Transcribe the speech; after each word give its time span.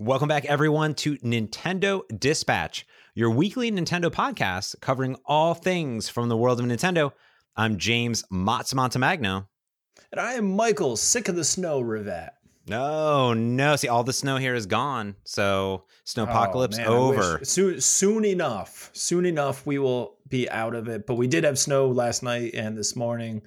Welcome 0.00 0.28
back, 0.28 0.44
everyone, 0.44 0.94
to 0.94 1.16
Nintendo 1.16 2.02
Dispatch, 2.16 2.86
your 3.16 3.30
weekly 3.30 3.72
Nintendo 3.72 4.12
podcast 4.12 4.80
covering 4.80 5.16
all 5.24 5.54
things 5.54 6.08
from 6.08 6.28
the 6.28 6.36
world 6.36 6.60
of 6.60 6.66
Nintendo. 6.66 7.10
I'm 7.56 7.78
James 7.78 8.22
Mats 8.30 8.74
Montemagno. 8.74 9.48
And 10.12 10.20
I 10.20 10.34
am 10.34 10.54
Michael, 10.54 10.94
sick 10.94 11.28
of 11.28 11.34
the 11.34 11.42
snow, 11.42 11.80
Rivet. 11.80 12.30
No, 12.68 13.32
no. 13.34 13.74
See, 13.74 13.88
all 13.88 14.04
the 14.04 14.12
snow 14.12 14.36
here 14.36 14.54
is 14.54 14.66
gone. 14.66 15.16
So, 15.24 15.82
snow 16.04 16.22
apocalypse 16.22 16.78
oh, 16.78 17.08
over. 17.08 17.40
Soon, 17.42 17.80
soon 17.80 18.24
enough, 18.24 18.90
soon 18.92 19.26
enough, 19.26 19.66
we 19.66 19.80
will 19.80 20.18
be 20.28 20.48
out 20.48 20.76
of 20.76 20.86
it. 20.86 21.08
But 21.08 21.16
we 21.16 21.26
did 21.26 21.42
have 21.42 21.58
snow 21.58 21.88
last 21.88 22.22
night 22.22 22.54
and 22.54 22.78
this 22.78 22.94
morning 22.94 23.42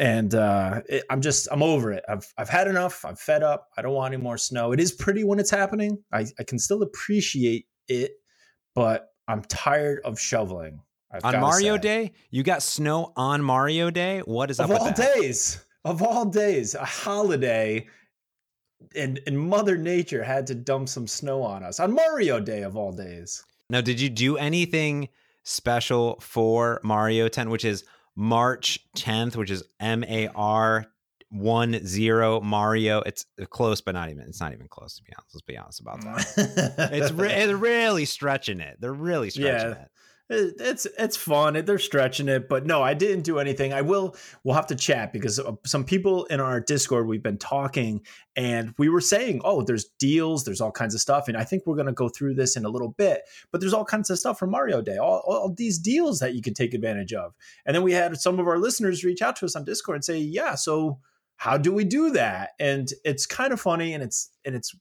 and 0.00 0.34
uh, 0.34 0.80
it, 0.88 1.04
I'm 1.10 1.20
just 1.20 1.46
I'm 1.52 1.62
over 1.62 1.92
it. 1.92 2.02
I've 2.08 2.26
I've 2.38 2.48
had 2.48 2.66
enough. 2.66 3.04
I'm 3.04 3.16
fed 3.16 3.42
up. 3.42 3.68
I 3.76 3.82
don't 3.82 3.92
want 3.92 4.14
any 4.14 4.22
more 4.22 4.38
snow. 4.38 4.72
It 4.72 4.80
is 4.80 4.92
pretty 4.92 5.24
when 5.24 5.38
it's 5.38 5.50
happening. 5.50 6.02
I, 6.10 6.26
I 6.38 6.42
can 6.42 6.58
still 6.58 6.82
appreciate 6.82 7.66
it, 7.86 8.12
but 8.74 9.08
I'm 9.28 9.42
tired 9.42 10.00
of 10.04 10.18
shoveling. 10.18 10.80
I've 11.12 11.24
on 11.24 11.40
Mario 11.40 11.76
say. 11.76 11.82
Day, 11.82 12.12
you 12.30 12.42
got 12.42 12.62
snow 12.62 13.12
on 13.14 13.42
Mario 13.42 13.90
Day. 13.90 14.20
What 14.20 14.50
is 14.50 14.58
of 14.58 14.70
up 14.70 14.80
all 14.80 14.92
days? 14.92 15.62
Of 15.84 16.02
all 16.02 16.24
days, 16.24 16.74
a 16.74 16.84
holiday, 16.84 17.86
and 18.96 19.20
and 19.26 19.38
Mother 19.38 19.76
Nature 19.76 20.22
had 20.22 20.46
to 20.46 20.54
dump 20.54 20.88
some 20.88 21.06
snow 21.06 21.42
on 21.42 21.62
us 21.62 21.78
on 21.78 21.92
Mario 21.92 22.40
Day 22.40 22.62
of 22.62 22.74
all 22.74 22.92
days. 22.92 23.44
Now, 23.68 23.82
did 23.82 24.00
you 24.00 24.08
do 24.08 24.38
anything 24.38 25.10
special 25.42 26.18
for 26.20 26.80
Mario 26.82 27.28
10, 27.28 27.50
which 27.50 27.64
is 27.64 27.84
March 28.16 28.80
10th, 28.96 29.36
which 29.36 29.50
is 29.50 29.62
M 29.78 30.04
A 30.04 30.28
R 30.28 30.86
one 31.30 31.84
zero 31.86 32.40
Mario. 32.40 33.00
It's 33.02 33.24
uh, 33.40 33.46
close, 33.46 33.80
but 33.80 33.92
not 33.92 34.10
even. 34.10 34.24
It's 34.24 34.40
not 34.40 34.52
even 34.52 34.68
close 34.68 34.96
to 34.96 35.02
be 35.02 35.12
honest. 35.16 35.34
Let's 35.34 35.42
be 35.42 35.56
honest 35.56 35.80
about 35.80 36.00
that. 36.02 36.76
Mm. 36.76 36.92
it's 36.92 37.12
re- 37.12 37.32
it's 37.32 37.52
really 37.52 38.04
stretching 38.04 38.60
it. 38.60 38.78
They're 38.80 38.92
really 38.92 39.30
stretching 39.30 39.70
yeah. 39.70 39.82
it 39.84 39.90
it's 40.30 40.86
it's 40.98 41.16
fun. 41.16 41.60
They're 41.64 41.78
stretching 41.78 42.28
it, 42.28 42.48
but 42.48 42.64
no, 42.64 42.82
I 42.82 42.94
didn't 42.94 43.22
do 43.22 43.40
anything. 43.40 43.72
I 43.72 43.82
will. 43.82 44.14
We'll 44.44 44.54
have 44.54 44.68
to 44.68 44.76
chat 44.76 45.12
because 45.12 45.40
uh, 45.40 45.52
some 45.66 45.84
people 45.84 46.24
in 46.26 46.38
our 46.38 46.60
Discord 46.60 47.08
we've 47.08 47.22
been 47.22 47.36
talking, 47.36 48.02
and 48.36 48.72
we 48.78 48.88
were 48.88 49.00
saying, 49.00 49.40
oh, 49.44 49.62
there's 49.62 49.86
deals, 49.98 50.44
there's 50.44 50.60
all 50.60 50.70
kinds 50.70 50.94
of 50.94 51.00
stuff, 51.00 51.26
and 51.26 51.36
I 51.36 51.42
think 51.42 51.66
we're 51.66 51.74
going 51.74 51.86
to 51.86 51.92
go 51.92 52.08
through 52.08 52.34
this 52.34 52.56
in 52.56 52.64
a 52.64 52.68
little 52.68 52.90
bit. 52.90 53.22
But 53.50 53.60
there's 53.60 53.74
all 53.74 53.84
kinds 53.84 54.08
of 54.08 54.18
stuff 54.18 54.38
from 54.38 54.50
Mario 54.50 54.80
Day, 54.80 54.98
all, 54.98 55.22
all 55.26 55.52
these 55.52 55.78
deals 55.78 56.20
that 56.20 56.34
you 56.34 56.42
can 56.42 56.54
take 56.54 56.74
advantage 56.74 57.12
of. 57.12 57.34
And 57.66 57.74
then 57.74 57.82
we 57.82 57.92
had 57.92 58.16
some 58.16 58.38
of 58.38 58.46
our 58.46 58.58
listeners 58.58 59.02
reach 59.02 59.22
out 59.22 59.34
to 59.36 59.46
us 59.46 59.56
on 59.56 59.64
Discord 59.64 59.96
and 59.96 60.04
say, 60.04 60.18
yeah, 60.18 60.54
so 60.54 61.00
how 61.36 61.56
do 61.56 61.72
we 61.72 61.84
do 61.84 62.10
that? 62.10 62.50
And 62.60 62.88
it's 63.04 63.26
kind 63.26 63.52
of 63.52 63.60
funny, 63.60 63.94
and 63.94 64.02
it's 64.02 64.30
and 64.44 64.54
it's 64.54 64.76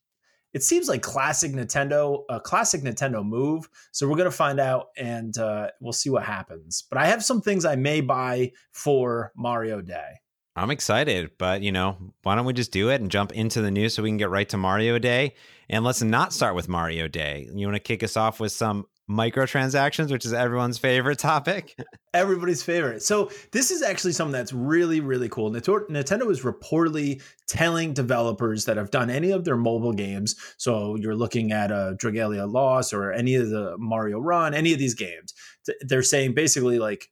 it 0.54 0.64
seems 0.64 0.88
like 0.88 1.02
classic 1.02 1.52
Nintendo, 1.52 2.24
a 2.30 2.40
classic 2.40 2.82
Nintendo 2.82 3.26
move. 3.26 3.70
So 3.92 4.08
we're 4.08 4.18
gonna 4.18 4.32
find 4.32 4.60
out, 4.60 4.88
and 4.98 5.38
uh, 5.38 5.70
we'll 5.80 5.94
see 5.94 6.10
what 6.10 6.24
happens. 6.24 6.84
But 6.90 6.98
I 6.98 7.06
have 7.08 7.24
some 7.24 7.42
things 7.42 7.66
I 7.66 7.76
may 7.76 8.02
buy 8.02 8.52
for 8.72 9.32
Mario 9.36 9.82
Day. 9.82 10.22
I'm 10.56 10.72
excited, 10.72 11.32
but 11.38 11.62
you 11.62 11.72
know, 11.72 11.98
why 12.24 12.36
don't 12.36 12.46
we 12.46 12.54
just 12.54 12.72
do 12.72 12.90
it 12.90 13.00
and 13.00 13.10
jump 13.10 13.32
into 13.32 13.62
the 13.62 13.72
news 13.72 13.94
so 13.94 14.04
we 14.04 14.10
can 14.10 14.18
get 14.18 14.30
right 14.30 14.50
to 14.50 14.58
Mario 14.58 15.00
Day? 15.00 15.36
And 15.70 15.86
let's 15.86 16.02
not 16.02 16.34
start 16.34 16.56
with 16.56 16.68
Mario 16.68 17.08
Day. 17.08 17.48
You 17.54 17.68
want 17.68 17.76
to 17.76 17.80
kick 17.80 18.04
us 18.04 18.18
off 18.18 18.40
with 18.40 18.52
some 18.52 18.86
microtransactions, 19.10 20.12
which 20.12 20.26
is 20.26 20.34
everyone's 20.34 20.78
favorite 20.78 21.18
topic. 21.18 21.76
Everybody's 22.14 22.62
favorite. 22.62 23.02
So 23.02 23.32
this 23.52 23.72
is 23.72 23.82
actually 23.82 24.14
something 24.14 24.34
that's 24.34 24.54
really, 24.54 25.00
really 25.00 25.30
cool. 25.30 25.52
Nintendo 25.52 26.30
is 26.32 26.42
reportedly 26.42 27.22
telling 27.48 27.94
developers 27.94 28.66
that 28.66 28.78
have 28.78 28.92
done 28.92 29.10
any 29.10 29.32
of 29.32 29.46
their 29.46 29.58
mobile 29.58 29.94
games. 29.94 30.36
So 30.58 30.96
you're 30.96 31.16
looking 31.16 31.52
at 31.52 31.72
a 31.72 31.96
Dragalia 32.00 32.52
Lost 32.52 32.94
or 32.94 33.12
any 33.12 33.36
of 33.36 33.50
the 33.50 33.76
Mario 33.78 34.20
Run, 34.20 34.54
any 34.54 34.74
of 34.74 34.80
these 34.80 34.94
games. 34.94 35.34
They're 35.82 36.04
saying 36.04 36.34
basically 36.34 36.80
like 36.80 37.10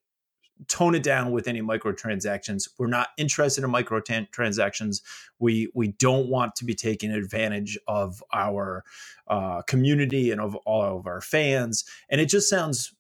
tone 0.68 0.96
it 0.96 1.04
down 1.04 1.32
with 1.32 1.48
any 1.48 1.62
microtransactions. 1.62 2.70
We're 2.78 2.88
not 2.88 3.10
interested 3.18 3.64
in 3.64 3.72
microtransactions. 3.72 5.02
We 5.40 5.70
we 5.74 5.90
don't 5.90 6.28
want 6.28 6.56
to 6.56 6.66
be 6.66 6.76
taking 6.76 7.12
advantage 7.12 7.78
of 7.88 8.24
our 8.34 8.84
uh, 9.28 9.62
community 9.64 10.32
and 10.32 10.42
of 10.42 10.56
all 10.56 10.98
of 10.98 11.08
our 11.08 11.22
fans. 11.22 11.86
And 12.10 12.20
it 12.20 12.26
just 12.26 12.50
sounds 12.50 12.94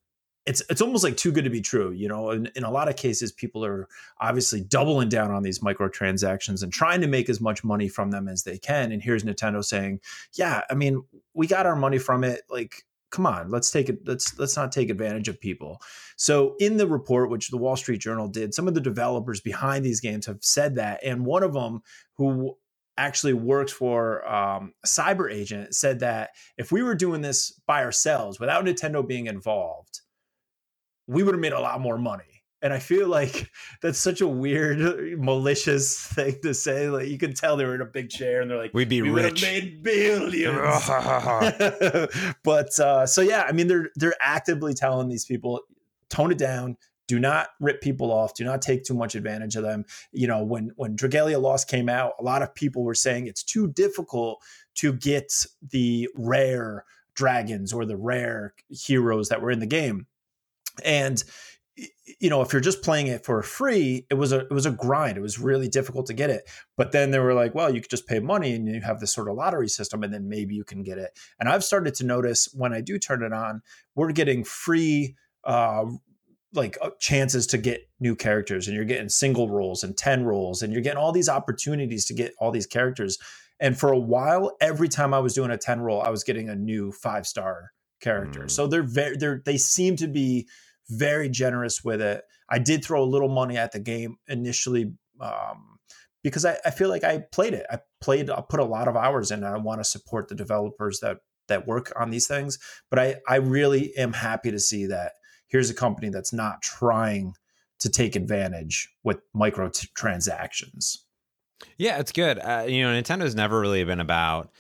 it's 0.47 0.61
it's 0.69 0.81
almost 0.81 1.03
like 1.03 1.17
too 1.17 1.31
good 1.31 1.43
to 1.43 1.49
be 1.49 1.61
true. 1.61 1.91
You 1.91 2.07
know, 2.07 2.31
in, 2.31 2.49
in 2.55 2.63
a 2.63 2.71
lot 2.71 2.87
of 2.87 2.95
cases, 2.95 3.33
people 3.33 3.65
are 3.65 3.87
obviously 4.21 4.61
doubling 4.61 5.09
down 5.09 5.29
on 5.29 5.43
these 5.43 5.59
microtransactions 5.59 6.63
and 6.63 6.71
trying 6.71 7.01
to 7.01 7.07
make 7.07 7.29
as 7.29 7.41
much 7.41 7.65
money 7.65 7.89
from 7.89 8.11
them 8.11 8.29
as 8.29 8.43
they 8.43 8.57
can. 8.57 8.93
And 8.93 9.03
here's 9.03 9.25
Nintendo 9.25 9.63
saying, 9.63 9.99
"Yeah, 10.33 10.61
I 10.69 10.73
mean, 10.73 11.03
we 11.33 11.47
got 11.47 11.65
our 11.65 11.75
money 11.75 11.97
from 11.97 12.23
it. 12.23 12.43
Like, 12.49 12.85
come 13.11 13.25
on, 13.25 13.49
let's 13.49 13.71
take 13.71 13.89
it. 13.89 13.99
Let's 14.05 14.37
let's 14.39 14.55
not 14.57 14.71
take 14.71 14.89
advantage 14.89 15.27
of 15.27 15.39
people." 15.41 15.81
So, 16.17 16.55
in 16.59 16.77
the 16.77 16.87
report, 16.87 17.29
which 17.29 17.49
the 17.49 17.57
Wall 17.57 17.75
Street 17.75 18.01
Journal 18.01 18.27
did, 18.27 18.53
some 18.53 18.67
of 18.67 18.75
the 18.75 18.81
developers 18.81 19.41
behind 19.41 19.85
these 19.85 20.01
games 20.01 20.25
have 20.27 20.39
said 20.41 20.75
that, 20.75 21.01
and 21.03 21.25
one 21.25 21.43
of 21.43 21.53
them 21.53 21.81
who 22.17 22.57
actually 22.97 23.33
works 23.33 23.71
for 23.71 24.27
um, 24.27 24.73
a 24.83 24.87
CyberAgent 24.87 25.73
said 25.73 25.99
that 26.01 26.31
if 26.57 26.71
we 26.71 26.83
were 26.83 26.95
doing 26.95 27.21
this 27.21 27.51
by 27.67 27.83
ourselves 27.83 28.39
without 28.39 28.65
Nintendo 28.65 29.07
being 29.07 29.27
involved, 29.27 30.01
we 31.07 31.23
would 31.23 31.35
have 31.35 31.41
made 31.41 31.53
a 31.53 31.59
lot 31.59 31.81
more 31.81 31.97
money. 31.97 32.36
And 32.61 32.73
I 32.73 32.79
feel 32.79 33.07
like 33.07 33.51
that's 33.81 33.99
such 33.99 34.21
a 34.21 34.27
weird, 34.27 34.79
malicious 35.19 35.99
thing 35.99 36.37
to 36.43 36.53
say. 36.53 36.89
Like 36.89 37.07
you 37.07 37.17
can 37.17 37.33
tell 37.33 37.57
they 37.57 37.65
were 37.65 37.75
in 37.75 37.81
a 37.81 37.85
big 37.85 38.09
chair 38.09 38.41
and 38.41 38.49
they're 38.49 38.57
like, 38.57 38.73
"We'd 38.73 38.89
be 38.89 39.01
we 39.01 39.09
rich, 39.09 39.41
made 39.41 39.83
billions. 39.83 40.87
but 42.43 42.79
uh, 42.79 43.05
so 43.05 43.21
yeah, 43.21 43.45
I 43.47 43.51
mean, 43.51 43.67
they're 43.67 43.89
they're 43.95 44.15
actively 44.19 44.73
telling 44.73 45.07
these 45.07 45.25
people, 45.25 45.61
tone 46.09 46.31
it 46.31 46.37
down 46.37 46.77
do 47.07 47.19
not 47.19 47.47
rip 47.59 47.81
people 47.81 48.11
off 48.11 48.33
do 48.33 48.43
not 48.43 48.61
take 48.61 48.83
too 48.83 48.93
much 48.93 49.15
advantage 49.15 49.55
of 49.55 49.63
them 49.63 49.85
you 50.11 50.27
know 50.27 50.43
when 50.43 50.71
when 50.75 50.95
dragalia 50.95 51.41
lost 51.41 51.67
came 51.67 51.89
out 51.89 52.13
a 52.19 52.23
lot 52.23 52.41
of 52.41 52.53
people 52.53 52.83
were 52.83 52.93
saying 52.93 53.27
it's 53.27 53.43
too 53.43 53.67
difficult 53.69 54.41
to 54.75 54.93
get 54.93 55.45
the 55.71 56.07
rare 56.15 56.83
dragons 57.15 57.73
or 57.73 57.85
the 57.85 57.97
rare 57.97 58.53
heroes 58.69 59.29
that 59.29 59.41
were 59.41 59.51
in 59.51 59.59
the 59.59 59.65
game 59.65 60.05
and 60.83 61.23
you 62.19 62.29
know 62.29 62.41
if 62.41 62.51
you're 62.51 62.61
just 62.61 62.81
playing 62.81 63.07
it 63.07 63.23
for 63.23 63.41
free 63.43 64.05
it 64.09 64.15
was 64.15 64.31
a 64.31 64.39
it 64.39 64.51
was 64.51 64.65
a 64.65 64.71
grind. 64.71 65.17
It 65.17 65.21
was 65.21 65.39
really 65.39 65.67
difficult 65.67 66.07
to 66.07 66.13
get 66.13 66.29
it. 66.29 66.49
But 66.75 66.91
then 66.91 67.11
they 67.11 67.19
were 67.19 67.33
like 67.33 67.53
well 67.53 67.73
you 67.73 67.81
could 67.81 67.91
just 67.91 68.07
pay 68.07 68.19
money 68.19 68.53
and 68.53 68.67
you 68.67 68.81
have 68.81 68.99
this 68.99 69.13
sort 69.13 69.29
of 69.29 69.35
lottery 69.35 69.69
system 69.69 70.03
and 70.03 70.13
then 70.13 70.27
maybe 70.27 70.55
you 70.55 70.63
can 70.63 70.83
get 70.83 70.97
it. 70.97 71.17
And 71.39 71.47
i've 71.49 71.63
started 71.63 71.93
to 71.95 72.05
notice 72.05 72.49
when 72.53 72.73
i 72.73 72.81
do 72.81 72.97
turn 72.97 73.23
it 73.23 73.33
on 73.33 73.61
we're 73.95 74.11
getting 74.11 74.43
free 74.43 75.15
uh, 75.43 75.85
like 76.53 76.77
uh, 76.81 76.89
chances 76.99 77.47
to 77.47 77.57
get 77.57 77.89
new 77.99 78.15
characters 78.15 78.67
and 78.67 78.75
you're 78.75 78.85
getting 78.85 79.09
single 79.09 79.49
rolls 79.49 79.83
and 79.83 79.97
10 79.97 80.23
rolls 80.25 80.61
and 80.61 80.73
you're 80.73 80.81
getting 80.81 80.97
all 80.97 81.11
these 81.11 81.29
opportunities 81.29 82.05
to 82.05 82.13
get 82.13 82.33
all 82.39 82.51
these 82.51 82.65
characters. 82.65 83.17
And 83.59 83.77
for 83.77 83.91
a 83.91 83.99
while 83.99 84.55
every 84.61 84.89
time 84.89 85.13
i 85.13 85.19
was 85.19 85.33
doing 85.33 85.51
a 85.51 85.57
10 85.57 85.81
roll 85.81 86.01
i 86.01 86.09
was 86.09 86.23
getting 86.23 86.49
a 86.49 86.55
new 86.55 86.91
five 86.91 87.25
star 87.25 87.71
character. 87.99 88.41
Mm. 88.41 88.51
so 88.51 88.67
they're 88.67 88.83
very 88.83 89.17
they're 89.17 89.41
they 89.45 89.57
seem 89.57 89.95
to 89.95 90.07
be 90.07 90.47
very 90.89 91.29
generous 91.29 91.83
with 91.83 92.01
it 92.01 92.23
i 92.49 92.59
did 92.59 92.83
throw 92.83 93.03
a 93.03 93.05
little 93.05 93.29
money 93.29 93.57
at 93.57 93.71
the 93.71 93.79
game 93.79 94.17
initially 94.27 94.93
um, 95.19 95.79
because 96.23 96.45
I, 96.45 96.57
I 96.65 96.71
feel 96.71 96.89
like 96.89 97.03
i 97.03 97.19
played 97.31 97.53
it 97.53 97.65
i 97.69 97.79
played 98.01 98.29
i 98.29 98.41
put 98.47 98.59
a 98.59 98.65
lot 98.65 98.87
of 98.87 98.95
hours 98.95 99.31
in 99.31 99.43
and 99.43 99.53
i 99.53 99.57
want 99.57 99.79
to 99.79 99.85
support 99.85 100.27
the 100.27 100.35
developers 100.35 100.99
that 100.99 101.17
that 101.47 101.67
work 101.67 101.93
on 101.99 102.09
these 102.09 102.27
things 102.27 102.59
but 102.89 102.99
i 102.99 103.15
i 103.27 103.35
really 103.35 103.95
am 103.97 104.13
happy 104.13 104.51
to 104.51 104.59
see 104.59 104.85
that 104.85 105.13
here's 105.47 105.69
a 105.69 105.73
company 105.73 106.09
that's 106.09 106.33
not 106.33 106.61
trying 106.61 107.33
to 107.79 107.89
take 107.89 108.15
advantage 108.15 108.89
with 109.03 109.19
micro 109.33 109.69
t- 109.69 109.87
transactions. 109.95 111.05
Yeah, 111.77 111.99
it's 111.99 112.11
good. 112.11 112.39
Uh, 112.39 112.65
you 112.67 112.83
know, 112.83 112.89
Nintendo's 112.89 113.35
never 113.35 113.59
really 113.59 113.83
been 113.83 113.99
about 113.99 114.51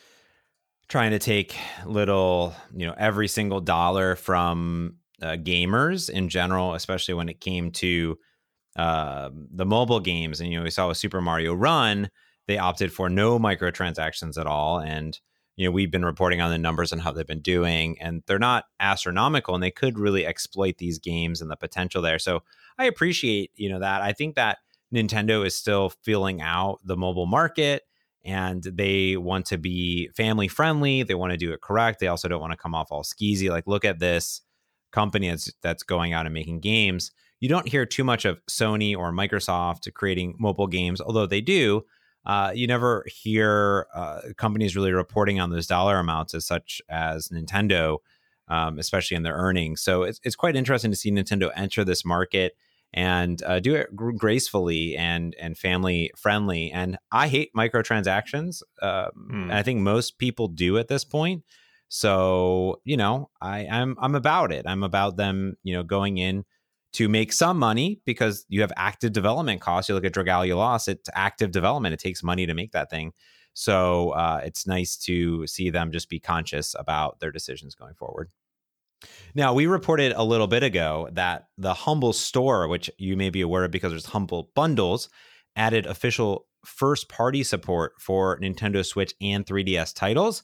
trying 0.87 1.11
to 1.11 1.19
take 1.19 1.55
little, 1.85 2.55
you 2.75 2.87
know, 2.87 2.95
every 2.97 3.27
single 3.27 3.59
dollar 3.59 4.15
from 4.15 4.95
uh, 5.21 5.37
gamers 5.37 6.09
in 6.09 6.29
general, 6.29 6.73
especially 6.73 7.13
when 7.13 7.29
it 7.29 7.39
came 7.39 7.71
to 7.71 8.17
uh, 8.75 9.29
the 9.33 9.65
mobile 9.65 9.99
games. 9.99 10.39
And 10.39 10.51
you 10.51 10.57
know, 10.57 10.63
we 10.63 10.69
saw 10.69 10.87
with 10.87 10.97
Super 10.97 11.21
Mario 11.21 11.53
Run, 11.53 12.09
they 12.47 12.57
opted 12.57 12.93
for 12.93 13.09
no 13.09 13.39
microtransactions 13.39 14.39
at 14.39 14.47
all, 14.47 14.79
and 14.79 15.19
you 15.57 15.65
know 15.65 15.71
we've 15.71 15.91
been 15.91 16.05
reporting 16.05 16.39
on 16.39 16.51
the 16.51 16.57
numbers 16.57 16.93
and 16.93 17.01
how 17.01 17.11
they've 17.11 17.27
been 17.27 17.41
doing 17.41 17.99
and 17.99 18.23
they're 18.27 18.39
not 18.39 18.65
astronomical 18.79 19.53
and 19.53 19.63
they 19.63 19.71
could 19.71 19.99
really 19.99 20.25
exploit 20.25 20.77
these 20.77 20.99
games 20.99 21.41
and 21.41 21.51
the 21.51 21.57
potential 21.57 22.01
there 22.01 22.19
so 22.19 22.43
i 22.77 22.85
appreciate 22.85 23.51
you 23.55 23.67
know 23.67 23.79
that 23.79 24.01
i 24.01 24.13
think 24.13 24.35
that 24.35 24.59
nintendo 24.93 25.45
is 25.45 25.55
still 25.55 25.89
filling 25.89 26.41
out 26.41 26.77
the 26.85 26.95
mobile 26.95 27.25
market 27.25 27.83
and 28.23 28.63
they 28.63 29.17
want 29.17 29.45
to 29.45 29.57
be 29.57 30.07
family 30.15 30.47
friendly 30.47 31.03
they 31.03 31.15
want 31.15 31.31
to 31.31 31.37
do 31.37 31.51
it 31.51 31.61
correct 31.61 31.99
they 31.99 32.07
also 32.07 32.27
don't 32.27 32.41
want 32.41 32.53
to 32.53 32.57
come 32.57 32.75
off 32.75 32.91
all 32.91 33.03
skeezy 33.03 33.49
like 33.49 33.67
look 33.67 33.83
at 33.83 33.99
this 33.99 34.41
company 34.97 35.29
that's 35.29 35.51
that's 35.61 35.83
going 35.83 36.13
out 36.13 36.25
and 36.25 36.33
making 36.33 36.59
games 36.59 37.11
you 37.39 37.47
don't 37.47 37.67
hear 37.67 37.85
too 37.85 38.03
much 38.03 38.25
of 38.25 38.39
sony 38.47 38.95
or 38.95 39.11
microsoft 39.11 39.91
creating 39.93 40.35
mobile 40.39 40.67
games 40.67 40.99
although 41.01 41.27
they 41.27 41.41
do 41.41 41.83
uh, 42.27 42.51
you 42.53 42.67
never 42.67 43.05
hear 43.07 43.87
uh, 43.95 44.19
companies 44.35 44.75
really 44.75 44.91
reporting 44.91 45.39
on 45.39 45.49
those 45.49 45.65
dollar 45.65 45.97
amounts 45.97 46.35
as 46.35 46.45
such 46.45 46.81
as 46.89 47.29
Nintendo, 47.29 47.99
um, 48.49 48.77
especially 48.79 49.15
in 49.15 49.23
their 49.23 49.35
earnings. 49.35 49.81
So 49.81 50.03
it's, 50.03 50.19
it's 50.23 50.35
quite 50.35 50.57
interesting 50.57 50.91
to 50.91 50.97
see 50.97 51.09
Nintendo 51.09 51.51
enter 51.55 51.85
this 51.85 52.03
market 52.03 52.57
and 52.93 53.41
uh, 53.43 53.61
do 53.61 53.75
it 53.75 53.95
gracefully 53.95 54.95
and 54.97 55.35
and 55.39 55.57
family 55.57 56.11
friendly. 56.17 56.69
And 56.69 56.97
I 57.13 57.29
hate 57.29 57.51
microtransactions. 57.55 58.61
Um, 58.81 59.09
mm. 59.17 59.43
And 59.43 59.53
I 59.53 59.63
think 59.63 59.79
most 59.79 60.17
people 60.17 60.49
do 60.49 60.77
at 60.77 60.89
this 60.89 61.05
point. 61.05 61.43
So 61.89 62.81
you 62.83 62.97
know, 62.97 63.29
I, 63.41 63.67
I'm 63.67 63.95
I'm 63.99 64.15
about 64.15 64.51
it. 64.51 64.65
I'm 64.67 64.83
about 64.83 65.17
them, 65.17 65.55
you 65.63 65.73
know, 65.73 65.83
going 65.83 66.17
in 66.17 66.45
to 66.93 67.07
make 67.07 67.31
some 67.31 67.59
money 67.59 68.01
because 68.05 68.45
you 68.49 68.61
have 68.61 68.71
active 68.75 69.11
development 69.13 69.61
costs. 69.61 69.89
You 69.89 69.95
look 69.95 70.05
at 70.05 70.13
Dragalia 70.13 70.55
Lost, 70.55 70.87
it's 70.87 71.09
active 71.13 71.51
development. 71.51 71.93
It 71.93 71.99
takes 71.99 72.23
money 72.23 72.45
to 72.45 72.53
make 72.53 72.71
that 72.71 72.89
thing. 72.89 73.13
So 73.53 74.11
uh, 74.11 74.41
it's 74.43 74.67
nice 74.67 74.97
to 74.97 75.45
see 75.47 75.69
them 75.69 75.91
just 75.91 76.09
be 76.09 76.19
conscious 76.19 76.75
about 76.77 77.19
their 77.19 77.31
decisions 77.31 77.75
going 77.75 77.95
forward. 77.95 78.29
Now, 79.35 79.53
we 79.53 79.67
reported 79.67 80.13
a 80.13 80.23
little 80.23 80.47
bit 80.47 80.63
ago 80.63 81.09
that 81.13 81.47
the 81.57 81.73
Humble 81.73 82.13
Store, 82.13 82.67
which 82.67 82.89
you 82.97 83.15
may 83.15 83.29
be 83.29 83.41
aware 83.41 83.63
of 83.63 83.71
because 83.71 83.91
there's 83.91 84.05
Humble 84.05 84.51
Bundles, 84.55 85.09
added 85.55 85.85
official 85.85 86.47
first 86.65 87.09
party 87.09 87.43
support 87.43 87.93
for 87.99 88.39
Nintendo 88.39 88.85
Switch 88.85 89.13
and 89.21 89.45
3DS 89.45 89.93
titles. 89.95 90.43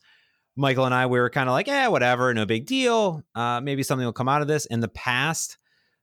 Michael 0.56 0.86
and 0.86 0.94
I, 0.94 1.08
we 1.08 1.20
were 1.20 1.30
kind 1.30 1.50
of 1.50 1.54
like, 1.54 1.68
yeah, 1.68 1.88
whatever, 1.88 2.34
no 2.34 2.46
big 2.46 2.66
deal. 2.66 3.24
Uh, 3.34 3.60
maybe 3.62 3.84
something 3.84 4.06
will 4.06 4.14
come 4.14 4.30
out 4.30 4.42
of 4.42 4.48
this. 4.48 4.66
In 4.68 4.82
the 4.82 4.88
past, 4.88 5.58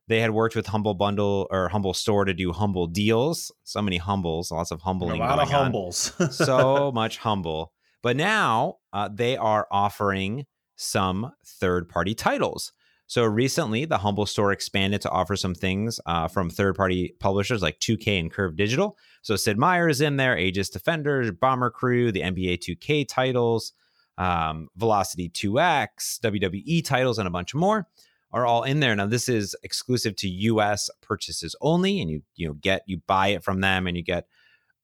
they 0.07 0.19
had 0.19 0.31
worked 0.31 0.55
with 0.55 0.67
Humble 0.67 0.93
Bundle 0.93 1.47
or 1.51 1.69
Humble 1.69 1.93
Store 1.93 2.25
to 2.25 2.33
do 2.33 2.51
Humble 2.51 2.87
deals. 2.87 3.51
So 3.63 3.81
many 3.81 3.97
humbles, 3.97 4.51
lots 4.51 4.71
of 4.71 4.81
humbling. 4.81 5.21
A 5.21 5.25
lot 5.25 5.39
of 5.39 5.49
humbles. 5.49 6.13
so 6.31 6.91
much 6.91 7.17
humble. 7.17 7.71
But 8.03 8.17
now 8.17 8.77
uh, 8.91 9.09
they 9.13 9.37
are 9.37 9.67
offering 9.71 10.45
some 10.75 11.31
third 11.45 11.87
party 11.87 12.13
titles. 12.13 12.73
So 13.07 13.25
recently, 13.25 13.85
the 13.85 13.97
Humble 13.97 14.25
Store 14.25 14.53
expanded 14.53 15.01
to 15.01 15.09
offer 15.09 15.35
some 15.35 15.53
things 15.53 15.99
uh, 16.05 16.27
from 16.27 16.49
third 16.49 16.75
party 16.75 17.13
publishers 17.19 17.61
like 17.61 17.79
2K 17.79 18.19
and 18.19 18.31
Curve 18.31 18.55
Digital. 18.55 18.97
So 19.21 19.35
Sid 19.35 19.57
Meier 19.57 19.89
is 19.89 20.01
in 20.01 20.15
there, 20.15 20.37
Aegis 20.37 20.69
Defenders, 20.69 21.29
Bomber 21.31 21.69
Crew, 21.69 22.11
the 22.11 22.21
NBA 22.21 22.59
2K 22.59 23.07
titles, 23.07 23.73
um, 24.21 24.67
Velocity 24.75 25.29
2X, 25.29 26.19
WWE 26.19 26.85
titles, 26.85 27.17
and 27.17 27.27
a 27.27 27.31
bunch 27.31 27.55
more 27.55 27.87
are 28.31 28.45
all 28.45 28.63
in 28.63 28.79
there. 28.79 28.95
Now, 28.95 29.07
this 29.07 29.27
is 29.27 29.55
exclusive 29.63 30.15
to 30.17 30.29
US 30.29 30.91
purchases 31.01 31.55
only, 31.59 31.99
and 31.99 32.09
you 32.09 32.21
you 32.35 32.47
know 32.47 32.53
get 32.53 32.83
you 32.85 33.01
buy 33.07 33.29
it 33.29 33.43
from 33.43 33.61
them 33.61 33.87
and 33.87 33.97
you 33.97 34.03
get 34.03 34.27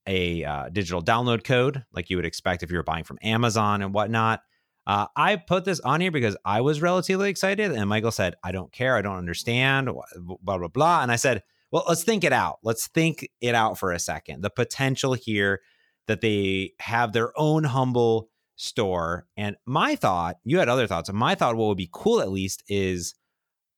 a 0.08 0.44
uh, 0.44 0.70
digital 0.70 1.04
download 1.04 1.44
code 1.44 1.84
like 1.94 2.10
you 2.10 2.16
would 2.16 2.26
expect 2.26 2.64
if 2.64 2.72
you 2.72 2.78
were 2.78 2.84
buying 2.84 3.04
from 3.04 3.20
Amazon 3.22 3.84
and 3.84 3.94
whatnot. 3.94 4.42
Uh, 4.88 5.06
I 5.16 5.36
put 5.36 5.66
this 5.66 5.82
on 5.82 6.02
here 6.02 6.12
because 6.12 6.38
I 6.44 6.62
was 6.62 6.82
relatively 6.82 7.30
excited, 7.30 7.72
and 7.72 7.88
Michael 7.88 8.12
said, 8.12 8.36
"I 8.44 8.52
don't 8.52 8.72
care, 8.72 8.96
I 8.96 9.04
don't 9.04 9.18
understand," 9.18 9.88
blah 10.18 10.58
blah 10.58 10.68
blah, 10.68 11.04
and 11.04 11.12
I 11.12 11.16
said, 11.16 11.44
"Well, 11.72 11.84
let's 11.88 12.04
think 12.04 12.24
it 12.24 12.34
out. 12.34 12.58
Let's 12.64 12.88
think 12.88 13.30
it 13.40 13.54
out 13.54 13.78
for 13.78 13.92
a 13.92 14.00
second. 14.00 14.42
The 14.42 14.50
potential 14.50 15.14
here 15.14 15.62
that 16.08 16.22
they 16.22 16.72
have 16.80 17.14
their 17.14 17.38
own 17.40 17.66
humble 17.66 18.30
store, 18.58 19.26
and 19.38 19.56
my 19.66 19.96
thought, 19.96 20.36
you 20.44 20.60
had 20.60 20.68
other 20.68 20.88
thoughts. 20.88 21.10
My 21.14 21.34
thought, 21.34 21.56
what 21.56 21.68
would 21.68 21.78
be 21.78 21.90
cool 21.92 22.20
at 22.20 22.30
least 22.30 22.64
is." 22.68 23.16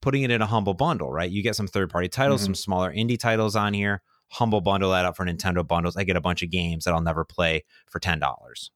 Putting 0.01 0.23
it 0.23 0.31
in 0.31 0.41
a 0.41 0.45
humble 0.45 0.73
bundle, 0.73 1.11
right? 1.11 1.29
You 1.29 1.43
get 1.43 1.57
some 1.57 1.67
third 1.67 1.89
party 1.89 2.07
titles, 2.07 2.39
mm-hmm. 2.39 2.53
some 2.53 2.55
smaller 2.55 2.89
indie 2.89 3.19
titles 3.19 3.57
on 3.57 3.73
here. 3.73 4.01
Humble 4.29 4.61
bundle 4.61 4.91
that 4.91 5.03
up 5.03 5.17
for 5.17 5.25
Nintendo 5.25 5.67
bundles. 5.67 5.97
I 5.97 6.05
get 6.05 6.15
a 6.15 6.21
bunch 6.21 6.41
of 6.41 6.49
games 6.49 6.85
that 6.85 6.93
I'll 6.93 7.01
never 7.01 7.25
play 7.25 7.65
for 7.89 7.99
ten 7.99 8.17
dollars. 8.17 8.71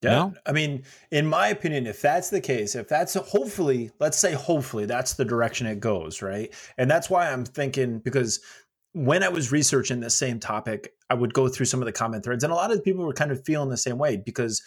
Yeah. 0.00 0.10
No? 0.10 0.34
I 0.46 0.52
mean, 0.52 0.84
in 1.10 1.26
my 1.26 1.48
opinion, 1.48 1.88
if 1.88 2.00
that's 2.00 2.30
the 2.30 2.40
case, 2.40 2.76
if 2.76 2.86
that's 2.86 3.16
a, 3.16 3.20
hopefully, 3.22 3.90
let's 3.98 4.16
say 4.16 4.32
hopefully 4.32 4.86
that's 4.86 5.14
the 5.14 5.24
direction 5.24 5.66
it 5.66 5.80
goes, 5.80 6.22
right? 6.22 6.54
And 6.78 6.88
that's 6.88 7.10
why 7.10 7.32
I'm 7.32 7.44
thinking 7.44 7.98
because 7.98 8.38
when 8.92 9.24
I 9.24 9.30
was 9.30 9.50
researching 9.50 9.98
the 9.98 10.08
same 10.08 10.38
topic, 10.38 10.92
I 11.10 11.14
would 11.14 11.34
go 11.34 11.48
through 11.48 11.66
some 11.66 11.80
of 11.80 11.86
the 11.86 11.92
comment 11.92 12.22
threads, 12.22 12.44
and 12.44 12.52
a 12.52 12.56
lot 12.56 12.70
of 12.70 12.84
people 12.84 13.04
were 13.04 13.12
kind 13.12 13.32
of 13.32 13.44
feeling 13.44 13.70
the 13.70 13.76
same 13.76 13.98
way 13.98 14.18
because, 14.24 14.62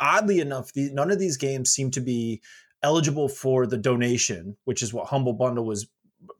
oddly 0.00 0.40
enough, 0.40 0.72
the, 0.72 0.90
none 0.92 1.10
of 1.10 1.18
these 1.18 1.36
games 1.36 1.70
seem 1.70 1.90
to 1.92 2.00
be 2.00 2.42
eligible 2.82 3.28
for 3.28 3.66
the 3.66 3.76
donation, 3.76 4.56
which 4.64 4.82
is 4.82 4.92
what 4.92 5.08
Humble 5.08 5.32
Bundle 5.32 5.64
was 5.64 5.88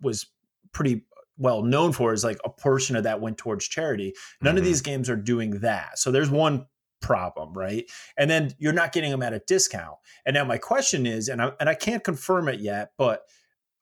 was 0.00 0.26
pretty 0.72 1.04
well 1.36 1.62
known 1.62 1.92
for. 1.92 2.12
Is 2.12 2.24
like 2.24 2.38
a 2.44 2.50
portion 2.50 2.96
of 2.96 3.04
that 3.04 3.20
went 3.20 3.38
towards 3.38 3.68
charity. 3.68 4.14
None 4.40 4.52
mm-hmm. 4.52 4.58
of 4.58 4.64
these 4.64 4.82
games 4.82 5.10
are 5.10 5.16
doing 5.16 5.60
that. 5.60 5.98
So 5.98 6.10
there's 6.10 6.30
one 6.30 6.66
problem, 7.00 7.52
right? 7.52 7.84
And 8.16 8.28
then 8.30 8.54
you're 8.58 8.72
not 8.72 8.92
getting 8.92 9.10
them 9.10 9.22
at 9.22 9.32
a 9.32 9.42
discount. 9.46 9.96
And 10.26 10.34
now 10.34 10.44
my 10.44 10.58
question 10.58 11.06
is, 11.06 11.28
and 11.28 11.40
I 11.42 11.52
and 11.60 11.68
I 11.68 11.74
can't 11.74 12.04
confirm 12.04 12.48
it 12.48 12.60
yet, 12.60 12.92
but 12.98 13.22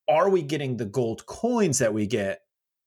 are 0.08 0.28
we 0.28 0.42
getting 0.42 0.76
the 0.76 0.86
gold 0.86 1.26
coins 1.26 1.78
that 1.78 1.94
we 1.94 2.06
get? 2.06 2.40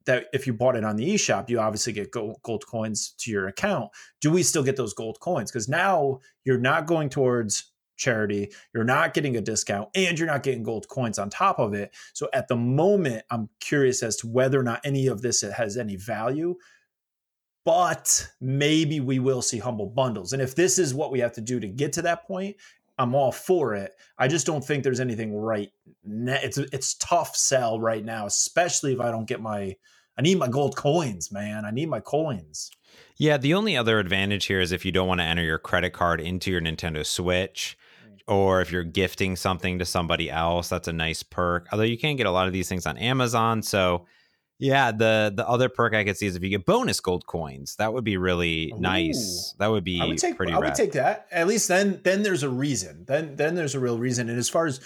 That 0.09 0.25
if 0.33 0.47
you 0.47 0.53
bought 0.53 0.75
it 0.75 0.83
on 0.83 0.95
the 0.95 1.13
eShop, 1.13 1.49
you 1.49 1.59
obviously 1.59 1.93
get 1.93 2.11
gold, 2.11 2.65
coins 2.67 3.13
to 3.19 3.31
your 3.31 3.47
account. 3.47 3.91
Do 4.21 4.31
we 4.31 4.41
still 4.41 4.63
get 4.63 4.75
those 4.75 4.93
gold 4.93 5.19
coins? 5.19 5.51
Because 5.51 5.69
now 5.69 6.19
you're 6.43 6.57
not 6.57 6.87
going 6.87 7.09
towards 7.09 7.71
charity, 7.95 8.51
you're 8.73 8.83
not 8.83 9.13
getting 9.13 9.37
a 9.37 9.41
discount, 9.41 9.89
and 9.93 10.17
you're 10.17 10.27
not 10.27 10.41
getting 10.41 10.63
gold 10.63 10.87
coins 10.87 11.19
on 11.19 11.29
top 11.29 11.59
of 11.59 11.73
it. 11.73 11.93
So 12.13 12.27
at 12.33 12.47
the 12.47 12.55
moment, 12.55 13.23
I'm 13.29 13.49
curious 13.59 14.01
as 14.01 14.15
to 14.17 14.27
whether 14.27 14.59
or 14.59 14.63
not 14.63 14.81
any 14.83 15.05
of 15.07 15.21
this 15.21 15.41
has 15.41 15.77
any 15.77 15.95
value 15.95 16.55
but 17.65 18.27
maybe 18.41 18.99
we 18.99 19.19
will 19.19 19.43
see 19.43 19.59
humble 19.59 19.85
bundles. 19.85 20.33
And 20.33 20.41
if 20.41 20.55
this 20.55 20.79
is 20.79 20.93
what 20.93 21.11
we 21.11 21.19
have 21.19 21.33
to 21.33 21.41
do 21.41 21.59
to 21.59 21.67
get 21.67 21.93
to 21.93 22.01
that 22.03 22.25
point, 22.25 22.55
I'm 22.99 23.15
all 23.15 23.31
for 23.31 23.75
it. 23.75 23.95
I 24.17 24.27
just 24.27 24.45
don't 24.45 24.63
think 24.63 24.83
there's 24.83 24.99
anything 24.99 25.35
right. 25.35 25.71
It's 26.05 26.57
it's 26.57 26.95
tough 26.95 27.35
sell 27.35 27.79
right 27.79 28.03
now, 28.03 28.25
especially 28.25 28.93
if 28.93 28.99
I 28.99 29.11
don't 29.11 29.27
get 29.27 29.41
my. 29.41 29.75
I 30.19 30.21
need 30.21 30.37
my 30.37 30.49
gold 30.49 30.75
coins, 30.75 31.31
man. 31.31 31.63
I 31.63 31.71
need 31.71 31.87
my 31.87 32.01
coins. 32.01 32.71
Yeah, 33.15 33.37
the 33.37 33.53
only 33.53 33.77
other 33.77 33.99
advantage 33.99 34.47
here 34.47 34.59
is 34.59 34.73
if 34.73 34.83
you 34.83 34.91
don't 34.91 35.07
want 35.07 35.21
to 35.21 35.23
enter 35.23 35.43
your 35.43 35.57
credit 35.57 35.91
card 35.91 36.19
into 36.19 36.51
your 36.51 36.59
Nintendo 36.59 37.05
Switch, 37.05 37.77
or 38.27 38.59
if 38.59 38.69
you're 38.69 38.83
gifting 38.83 39.37
something 39.37 39.79
to 39.79 39.85
somebody 39.85 40.29
else, 40.29 40.67
that's 40.67 40.89
a 40.89 40.93
nice 40.93 41.23
perk. 41.23 41.69
Although 41.71 41.85
you 41.85 41.97
can't 41.97 42.17
get 42.17 42.27
a 42.27 42.31
lot 42.31 42.47
of 42.47 42.53
these 42.53 42.67
things 42.67 42.85
on 42.85 42.97
Amazon, 42.97 43.61
so 43.61 44.07
yeah, 44.57 44.91
the 44.91 45.31
the 45.33 45.47
other 45.47 45.69
perk 45.69 45.93
I 45.93 46.03
could 46.03 46.17
see 46.17 46.25
is 46.25 46.35
if 46.35 46.43
you 46.43 46.49
get 46.49 46.65
bonus 46.65 46.99
gold 46.99 47.25
coins. 47.25 47.77
That 47.77 47.93
would 47.93 48.03
be 48.03 48.17
really 48.17 48.73
Ooh. 48.75 48.79
nice. 48.81 49.55
That 49.57 49.67
would 49.67 49.85
be 49.85 50.01
I 50.01 50.05
would 50.05 50.17
take, 50.17 50.35
pretty. 50.35 50.51
I 50.51 50.59
would 50.59 50.75
take 50.75 50.91
that. 50.91 51.27
At 51.31 51.47
least 51.47 51.69
then 51.69 52.01
then 52.03 52.23
there's 52.23 52.43
a 52.43 52.49
reason. 52.49 53.05
Then 53.07 53.37
then 53.37 53.55
there's 53.55 53.73
a 53.73 53.79
real 53.79 53.97
reason. 53.97 54.27
And 54.27 54.37
as 54.37 54.49
far 54.49 54.65
as 54.65 54.81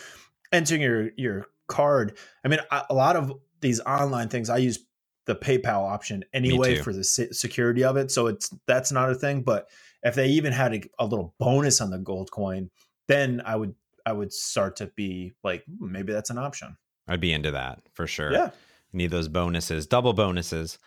entering 0.51 0.83
your 0.83 1.09
your 1.17 1.47
card, 1.67 2.19
I 2.45 2.49
mean 2.49 2.59
a, 2.69 2.93
lot 2.93 3.15
of 3.15 3.33
these 3.61 3.79
online 3.79 4.29
things 4.29 4.51
I 4.51 4.57
use 4.57 4.77
the 5.25 5.35
PayPal 5.35 5.89
option 5.89 6.23
anyway 6.33 6.77
for 6.77 6.93
the 6.93 7.03
security 7.03 7.83
of 7.83 7.97
it. 7.97 8.11
So 8.11 8.27
it's 8.27 8.53
that's 8.67 8.91
not 8.91 9.09
a 9.09 9.15
thing. 9.15 9.41
But 9.41 9.69
if 10.03 10.15
they 10.15 10.27
even 10.29 10.53
had 10.53 10.73
a, 10.73 10.81
a 10.99 11.05
little 11.05 11.33
bonus 11.39 11.81
on 11.81 11.89
the 11.89 11.99
gold 11.99 12.31
coin, 12.31 12.69
then 13.07 13.41
I 13.45 13.55
would 13.55 13.75
I 14.05 14.13
would 14.13 14.33
start 14.33 14.77
to 14.77 14.87
be 14.87 15.33
like 15.43 15.63
hmm, 15.65 15.91
maybe 15.91 16.13
that's 16.13 16.29
an 16.29 16.37
option. 16.37 16.77
I'd 17.07 17.21
be 17.21 17.33
into 17.33 17.51
that 17.51 17.81
for 17.93 18.07
sure. 18.07 18.31
Yeah. 18.31 18.51
You 18.91 18.97
need 18.97 19.11
those 19.11 19.27
bonuses, 19.27 19.87
double 19.87 20.13
bonuses. 20.13 20.77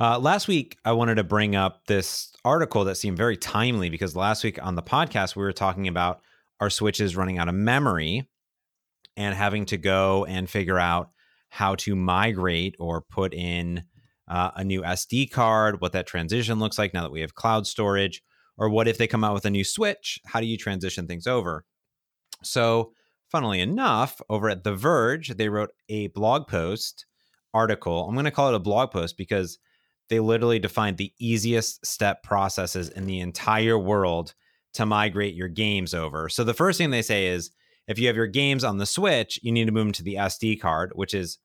Uh, 0.00 0.18
last 0.18 0.48
week, 0.48 0.76
I 0.84 0.92
wanted 0.92 1.16
to 1.16 1.24
bring 1.24 1.54
up 1.54 1.86
this 1.86 2.32
article 2.44 2.84
that 2.84 2.96
seemed 2.96 3.16
very 3.16 3.36
timely 3.36 3.90
because 3.90 4.16
last 4.16 4.42
week 4.42 4.62
on 4.64 4.74
the 4.74 4.82
podcast, 4.82 5.36
we 5.36 5.44
were 5.44 5.52
talking 5.52 5.86
about 5.86 6.20
our 6.58 6.68
switches 6.68 7.14
running 7.16 7.38
out 7.38 7.48
of 7.48 7.54
memory 7.54 8.28
and 9.16 9.34
having 9.34 9.66
to 9.66 9.76
go 9.76 10.24
and 10.24 10.50
figure 10.50 10.78
out 10.78 11.10
how 11.54 11.76
to 11.76 11.94
migrate 11.94 12.74
or 12.80 13.00
put 13.00 13.32
in 13.32 13.84
uh, 14.26 14.50
a 14.56 14.64
new 14.64 14.82
SD 14.82 15.30
card, 15.30 15.80
what 15.80 15.92
that 15.92 16.04
transition 16.04 16.58
looks 16.58 16.80
like 16.80 16.92
now 16.92 17.02
that 17.02 17.12
we 17.12 17.20
have 17.20 17.36
cloud 17.36 17.64
storage, 17.64 18.22
or 18.58 18.68
what 18.68 18.88
if 18.88 18.98
they 18.98 19.06
come 19.06 19.22
out 19.22 19.34
with 19.34 19.44
a 19.44 19.50
new 19.50 19.62
switch? 19.62 20.18
How 20.26 20.40
do 20.40 20.46
you 20.46 20.58
transition 20.58 21.06
things 21.06 21.28
over? 21.28 21.64
So, 22.42 22.90
funnily 23.30 23.60
enough, 23.60 24.20
over 24.28 24.50
at 24.50 24.64
The 24.64 24.74
Verge, 24.74 25.28
they 25.36 25.48
wrote 25.48 25.70
a 25.88 26.08
blog 26.08 26.48
post 26.48 27.06
article. 27.52 28.08
I'm 28.08 28.16
going 28.16 28.24
to 28.24 28.32
call 28.32 28.48
it 28.48 28.56
a 28.56 28.58
blog 28.58 28.90
post 28.90 29.16
because 29.16 29.58
they 30.08 30.18
literally 30.18 30.58
defined 30.58 30.96
the 30.96 31.12
easiest 31.20 31.86
step 31.86 32.24
processes 32.24 32.88
in 32.88 33.06
the 33.06 33.20
entire 33.20 33.78
world 33.78 34.34
to 34.72 34.86
migrate 34.86 35.36
your 35.36 35.46
games 35.46 35.94
over. 35.94 36.28
So 36.28 36.42
the 36.42 36.52
first 36.52 36.78
thing 36.78 36.90
they 36.90 37.00
say 37.00 37.28
is 37.28 37.52
if 37.86 37.96
you 37.98 38.08
have 38.08 38.16
your 38.16 38.26
games 38.26 38.64
on 38.64 38.78
the 38.78 38.86
Switch, 38.86 39.38
you 39.42 39.52
need 39.52 39.66
to 39.66 39.72
move 39.72 39.84
them 39.84 39.92
to 39.92 40.02
the 40.02 40.14
SD 40.14 40.60
card, 40.60 40.92
which 40.94 41.14
is 41.14 41.38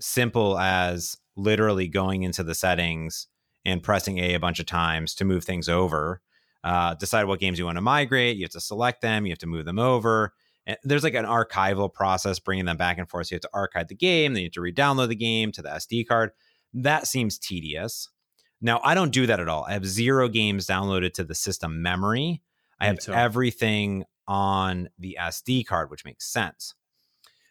simple 0.00 0.58
as 0.58 1.16
literally 1.36 1.88
going 1.88 2.22
into 2.22 2.42
the 2.42 2.54
settings 2.54 3.26
and 3.64 3.82
pressing 3.82 4.18
A 4.18 4.34
a 4.34 4.40
bunch 4.40 4.60
of 4.60 4.66
times 4.66 5.14
to 5.16 5.24
move 5.24 5.44
things 5.44 5.68
over. 5.68 6.20
Uh, 6.64 6.94
decide 6.94 7.24
what 7.24 7.40
games 7.40 7.58
you 7.58 7.64
want 7.64 7.76
to 7.76 7.82
migrate. 7.82 8.36
You 8.36 8.44
have 8.44 8.50
to 8.52 8.60
select 8.60 9.00
them. 9.00 9.26
You 9.26 9.32
have 9.32 9.38
to 9.38 9.46
move 9.46 9.64
them 9.64 9.78
over 9.78 10.32
there's 10.82 11.04
like 11.04 11.14
an 11.14 11.24
archival 11.24 11.92
process 11.92 12.38
bringing 12.38 12.66
them 12.66 12.76
back 12.76 12.98
and 12.98 13.08
forth. 13.08 13.28
So 13.28 13.34
you 13.34 13.36
have 13.36 13.42
to 13.42 13.50
archive 13.52 13.88
the 13.88 13.94
game, 13.94 14.34
then 14.34 14.42
you 14.42 14.46
have 14.46 14.52
to 14.54 14.60
re-download 14.60 15.08
the 15.08 15.16
game 15.16 15.52
to 15.52 15.62
the 15.62 15.70
SD 15.70 16.06
card. 16.06 16.30
That 16.74 17.06
seems 17.06 17.38
tedious. 17.38 18.10
Now, 18.60 18.80
I 18.82 18.94
don't 18.94 19.12
do 19.12 19.26
that 19.26 19.40
at 19.40 19.48
all. 19.48 19.64
I 19.64 19.72
have 19.72 19.86
zero 19.86 20.28
games 20.28 20.66
downloaded 20.66 21.14
to 21.14 21.24
the 21.24 21.34
system 21.34 21.80
memory. 21.80 22.42
I 22.80 22.86
have 22.86 23.08
everything 23.08 24.04
on 24.26 24.88
the 24.98 25.16
SD 25.20 25.66
card, 25.66 25.90
which 25.90 26.04
makes 26.04 26.30
sense. 26.30 26.74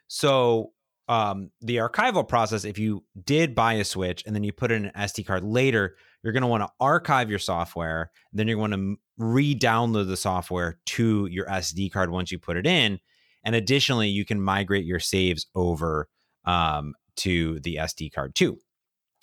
So, 0.08 0.72
um, 1.08 1.52
the 1.62 1.78
archival 1.78 2.28
process, 2.28 2.66
if 2.66 2.78
you 2.78 3.04
did 3.24 3.56
buy 3.56 3.74
a 3.74 3.84
Switch 3.84 4.24
and 4.26 4.36
then 4.36 4.44
you 4.44 4.52
put 4.52 4.72
in 4.72 4.86
an 4.86 4.92
SD 4.96 5.26
card 5.26 5.44
later, 5.44 5.96
you're 6.24 6.34
going 6.34 6.42
to 6.42 6.48
want 6.48 6.64
to 6.64 6.70
archive 6.80 7.30
your 7.30 7.40
software. 7.40 8.12
Then 8.34 8.48
you're 8.48 8.58
going 8.58 8.72
to 8.72 8.96
re 9.18 9.56
download 9.56 10.08
the 10.08 10.18
software 10.18 10.80
to 10.86 11.28
your 11.28 11.46
SD 11.46 11.92
card 11.92 12.12
once 12.12 12.32
you 12.32 12.40
put 12.40 12.58
it 12.58 12.68
in. 12.68 13.00
And 13.44 13.56
additionally, 13.56 14.10
you 14.10 14.26
can 14.26 14.42
migrate 14.42 14.86
your 14.86 15.00
saves 15.00 15.48
over 15.56 16.10
um, 16.46 16.94
to 17.18 17.60
the 17.62 17.76
SD 17.76 18.14
card 18.14 18.36
too. 18.36 18.60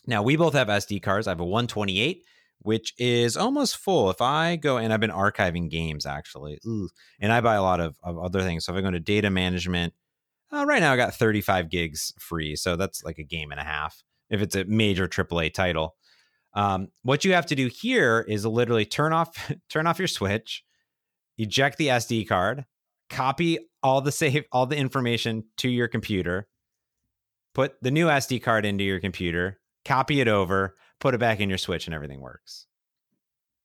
Now, 0.06 0.22
we 0.22 0.36
both 0.36 0.54
have 0.54 0.68
SD 0.68 1.02
cards. 1.02 1.26
I 1.26 1.32
have 1.32 1.40
a 1.40 1.44
128, 1.44 2.24
which 2.60 2.94
is 2.98 3.36
almost 3.36 3.76
full. 3.76 4.10
If 4.10 4.20
I 4.22 4.56
go 4.56 4.78
and 4.78 4.92
I've 4.92 5.00
been 5.00 5.10
archiving 5.10 5.70
games 5.70 6.06
actually, 6.06 6.60
Ooh, 6.66 6.88
and 7.20 7.32
I 7.32 7.40
buy 7.40 7.54
a 7.54 7.62
lot 7.62 7.80
of, 7.80 7.96
of 8.02 8.18
other 8.18 8.42
things. 8.42 8.64
So 8.64 8.72
if 8.72 8.78
I 8.78 8.82
go 8.82 8.90
to 8.90 9.00
data 9.00 9.30
management, 9.30 9.92
uh, 10.52 10.64
right 10.66 10.80
now 10.80 10.92
I 10.92 10.96
got 10.96 11.14
35 11.14 11.68
gigs 11.70 12.12
free. 12.18 12.56
So 12.56 12.76
that's 12.76 13.02
like 13.04 13.18
a 13.18 13.24
game 13.24 13.50
and 13.50 13.60
a 13.60 13.64
half 13.64 14.02
if 14.30 14.40
it's 14.40 14.56
a 14.56 14.64
major 14.64 15.06
AAA 15.08 15.52
title. 15.52 15.96
Um, 16.54 16.88
what 17.02 17.24
you 17.24 17.32
have 17.34 17.46
to 17.46 17.54
do 17.56 17.66
here 17.68 18.24
is 18.28 18.46
literally 18.46 18.84
turn 18.84 19.12
off 19.12 19.52
turn 19.68 19.86
off 19.86 19.98
your 19.98 20.08
switch, 20.08 20.64
eject 21.38 21.78
the 21.78 21.88
SD 21.88 22.28
card, 22.28 22.64
copy 23.10 23.58
all 23.82 24.00
the 24.00 24.12
save 24.12 24.44
all 24.52 24.66
the 24.66 24.76
information 24.76 25.44
to 25.58 25.68
your 25.68 25.88
computer, 25.88 26.46
put 27.54 27.74
the 27.82 27.90
new 27.90 28.06
SD 28.06 28.42
card 28.42 28.64
into 28.64 28.84
your 28.84 29.00
computer, 29.00 29.58
copy 29.84 30.20
it 30.20 30.28
over, 30.28 30.76
put 31.00 31.14
it 31.14 31.18
back 31.18 31.40
in 31.40 31.48
your 31.48 31.58
switch, 31.58 31.86
and 31.86 31.94
everything 31.94 32.20
works. 32.20 32.66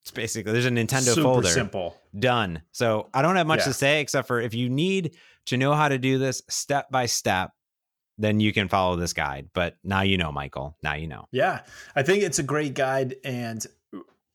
It's 0.02 0.12
basically 0.12 0.54
there's 0.54 0.66
a 0.66 0.70
Nintendo 0.70 1.14
Super 1.14 1.22
folder 1.22 1.48
simple. 1.50 1.96
done. 2.18 2.64
So 2.72 3.10
I 3.14 3.22
don't 3.22 3.36
have 3.36 3.46
much 3.48 3.60
Yeah. 3.60 3.66
to 3.66 3.74
say 3.74 4.02
except 4.02 4.28
for 4.28 4.40
if 4.42 4.54
you 4.56 4.70
need 4.70 5.16
to 5.50 5.58
know 5.58 5.74
how 5.74 5.88
to 5.90 5.98
do 5.98 6.18
this 6.18 6.42
step 6.50 6.90
by 6.90 7.06
step, 7.06 7.52
then 8.18 8.40
you 8.40 8.52
can 8.52 8.68
follow 8.68 8.96
this 8.96 9.14
guide. 9.14 9.50
But 9.54 9.76
now 9.84 10.02
you 10.02 10.18
know, 10.18 10.32
Michael. 10.32 10.76
Now 10.84 10.96
you 10.96 11.08
know. 11.08 11.26
Yeah, 11.32 11.62
I 11.96 12.04
think 12.04 12.24
it's 12.24 12.40
a 12.40 12.44
great 12.44 12.74
guide 12.74 13.16
and 13.24 13.66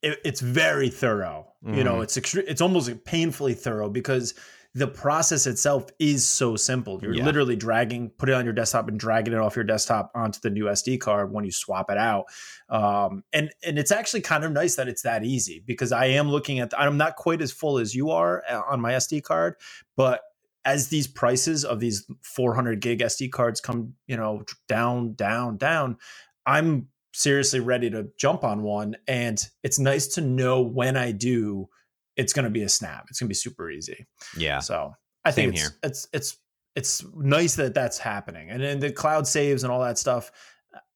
it, 0.03 0.19
it's 0.25 0.41
very 0.41 0.91
thorough. 0.91 1.49
You 1.67 1.83
know, 1.83 1.97
Mhm. 1.97 2.03
it's 2.03 2.19
extre- 2.19 2.45
it's 2.47 2.61
almost 2.61 3.05
painfully 3.05 3.55
thorough 3.55 3.89
because 3.89 4.35
the 4.75 4.87
process 4.89 5.47
itself 5.47 5.87
is 6.01 6.27
so 6.29 6.57
simple. 6.57 6.99
You're 7.01 7.15
Yeah. 7.15 7.25
literally 7.25 7.55
dragging, 7.57 8.11
put 8.11 8.29
it 8.29 8.35
on 8.35 8.45
your 8.45 8.53
desktop 8.53 8.89
and 8.89 8.99
dragging 8.99 9.33
it 9.33 9.39
off 9.39 9.55
your 9.55 9.65
desktop 9.65 10.11
onto 10.17 10.41
the 10.41 10.51
new 10.51 10.69
SD 10.69 10.99
card 10.99 11.33
when 11.33 11.45
you 11.45 11.53
swap 11.53 11.91
it 11.91 11.97
out. 11.97 12.25
Um, 12.69 13.23
and 13.33 13.51
and 13.63 13.79
it's 13.79 13.93
actually 13.93 14.23
kind 14.23 14.45
of 14.45 14.51
nice 14.53 14.75
that 14.77 14.89
it's 14.89 15.03
that 15.03 15.25
easy 15.25 15.63
because 15.65 15.93
I 15.93 16.07
am 16.07 16.29
looking 16.29 16.59
at. 16.59 16.73
I'm 16.79 16.97
not 16.97 17.17
quite 17.17 17.41
as 17.41 17.53
full 17.53 17.79
as 17.79 17.95
you 17.95 18.11
are 18.11 18.43
uh, 18.49 18.63
on 18.69 18.81
my 18.81 18.95
SD 18.95 19.23
card, 19.23 19.55
but 19.97 20.21
as 20.65 20.89
these 20.89 21.07
prices 21.07 21.65
of 21.65 21.81
these 21.81 22.07
400 22.23 22.81
gig 22.81 23.01
SD 23.01 23.31
cards 23.31 23.61
come, 23.61 23.95
you 24.07 24.17
know, 24.17 24.45
down, 24.69 25.15
down, 25.15 25.57
down, 25.57 25.99
I'm 26.47 26.89
seriously 27.13 27.61
ready 27.61 27.91
to 27.91 28.09
jump 28.19 28.45
on 28.45 28.63
one. 28.63 28.97
And 29.07 29.41
it's 29.63 29.79
nice 29.79 30.07
to 30.15 30.21
know 30.21 30.63
when 30.63 30.97
I 30.97 31.13
do, 31.13 31.69
it's 32.17 32.33
going 32.33 32.45
to 32.45 32.51
be 32.51 32.63
a 32.63 32.69
snap. 32.69 33.07
It's 33.09 33.21
going 33.21 33.29
to 33.29 33.31
be 33.31 33.35
super 33.35 33.71
easy. 33.71 34.07
Yeah. 34.37 34.61
So 34.61 34.93
I 35.25 35.31
think 35.33 35.55
it's, 35.55 35.71
it's, 35.83 36.09
it's, 36.13 36.37
it's 36.75 37.05
nice 37.15 37.55
that 37.57 37.75
that's 37.75 37.99
happening. 37.99 38.51
And 38.51 38.63
then 38.63 38.81
the 38.81 38.91
cloud 38.91 39.27
saves 39.27 39.63
and 39.63 39.73
all 39.73 39.81
that 39.83 39.99
stuff. 39.99 40.33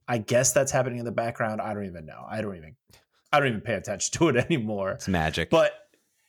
I 0.09 0.19
guess 0.19 0.53
that's 0.53 0.73
happening 0.73 0.99
in 0.99 1.05
the 1.05 1.13
background. 1.13 1.61
I 1.61 1.75
don't 1.75 1.85
even 1.85 2.07
know. 2.07 2.25
I 2.29 2.41
don't 2.41 2.57
even, 2.57 2.75
I 3.31 3.39
don't 3.39 3.49
even 3.49 3.61
pay 3.61 3.75
attention 3.75 4.13
to 4.19 4.29
it 4.29 4.37
anymore. 4.37 4.93
It's 4.93 5.09
magic. 5.09 5.51
But 5.51 5.73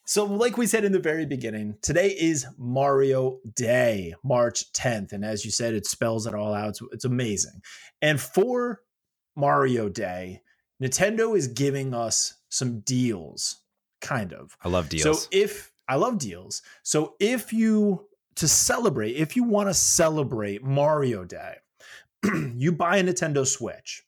so, 0.10 0.26
like 0.26 0.58
we 0.58 0.66
said 0.66 0.86
in 0.86 0.92
the 0.92 0.98
very 0.98 1.28
beginning, 1.28 1.76
today 1.84 2.08
is 2.08 2.48
Mario 2.58 3.38
Day, 3.56 4.16
March 4.24 4.74
10th. 4.74 5.14
And 5.14 5.24
as 5.24 5.46
you 5.46 5.52
said, 5.52 5.76
it 5.76 5.86
spells 5.86 6.26
it 6.26 6.34
all 6.34 6.56
out. 6.56 6.70
It's, 6.70 6.82
it's 6.92 7.06
amazing. 7.06 7.62
And 8.02 8.20
for 8.20 8.82
Mario 9.36 9.88
Day, 9.88 10.42
Nintendo 10.82 11.38
is 11.38 11.48
giving 11.50 11.94
us 11.94 12.34
some 12.50 12.80
deals, 12.80 13.62
kind 14.02 14.34
of. 14.34 14.58
I 14.64 14.70
love 14.70 14.90
deals. 14.90 15.04
So, 15.04 15.28
if 15.32 15.72
I 15.88 15.94
love 15.94 16.18
deals, 16.18 16.64
so 16.82 17.14
if 17.20 17.54
you 17.54 18.08
to 18.38 18.48
celebrate, 18.48 19.12
if 19.12 19.36
you 19.36 19.44
want 19.44 19.70
to 19.70 19.76
celebrate 19.76 20.64
Mario 20.64 21.24
Day, 21.24 21.58
you 22.56 22.72
buy 22.72 22.98
a 22.98 23.04
Nintendo 23.04 23.46
Switch. 23.46 24.02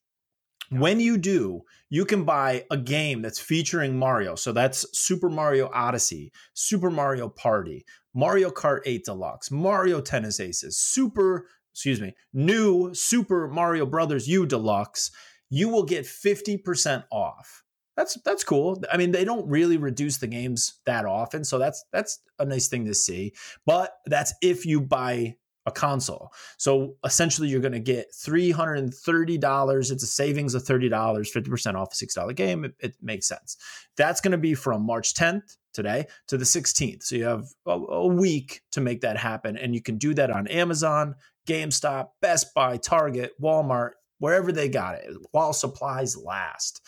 When 0.72 1.02
you 1.02 1.18
do, 1.18 1.64
you 1.90 2.06
can 2.06 2.24
buy 2.24 2.64
a 2.72 2.78
game 2.78 3.22
that's 3.22 3.40
featuring 3.40 4.00
Mario. 4.00 4.36
So 4.36 4.54
that's 4.54 4.86
Super 4.98 5.30
Mario 5.30 5.70
Odyssey, 5.74 6.32
Super 6.54 6.90
Mario 6.90 7.28
Party, 7.28 7.86
Mario 8.14 8.50
Kart 8.50 8.80
8 8.86 9.04
Deluxe, 9.04 9.52
Mario 9.52 10.00
Tennis 10.00 10.40
Aces, 10.40 10.78
Super, 10.78 11.48
excuse 11.74 12.00
me, 12.00 12.16
new 12.32 12.94
Super 12.94 13.50
Mario 13.50 13.86
Brothers 13.86 14.30
U 14.30 14.46
Deluxe. 14.46 15.12
You 15.50 15.68
will 15.68 15.84
get 15.84 16.06
50% 16.06 17.04
off. 17.12 17.64
That's 17.98 18.18
that's 18.24 18.46
cool. 18.46 18.82
I 18.90 18.96
mean, 18.96 19.12
they 19.12 19.26
don't 19.26 19.50
really 19.50 19.76
reduce 19.76 20.18
the 20.18 20.28
games 20.28 20.80
that 20.86 21.06
often, 21.06 21.44
so 21.44 21.60
that's 21.60 21.84
that's 21.92 22.20
a 22.40 22.46
nice 22.46 22.70
thing 22.70 22.86
to 22.86 22.94
see. 22.94 23.34
But 23.66 23.94
that's 24.06 24.34
if 24.42 24.66
you 24.66 24.80
buy 24.80 25.36
a 25.66 25.72
console. 25.72 26.32
So 26.58 26.96
essentially, 27.04 27.48
you're 27.48 27.62
going 27.62 27.72
to 27.74 27.80
get 27.80 28.12
$330. 28.14 29.92
It's 29.92 30.04
a 30.04 30.08
savings 30.08 30.56
of 30.56 30.64
$30, 30.64 30.90
50% 30.90 31.76
off 31.76 31.94
a 31.94 32.06
$6 32.06 32.36
game. 32.36 32.66
It, 32.66 32.76
it 32.80 32.96
makes 33.02 33.28
sense. 33.28 33.58
That's 33.98 34.22
going 34.22 34.32
to 34.32 34.38
be 34.38 34.56
from 34.56 34.86
March 34.86 35.14
10th, 35.14 35.58
today, 35.74 36.06
to 36.28 36.38
the 36.38 36.46
16th. 36.46 37.04
So 37.04 37.16
you 37.16 37.26
have 37.26 37.46
a, 37.66 37.72
a 37.72 38.08
week 38.08 38.62
to 38.72 38.82
make 38.82 39.02
that 39.02 39.18
happen. 39.18 39.58
And 39.58 39.76
you 39.76 39.82
can 39.82 39.98
do 39.98 40.14
that 40.16 40.32
on 40.32 40.48
Amazon, 40.48 41.16
GameStop, 41.48 42.10
Best 42.22 42.54
Buy, 42.54 42.78
Target, 42.78 43.34
Walmart, 43.42 43.92
wherever 44.20 44.52
they 44.52 44.70
got 44.70 44.96
it, 44.96 45.12
while 45.32 45.54
supplies 45.54 46.18
last. 46.18 46.82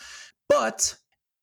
But 0.48 0.96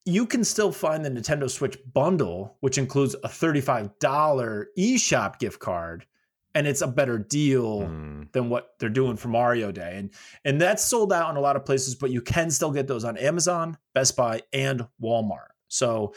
you 0.05 0.25
can 0.25 0.43
still 0.43 0.71
find 0.71 1.05
the 1.05 1.09
Nintendo 1.09 1.49
Switch 1.49 1.77
bundle, 1.93 2.57
which 2.61 2.77
includes 2.77 3.15
a 3.23 3.27
$35 3.27 4.65
eShop 4.77 5.39
gift 5.39 5.59
card 5.59 6.05
and 6.53 6.67
it's 6.67 6.81
a 6.81 6.87
better 6.87 7.17
deal 7.17 7.85
Hmm. 7.87 8.23
than 8.33 8.49
what 8.49 8.73
they're 8.79 8.89
doing 8.89 9.17
for 9.17 9.27
Mario 9.29 9.71
Day. 9.71 9.93
And 9.97 10.09
and 10.45 10.59
that's 10.61 10.83
sold 10.83 11.11
out 11.13 11.29
in 11.29 11.37
a 11.37 11.41
lot 11.41 11.55
of 11.55 11.65
places, 11.65 11.95
but 11.95 12.11
you 12.11 12.21
can 12.21 12.51
still 12.51 12.71
get 12.71 12.87
those 12.87 13.03
on 13.03 13.17
Amazon, 13.17 13.77
Best 13.93 14.15
Buy, 14.15 14.41
and 14.53 14.87
Walmart. 15.01 15.49
So 15.67 16.13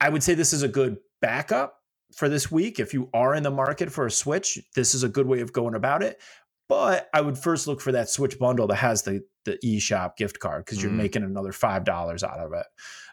I 0.00 0.08
would 0.08 0.22
say 0.22 0.34
this 0.34 0.52
is 0.52 0.62
a 0.62 0.68
good 0.68 0.98
backup 1.20 1.80
for 2.14 2.28
this 2.28 2.50
week. 2.50 2.78
If 2.78 2.92
you 2.94 3.08
are 3.14 3.34
in 3.34 3.42
the 3.42 3.50
market 3.50 3.90
for 3.92 4.06
a 4.06 4.10
Switch, 4.10 4.58
this 4.74 4.94
is 4.94 5.02
a 5.02 5.08
good 5.08 5.26
way 5.26 5.40
of 5.40 5.52
going 5.52 5.74
about 5.74 6.02
it. 6.02 6.20
But 6.68 7.08
I 7.12 7.20
would 7.20 7.36
first 7.38 7.66
look 7.66 7.80
for 7.80 7.92
that 7.92 8.08
Switch 8.08 8.38
bundle 8.38 8.66
that 8.68 8.76
has 8.76 9.02
the 9.02 9.22
the 9.44 9.58
eShop 9.62 10.16
gift 10.16 10.38
card 10.40 10.64
because 10.64 10.82
you're 10.82 10.90
Mm. 10.90 10.96
making 10.96 11.22
another 11.22 11.52
five 11.52 11.84
dollars 11.84 12.22
out 12.24 12.38
of 12.40 12.54
it. 12.54 12.64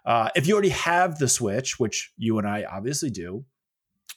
Uh, 0.06 0.30
if 0.34 0.48
you 0.48 0.54
already 0.54 0.70
have 0.70 1.20
the 1.20 1.28
Switch, 1.28 1.78
which 1.78 2.14
you 2.18 2.38
and 2.38 2.48
I 2.48 2.64
obviously 2.64 3.10
do, 3.10 3.44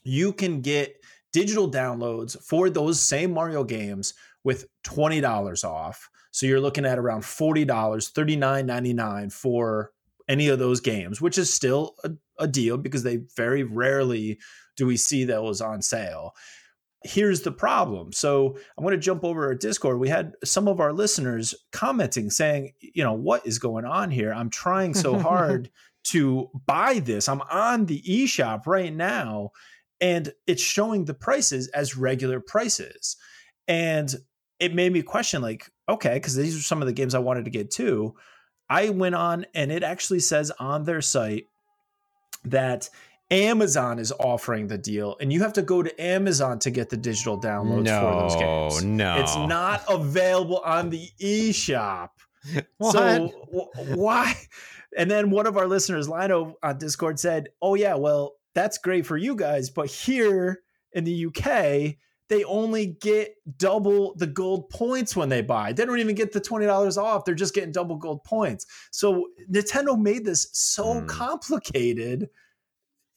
you 0.05 0.33
can 0.33 0.61
get 0.61 0.95
digital 1.35 1.69
downloads 1.69 2.41
for 2.41 2.71
those 2.71 3.03
same 3.03 3.33
Mario 3.33 3.65
games 3.65 4.15
with 4.45 4.69
$20 4.85 5.65
off. 5.65 6.09
So 6.31 6.47
you're 6.47 6.61
looking 6.61 6.87
at 6.87 6.99
around 6.99 7.23
$40, 7.23 7.67
$39.99 7.67 9.33
for 9.33 9.91
any 10.29 10.47
of 10.47 10.61
those 10.61 10.81
games, 10.81 11.21
which 11.21 11.37
is 11.37 11.53
still 11.53 11.97
a, 12.05 12.13
a 12.39 12.47
deal 12.47 12.77
because 12.77 13.03
they 13.03 13.19
very 13.37 13.65
rarely 13.65 14.39
do 14.77 14.87
we 14.87 14.97
see 14.97 15.25
those 15.25 15.61
on 15.61 15.83
sale. 15.83 16.37
Here's 17.03 17.41
the 17.41 17.53
problem. 17.53 18.13
So 18.13 18.57
I'm 18.79 18.85
going 18.85 18.97
to 18.97 19.05
jump 19.05 19.25
over 19.25 19.45
our 19.47 19.57
Discord. 19.57 19.99
We 19.99 20.09
had 20.09 20.35
some 20.45 20.69
of 20.69 20.81
our 20.81 20.93
listeners 20.93 21.53
commenting 21.73 22.31
saying, 22.31 22.75
you 22.81 23.03
know, 23.03 23.13
what 23.13 23.45
is 23.45 23.59
going 23.59 23.85
on 23.85 24.13
here? 24.13 24.33
I'm 24.33 24.51
trying 24.51 24.95
so 24.95 25.19
hard 25.19 25.69
to 26.05 26.49
buy 26.65 27.01
this. 27.01 27.29
I'm 27.29 27.43
on 27.43 27.87
the 27.87 28.01
eShop 28.03 28.67
right 28.67 28.95
now 28.95 29.51
and 30.01 30.33
it's 30.47 30.63
showing 30.63 31.05
the 31.05 31.15
prices 31.15 31.69
as 31.69 31.97
regular 31.97 32.41
prices. 32.41 33.17
And 33.69 34.15
it 34.61 34.75
made 34.75 34.93
me 34.93 35.03
question, 35.03 35.43
like, 35.43 35.71
okay, 35.89 36.15
because 36.15 36.37
these 36.37 36.57
are 36.57 36.63
some 36.63 36.83
of 36.83 36.87
the 36.87 36.93
games 36.93 37.15
I 37.15 37.19
wanted 37.21 37.45
to 37.47 37.51
get 37.51 37.71
too. 37.71 38.15
I 38.69 38.91
went 38.91 39.15
on 39.15 39.47
and 39.55 39.71
it 39.73 39.83
actually 39.83 40.21
says 40.21 40.51
on 40.59 40.85
their 40.85 41.03
site 41.03 41.47
that 42.45 42.89
Amazon 43.31 43.99
is 43.99 44.13
offering 44.13 44.67
the 44.69 44.77
deal, 44.79 45.17
and 45.21 45.33
you 45.33 45.41
have 45.43 45.55
to 45.55 45.63
go 45.63 45.83
to 45.83 46.03
Amazon 46.03 46.59
to 46.61 46.71
get 46.71 46.91
the 46.91 46.97
digital 46.97 47.41
downloads 47.41 47.89
for 47.89 48.21
those 48.21 48.35
No, 48.37 48.69
games. 48.71 48.85
no. 48.85 49.17
It's 49.21 49.37
not 49.37 49.83
available 49.89 50.59
on 50.65 50.91
the 50.91 51.09
eShop. 51.21 52.11
What? 52.77 52.93
So 52.93 53.33
w- 53.51 53.97
why? 53.97 54.35
And 54.99 55.11
then 55.11 55.31
one 55.31 55.47
of 55.47 55.57
our 55.57 55.67
listeners, 55.67 56.09
Lino 56.11 56.57
on 56.63 56.77
Discord, 56.77 57.19
said, 57.19 57.49
"Oh 57.63 57.75
yeah, 57.75 57.95
well 57.95 58.35
that's 58.55 58.79
great 58.79 59.07
for 59.07 59.17
you 59.17 59.35
guys, 59.35 59.71
but 59.71 59.91
here 59.91 60.63
in 60.93 61.05
the 61.05 61.27
UK, 61.27 61.97
they 62.29 62.45
only 62.45 62.87
get 62.87 63.35
double 63.59 64.15
the 64.17 64.27
gold 64.27 64.71
points 64.71 65.15
when 65.15 65.29
they 65.29 65.43
buy. 65.43 65.73
They 65.73 65.85
don't 65.85 65.99
even 65.99 66.15
get 66.15 66.33
the 66.33 66.41
$20 66.41 66.97
off. 66.97 67.25
They're 67.25 67.35
just 67.35 67.55
getting 67.55 67.73
double 67.73 67.97
gold 67.97 68.25
points. 68.25 68.67
So 68.91 69.29
Nintendo 69.51 69.99
made 70.01 70.25
this 70.25 70.49
so 70.53 71.01
mm. 71.01 71.09
complicated. 71.09 72.31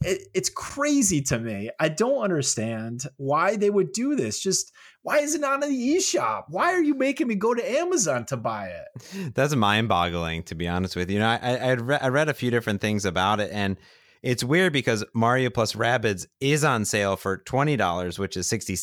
It, 0.04 0.28
it's 0.34 0.50
crazy 0.50 1.22
to 1.24 1.40
me. 1.40 1.70
I 1.80 1.90
don't 1.90 2.22
understand 2.22 3.06
why 3.16 3.56
they 3.56 3.70
would 3.70 3.94
do 3.94 4.16
this. 4.16 4.40
Just 4.42 4.74
why 5.04 5.20
is 5.20 5.36
it 5.36 5.42
not 5.42 5.64
in 5.64 5.70
the 5.70 5.96
eShop? 5.96 6.44
Why 6.50 6.74
are 6.74 6.84
you 6.84 6.94
making 6.94 7.28
me 7.28 7.36
go 7.36 7.54
to 7.54 7.72
Amazon 7.80 8.26
to 8.26 8.38
buy 8.38 8.68
it? 8.68 9.34
That's 9.34 9.56
mind 9.56 9.88
boggling, 9.88 10.44
to 10.44 10.56
be 10.56 10.68
honest 10.68 10.98
with 10.98 11.10
you. 11.10 11.16
you 11.16 11.20
know, 11.22 11.30
I, 11.30 11.56
I, 11.56 11.72
re- 11.72 12.00
I 12.02 12.10
read 12.10 12.28
a 12.28 12.34
few 12.34 12.52
different 12.52 12.82
things 12.82 13.06
about 13.06 13.40
it 13.40 13.52
and 13.54 13.78
it's 14.22 14.44
weird 14.44 14.74
because 14.74 15.04
Mario 15.14 15.50
plus 15.50 15.74
Rabbids 15.74 16.28
is 16.40 16.64
on 16.64 16.86
sale 16.86 17.16
for 17.16 17.38
$20, 17.40 18.20
which 18.20 18.38
is 18.38 18.48
60, 18.48 18.78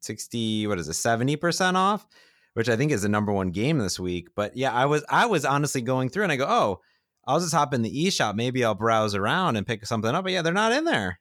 60 0.00 0.66
what 0.66 0.78
is 0.78 0.88
it 0.88 0.92
70% 0.92 1.74
off? 1.74 2.06
Which 2.54 2.68
i 2.68 2.76
think 2.76 2.92
is 2.92 3.02
the 3.02 3.08
number 3.08 3.32
one 3.32 3.50
game 3.50 3.78
this 3.78 3.98
week 3.98 4.28
but 4.36 4.56
yeah 4.56 4.72
i 4.72 4.86
was 4.86 5.04
i 5.08 5.26
was 5.26 5.44
honestly 5.44 5.80
going 5.80 6.08
through 6.08 6.22
and 6.22 6.30
i 6.30 6.36
go 6.36 6.46
oh 6.48 6.80
i'll 7.26 7.40
just 7.40 7.52
hop 7.52 7.74
in 7.74 7.82
the 7.82 8.06
eShop. 8.06 8.36
Maybe 8.36 8.64
i'll 8.64 8.76
browse 8.76 9.16
around 9.16 9.56
and 9.56 9.66
pick 9.66 9.84
something 9.84 10.14
up 10.14 10.22
but 10.22 10.32
yeah 10.32 10.42
they're 10.42 10.52
not 10.52 10.70
in 10.70 10.84
there. 10.84 11.18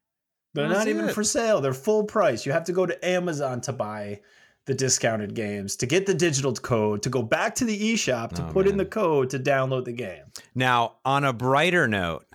They're 0.53 0.69
not 0.69 0.87
even 0.87 1.09
it. 1.09 1.15
for 1.15 1.23
sale. 1.23 1.61
They're 1.61 1.73
full 1.73 2.03
price. 2.03 2.45
You 2.45 2.51
have 2.51 2.65
to 2.65 2.71
go 2.73 2.85
to 2.85 3.03
amazon 3.03 3.61
to 3.61 3.73
buy 3.73 4.19
the 4.65 4.75
discounted 4.75 5.33
games 5.33 5.75
to 5.77 5.87
get 5.87 6.05
the 6.05 6.13
digital 6.13 6.53
code 6.53 7.01
to 7.01 7.09
go 7.09 7.23
back 7.23 7.55
to 7.55 7.65
the 7.65 7.93
eShop 7.93 8.33
to 8.33 8.45
oh, 8.45 8.51
put 8.51 8.65
man. 8.65 8.73
in 8.73 8.77
the 8.77 8.85
code 8.85 9.31
to 9.31 9.39
download 9.39 9.85
the 9.85 9.91
game. 9.91 10.23
Now 10.53 10.97
on 11.03 11.23
a 11.23 11.33
brighter 11.33 11.87
note 11.87 12.25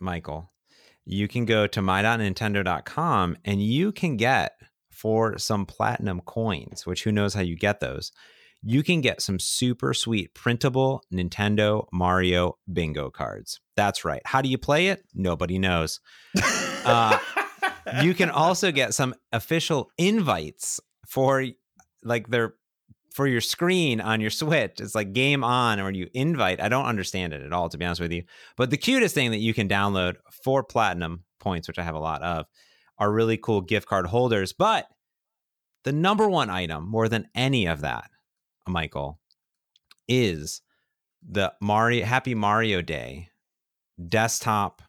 michael 0.00 0.47
you 1.08 1.26
can 1.26 1.46
go 1.46 1.66
to 1.66 1.80
my.nintendo.com 1.80 3.38
and 3.42 3.62
you 3.62 3.92
can 3.92 4.18
get 4.18 4.52
for 4.90 5.38
some 5.38 5.64
platinum 5.64 6.20
coins, 6.20 6.84
which 6.84 7.04
who 7.04 7.10
knows 7.10 7.32
how 7.32 7.40
you 7.40 7.56
get 7.56 7.80
those, 7.80 8.12
you 8.62 8.82
can 8.82 9.00
get 9.00 9.22
some 9.22 9.38
super 9.38 9.94
sweet 9.94 10.34
printable 10.34 11.02
Nintendo 11.12 11.86
Mario 11.92 12.58
bingo 12.70 13.08
cards. 13.08 13.58
That's 13.74 14.04
right. 14.04 14.20
How 14.26 14.42
do 14.42 14.50
you 14.50 14.58
play 14.58 14.88
it? 14.88 15.02
Nobody 15.14 15.58
knows. 15.58 16.00
uh, 16.84 17.18
you 18.02 18.12
can 18.12 18.28
also 18.28 18.70
get 18.70 18.92
some 18.92 19.14
official 19.32 19.90
invites 19.96 20.78
for 21.06 21.46
like 22.02 22.28
their 22.28 22.54
for 23.12 23.26
your 23.26 23.40
screen 23.40 24.00
on 24.00 24.20
your 24.20 24.30
Switch. 24.30 24.80
It's 24.80 24.94
like 24.94 25.12
game 25.12 25.42
on 25.42 25.80
or 25.80 25.90
you 25.90 26.08
invite. 26.14 26.60
I 26.60 26.68
don't 26.68 26.86
understand 26.86 27.32
it 27.32 27.42
at 27.42 27.52
all, 27.52 27.68
to 27.68 27.78
be 27.78 27.84
honest 27.84 28.00
with 28.00 28.12
you. 28.12 28.24
But 28.56 28.70
the 28.70 28.76
cutest 28.76 29.14
thing 29.14 29.30
that 29.30 29.38
you 29.38 29.54
can 29.54 29.68
download 29.68 30.16
for 30.42 30.62
platinum 30.62 31.24
points, 31.40 31.68
which 31.68 31.78
I 31.78 31.82
have 31.82 31.94
a 31.94 32.00
lot 32.00 32.22
of, 32.22 32.46
are 32.98 33.12
really 33.12 33.36
cool 33.36 33.60
gift 33.60 33.88
card 33.88 34.06
holders. 34.06 34.52
But 34.52 34.86
the 35.84 35.92
number 35.92 36.28
one 36.28 36.50
item, 36.50 36.88
more 36.88 37.08
than 37.08 37.28
any 37.34 37.66
of 37.66 37.80
that, 37.80 38.10
Michael, 38.66 39.20
is 40.06 40.62
the 41.26 41.52
Mario 41.60 42.04
Happy 42.04 42.34
Mario 42.34 42.82
Day 42.82 43.28
desktop 44.08 44.82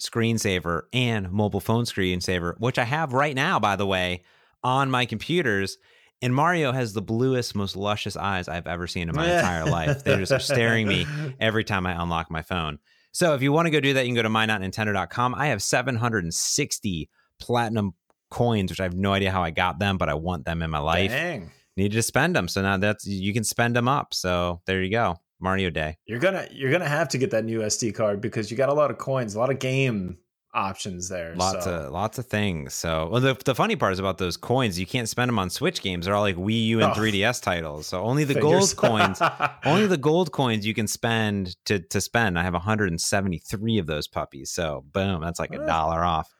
screensaver 0.00 0.82
and 0.92 1.30
mobile 1.30 1.60
phone 1.60 1.84
screensaver, 1.84 2.58
which 2.58 2.78
I 2.78 2.84
have 2.84 3.12
right 3.12 3.34
now, 3.34 3.60
by 3.60 3.76
the 3.76 3.86
way, 3.86 4.22
on 4.62 4.90
my 4.90 5.06
computers. 5.06 5.76
And 6.22 6.34
Mario 6.34 6.72
has 6.72 6.92
the 6.92 7.02
bluest, 7.02 7.54
most 7.54 7.76
luscious 7.76 8.16
eyes 8.16 8.48
I've 8.48 8.66
ever 8.66 8.86
seen 8.86 9.08
in 9.08 9.14
my 9.14 9.24
entire 9.36 9.64
life. 9.64 10.04
They 10.04 10.16
just 10.16 10.32
are 10.32 10.38
staring 10.38 10.86
me 10.86 11.06
every 11.40 11.64
time 11.64 11.86
I 11.86 12.00
unlock 12.00 12.30
my 12.30 12.42
phone. 12.42 12.78
So 13.12 13.34
if 13.34 13.42
you 13.42 13.52
want 13.52 13.66
to 13.66 13.70
go 13.70 13.80
do 13.80 13.94
that, 13.94 14.02
you 14.02 14.08
can 14.08 14.16
go 14.16 14.22
to 14.22 14.28
my.nintendo.com. 14.28 15.34
I 15.34 15.46
have 15.46 15.62
760 15.62 17.08
platinum 17.40 17.94
coins, 18.30 18.70
which 18.70 18.80
I 18.80 18.84
have 18.84 18.94
no 18.94 19.12
idea 19.12 19.30
how 19.30 19.42
I 19.42 19.50
got 19.50 19.78
them, 19.78 19.98
but 19.98 20.08
I 20.08 20.14
want 20.14 20.44
them 20.44 20.62
in 20.62 20.70
my 20.70 20.78
life. 20.78 21.10
Dang. 21.10 21.50
Needed 21.76 21.96
to 21.96 22.02
spend 22.02 22.36
them. 22.36 22.48
So 22.48 22.62
now 22.62 22.76
that's 22.76 23.06
you 23.06 23.32
can 23.32 23.44
spend 23.44 23.74
them 23.74 23.88
up. 23.88 24.12
So 24.12 24.60
there 24.66 24.82
you 24.82 24.90
go. 24.90 25.16
Mario 25.40 25.70
Day. 25.70 25.96
You're 26.04 26.18
gonna 26.18 26.46
you're 26.52 26.70
gonna 26.70 26.88
have 26.88 27.08
to 27.08 27.18
get 27.18 27.30
that 27.30 27.44
new 27.44 27.60
SD 27.60 27.94
card 27.94 28.20
because 28.20 28.50
you 28.50 28.56
got 28.56 28.68
a 28.68 28.74
lot 28.74 28.90
of 28.90 28.98
coins, 28.98 29.34
a 29.34 29.38
lot 29.38 29.50
of 29.50 29.58
game 29.58 30.18
options 30.52 31.08
there. 31.08 31.34
Lots 31.34 31.64
so. 31.64 31.72
of 31.72 31.92
lots 31.92 32.18
of 32.18 32.26
things. 32.26 32.74
So 32.74 33.08
well, 33.10 33.20
the 33.20 33.34
the 33.44 33.54
funny 33.54 33.76
part 33.76 33.92
is 33.92 33.98
about 33.98 34.18
those 34.18 34.36
coins. 34.36 34.78
You 34.78 34.86
can't 34.86 35.08
spend 35.08 35.28
them 35.28 35.38
on 35.38 35.50
Switch 35.50 35.82
games. 35.82 36.06
They're 36.06 36.14
all 36.14 36.22
like 36.22 36.36
Wii 36.36 36.66
U 36.66 36.80
and 36.80 36.92
oh, 36.92 36.94
3DS 36.94 37.42
titles. 37.42 37.86
So 37.86 38.02
only 38.02 38.24
the 38.24 38.34
figures. 38.34 38.74
gold 38.74 38.76
coins, 38.76 39.22
only 39.64 39.86
the 39.86 39.96
gold 39.96 40.32
coins 40.32 40.66
you 40.66 40.74
can 40.74 40.86
spend 40.86 41.56
to 41.66 41.78
to 41.78 42.00
spend. 42.00 42.38
I 42.38 42.42
have 42.42 42.54
173 42.54 43.78
of 43.78 43.86
those 43.86 44.08
puppies. 44.08 44.50
So 44.50 44.84
boom, 44.92 45.20
that's 45.20 45.40
like 45.40 45.52
a 45.52 45.66
dollar 45.66 46.04
off. 46.04 46.32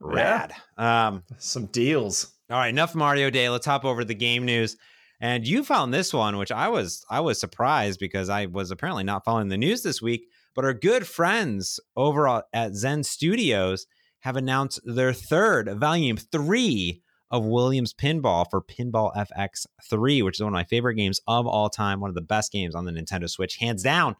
Rad. 0.00 0.52
Yeah. 0.78 1.08
Um, 1.08 1.22
Some 1.38 1.66
deals. 1.66 2.32
All 2.50 2.58
right, 2.58 2.68
enough 2.68 2.94
Mario 2.94 3.30
Day. 3.30 3.48
Let's 3.48 3.66
hop 3.66 3.84
over 3.84 4.02
to 4.02 4.06
the 4.06 4.14
game 4.14 4.44
news. 4.44 4.76
And 5.20 5.46
you 5.46 5.64
found 5.64 5.94
this 5.94 6.12
one, 6.12 6.36
which 6.36 6.52
I 6.52 6.68
was 6.68 7.04
I 7.08 7.20
was 7.20 7.40
surprised 7.40 8.00
because 8.00 8.28
I 8.28 8.46
was 8.46 8.70
apparently 8.70 9.04
not 9.04 9.24
following 9.24 9.48
the 9.48 9.56
news 9.56 9.82
this 9.82 10.02
week. 10.02 10.28
But 10.54 10.64
our 10.64 10.74
good 10.74 11.06
friends 11.06 11.80
over 11.96 12.42
at 12.52 12.74
Zen 12.74 13.02
Studios 13.02 13.86
have 14.20 14.36
announced 14.36 14.80
their 14.84 15.12
third 15.12 15.68
volume 15.78 16.16
three 16.16 17.02
of 17.30 17.44
Williams 17.44 17.92
Pinball 17.92 18.46
for 18.48 18.62
Pinball 18.62 19.14
FX 19.14 19.66
3, 19.90 20.22
which 20.22 20.36
is 20.36 20.42
one 20.42 20.52
of 20.52 20.56
my 20.56 20.64
favorite 20.64 20.94
games 20.94 21.20
of 21.26 21.46
all 21.46 21.68
time, 21.68 22.00
one 22.00 22.10
of 22.10 22.14
the 22.14 22.20
best 22.20 22.52
games 22.52 22.74
on 22.74 22.84
the 22.84 22.92
Nintendo 22.92 23.28
Switch, 23.28 23.56
hands 23.56 23.82
down. 23.82 24.14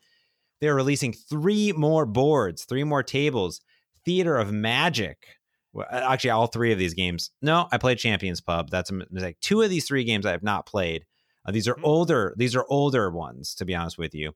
They're 0.61 0.75
releasing 0.75 1.13
three 1.13 1.73
more 1.73 2.07
boards, 2.07 2.65
three 2.65 2.85
more 2.85 3.03
tables. 3.03 3.61
Theater 4.05 4.37
of 4.37 4.53
Magic, 4.53 5.27
well, 5.75 5.87
actually, 5.91 6.31
all 6.31 6.47
three 6.47 6.73
of 6.73 6.79
these 6.79 6.95
games. 6.95 7.31
No, 7.43 7.67
I 7.73 7.79
played 7.79 7.99
Champions 7.99 8.41
Pub. 8.41 8.71
That's 8.71 8.91
a 8.91 8.95
mistake. 9.11 9.41
Two 9.41 9.61
of 9.61 9.71
these 9.71 9.87
three 9.87 10.05
games 10.05 10.25
I 10.25 10.31
have 10.31 10.43
not 10.43 10.67
played. 10.67 11.05
Uh, 11.45 11.51
these 11.51 11.67
are 11.67 11.75
mm-hmm. 11.75 11.85
older. 11.85 12.35
These 12.39 12.55
are 12.55 12.65
older 12.69 13.11
ones, 13.11 13.55
to 13.57 13.65
be 13.65 13.75
honest 13.75 13.99
with 13.99 14.15
you. 14.15 14.33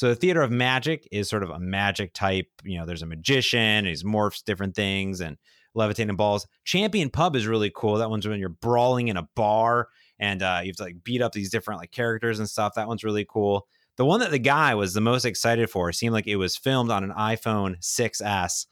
So 0.00 0.08
the 0.08 0.14
Theater 0.14 0.40
of 0.40 0.50
Magic 0.50 1.06
is 1.12 1.28
sort 1.28 1.42
of 1.42 1.50
a 1.50 1.58
magic 1.58 2.14
type. 2.14 2.46
You 2.64 2.78
know, 2.78 2.86
there's 2.86 3.02
a 3.02 3.06
magician. 3.06 3.84
He's 3.84 4.02
morphs 4.02 4.42
different 4.42 4.74
things 4.74 5.20
and 5.20 5.36
levitating 5.74 6.16
balls. 6.16 6.46
Champion 6.64 7.10
Pub 7.10 7.36
is 7.36 7.46
really 7.46 7.70
cool. 7.76 7.98
That 7.98 8.08
one's 8.08 8.26
when 8.26 8.40
you're 8.40 8.48
brawling 8.48 9.08
in 9.08 9.18
a 9.18 9.28
bar 9.36 9.88
and 10.18 10.42
uh, 10.42 10.60
you 10.62 10.68
have 10.70 10.80
like 10.80 11.04
beat 11.04 11.20
up 11.20 11.32
these 11.32 11.50
different 11.50 11.80
like 11.80 11.90
characters 11.90 12.38
and 12.38 12.48
stuff. 12.48 12.76
That 12.76 12.88
one's 12.88 13.04
really 13.04 13.26
cool. 13.28 13.66
The 13.96 14.06
one 14.06 14.20
that 14.20 14.30
the 14.30 14.38
guy 14.38 14.74
was 14.74 14.94
the 14.94 15.02
most 15.02 15.26
excited 15.26 15.68
for 15.68 15.92
seemed 15.92 16.14
like 16.14 16.26
it 16.26 16.36
was 16.36 16.56
filmed 16.56 16.90
on 16.90 17.04
an 17.04 17.10
iPhone 17.10 17.76
6s 17.80 18.64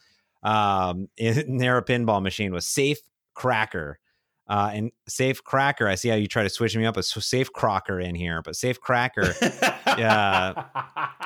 um, 0.42 1.10
in 1.18 1.58
their 1.58 1.82
pinball 1.82 2.22
machine 2.22 2.54
was 2.54 2.64
Safe 2.64 3.00
Cracker. 3.34 3.98
Uh, 4.48 4.70
and 4.72 4.92
Safe 5.06 5.44
Cracker, 5.44 5.86
I 5.86 5.94
see 5.94 6.08
how 6.08 6.16
you 6.16 6.26
try 6.26 6.42
to 6.42 6.48
switch 6.48 6.76
me 6.76 6.86
up 6.86 6.96
a 6.96 7.02
Safe 7.02 7.52
Crocker 7.52 8.00
in 8.00 8.14
here, 8.14 8.40
but 8.42 8.56
Safe 8.56 8.80
Cracker 8.80 9.34
uh, 9.86 10.64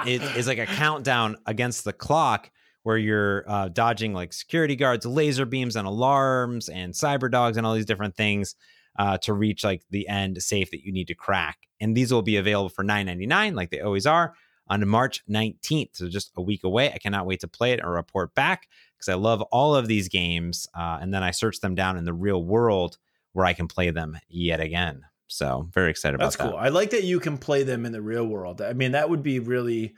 it 0.07 0.23
is 0.37 0.47
like 0.47 0.59
a 0.59 0.67
countdown 0.67 1.37
against 1.47 1.85
the 1.85 1.93
clock 1.93 2.51
where 2.83 2.99
you're 2.99 3.45
uh, 3.49 3.69
dodging 3.69 4.13
like 4.13 4.33
security 4.33 4.75
guards, 4.75 5.07
laser 5.07 5.47
beams, 5.47 5.77
and 5.77 5.87
alarms, 5.87 6.69
and 6.69 6.95
cyber 6.95 7.31
dogs, 7.31 7.57
and 7.57 7.67
all 7.67 7.75
these 7.75 7.87
different 7.87 8.17
things 8.17 8.57
uh, 8.99 9.19
to 9.19 9.33
reach 9.33 9.65
like 9.65 9.83
the 9.91 10.09
end 10.09 10.43
safe 10.43 10.71
that 10.71 10.83
you 10.83 10.93
need 10.93 11.07
to 11.09 11.15
crack. 11.15 11.59
And 11.81 11.97
these 11.97 12.13
will 12.13 12.23
be 12.23 12.37
available 12.37 12.69
for 12.69 12.85
$9.99, 12.85 13.55
like 13.55 13.71
they 13.71 13.81
always 13.81 14.07
are, 14.07 14.35
on 14.69 14.87
March 14.89 15.23
19th. 15.29 15.91
So 15.93 16.09
just 16.09 16.33
a 16.37 16.43
week 16.43 16.65
away. 16.65 16.93
I 16.93 16.99
cannot 16.99 17.27
wait 17.27 17.41
to 17.41 17.49
play 17.49 17.73
it 17.73 17.81
or 17.83 17.93
report 17.93 18.35
back 18.35 18.69
because 18.97 19.09
I 19.09 19.15
love 19.15 19.43
all 19.43 19.75
of 19.75 19.87
these 19.87 20.09
games. 20.09 20.67
Uh, 20.77 20.99
and 21.01 21.13
then 21.13 21.23
I 21.23 21.31
search 21.31 21.61
them 21.61 21.75
down 21.75 21.97
in 21.97 22.05
the 22.05 22.13
real 22.13 22.45
world 22.45 22.99
where 23.33 23.47
I 23.47 23.53
can 23.53 23.68
play 23.68 23.90
them 23.90 24.18
yet 24.29 24.61
again. 24.61 25.03
So 25.29 25.68
very 25.73 25.90
excited 25.90 26.21
That's 26.21 26.35
about 26.35 26.45
that. 26.45 26.51
That's 26.51 26.61
cool. 26.61 26.66
I 26.66 26.68
like 26.68 26.90
that 26.90 27.05
you 27.05 27.18
can 27.18 27.38
play 27.38 27.62
them 27.62 27.87
in 27.87 27.92
the 27.92 28.03
real 28.03 28.27
world. 28.27 28.61
I 28.61 28.75
mean, 28.75 28.92
that 28.92 29.09
would 29.09 29.23
be 29.23 29.38
really 29.38 29.95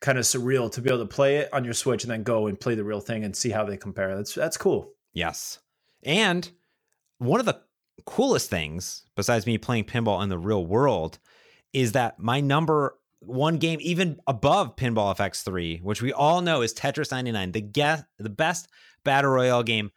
kind 0.00 0.16
of 0.16 0.24
surreal 0.24 0.70
to 0.72 0.80
be 0.80 0.88
able 0.88 1.00
to 1.00 1.06
play 1.06 1.36
it 1.36 1.52
on 1.52 1.64
your 1.64 1.74
Switch 1.74 2.04
and 2.04 2.10
then 2.10 2.22
go 2.22 2.46
and 2.46 2.58
play 2.58 2.74
the 2.74 2.84
real 2.84 3.00
thing 3.00 3.24
and 3.24 3.36
see 3.36 3.50
how 3.50 3.64
they 3.64 3.76
compare. 3.76 4.16
That's 4.16 4.34
that's 4.34 4.56
cool. 4.56 4.92
Yes. 5.12 5.58
And 6.02 6.50
one 7.18 7.40
of 7.40 7.46
the 7.46 7.60
coolest 8.06 8.48
things 8.48 9.04
besides 9.16 9.44
me 9.44 9.58
playing 9.58 9.84
pinball 9.84 10.22
in 10.22 10.28
the 10.28 10.38
real 10.38 10.64
world 10.64 11.18
is 11.72 11.92
that 11.92 12.18
my 12.18 12.40
number 12.40 12.96
one 13.20 13.58
game 13.58 13.78
even 13.82 14.20
above 14.26 14.76
Pinball 14.76 15.16
FX3, 15.16 15.82
which 15.82 16.00
we 16.00 16.12
all 16.12 16.40
know 16.40 16.62
is 16.62 16.72
Tetris 16.72 17.10
99, 17.10 17.52
the 17.52 17.60
get 17.60 18.04
the 18.18 18.30
best 18.30 18.68
battle 19.04 19.32
royale 19.32 19.62
game 19.62 19.90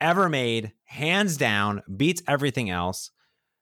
ever 0.00 0.28
made, 0.28 0.72
hands 0.84 1.36
down, 1.36 1.82
beats 1.96 2.22
everything 2.26 2.70
else, 2.70 3.10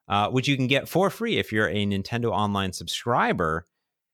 uh, 0.08 0.28
which 0.28 0.48
you 0.48 0.56
can 0.56 0.66
get 0.66 0.88
for 0.88 1.10
free 1.10 1.38
if 1.38 1.52
you're 1.52 1.68
a 1.68 1.86
Nintendo 1.86 2.30
Online 2.30 2.72
subscriber. 2.72 3.66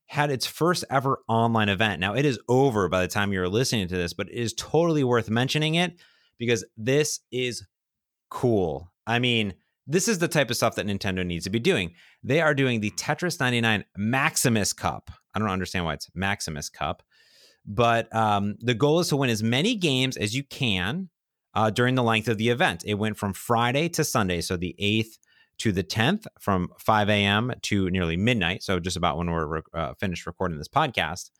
Had 0.06 0.30
its 0.30 0.44
first 0.44 0.84
ever 0.90 1.20
online 1.28 1.68
event. 1.68 2.00
Now 2.00 2.16
it 2.16 2.24
is 2.24 2.40
over 2.48 2.88
by 2.88 3.02
the 3.02 3.08
time 3.08 3.32
you're 3.32 3.48
listening 3.48 3.86
to 3.88 3.96
this, 3.96 4.12
but 4.12 4.28
it 4.28 4.34
is 4.34 4.52
totally 4.54 5.04
worth 5.04 5.30
mentioning 5.30 5.76
it 5.76 6.00
because 6.36 6.64
this 6.76 7.20
is 7.30 7.64
cool. 8.28 8.92
I 9.06 9.20
mean, 9.20 9.54
this 9.86 10.08
is 10.08 10.18
the 10.18 10.28
type 10.28 10.50
of 10.50 10.56
stuff 10.56 10.74
that 10.76 10.86
Nintendo 10.86 11.24
needs 11.24 11.44
to 11.44 11.50
be 11.50 11.58
doing. 11.60 11.94
They 12.22 12.40
are 12.40 12.54
doing 12.54 12.80
the 12.80 12.90
Tetris 12.92 13.38
99 13.38 13.84
Maximus 13.96 14.72
Cup. 14.72 15.10
I 15.34 15.38
don't 15.38 15.48
understand 15.48 15.84
why 15.84 15.94
it's 15.94 16.08
Maximus 16.14 16.68
Cup, 16.68 17.02
but 17.64 18.12
um, 18.14 18.56
the 18.60 18.74
goal 18.74 19.00
is 19.00 19.08
to 19.08 19.16
win 19.16 19.30
as 19.30 19.42
many 19.42 19.74
games 19.76 20.16
as 20.16 20.34
you 20.34 20.42
can 20.42 21.08
uh, 21.54 21.70
during 21.70 21.94
the 21.94 22.02
length 22.02 22.28
of 22.28 22.38
the 22.38 22.48
event. 22.48 22.82
It 22.86 22.94
went 22.94 23.16
from 23.16 23.32
Friday 23.32 23.88
to 23.90 24.04
Sunday, 24.04 24.40
so 24.40 24.56
the 24.56 24.74
8th 24.80 25.18
to 25.58 25.72
the 25.72 25.84
10th, 25.84 26.26
from 26.38 26.68
5 26.78 27.10
a.m. 27.10 27.52
to 27.62 27.90
nearly 27.90 28.16
midnight. 28.16 28.62
So 28.62 28.80
just 28.80 28.96
about 28.96 29.18
when 29.18 29.30
we're 29.30 29.62
uh, 29.74 29.94
finished 30.00 30.26
recording 30.26 30.58
this 30.58 30.68
podcast. 30.68 31.30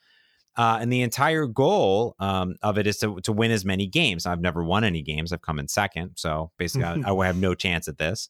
Uh, 0.56 0.78
and 0.80 0.92
the 0.92 1.02
entire 1.02 1.46
goal 1.46 2.16
um, 2.18 2.56
of 2.62 2.76
it 2.76 2.86
is 2.86 2.98
to, 2.98 3.20
to 3.20 3.32
win 3.32 3.50
as 3.50 3.64
many 3.64 3.86
games. 3.86 4.26
I've 4.26 4.40
never 4.40 4.64
won 4.64 4.84
any 4.84 5.00
games. 5.00 5.32
I've 5.32 5.42
come 5.42 5.58
in 5.58 5.68
second. 5.68 6.12
So 6.16 6.50
basically, 6.58 6.84
I, 6.84 7.14
I 7.14 7.26
have 7.26 7.38
no 7.38 7.54
chance 7.54 7.88
at 7.88 7.98
this. 7.98 8.28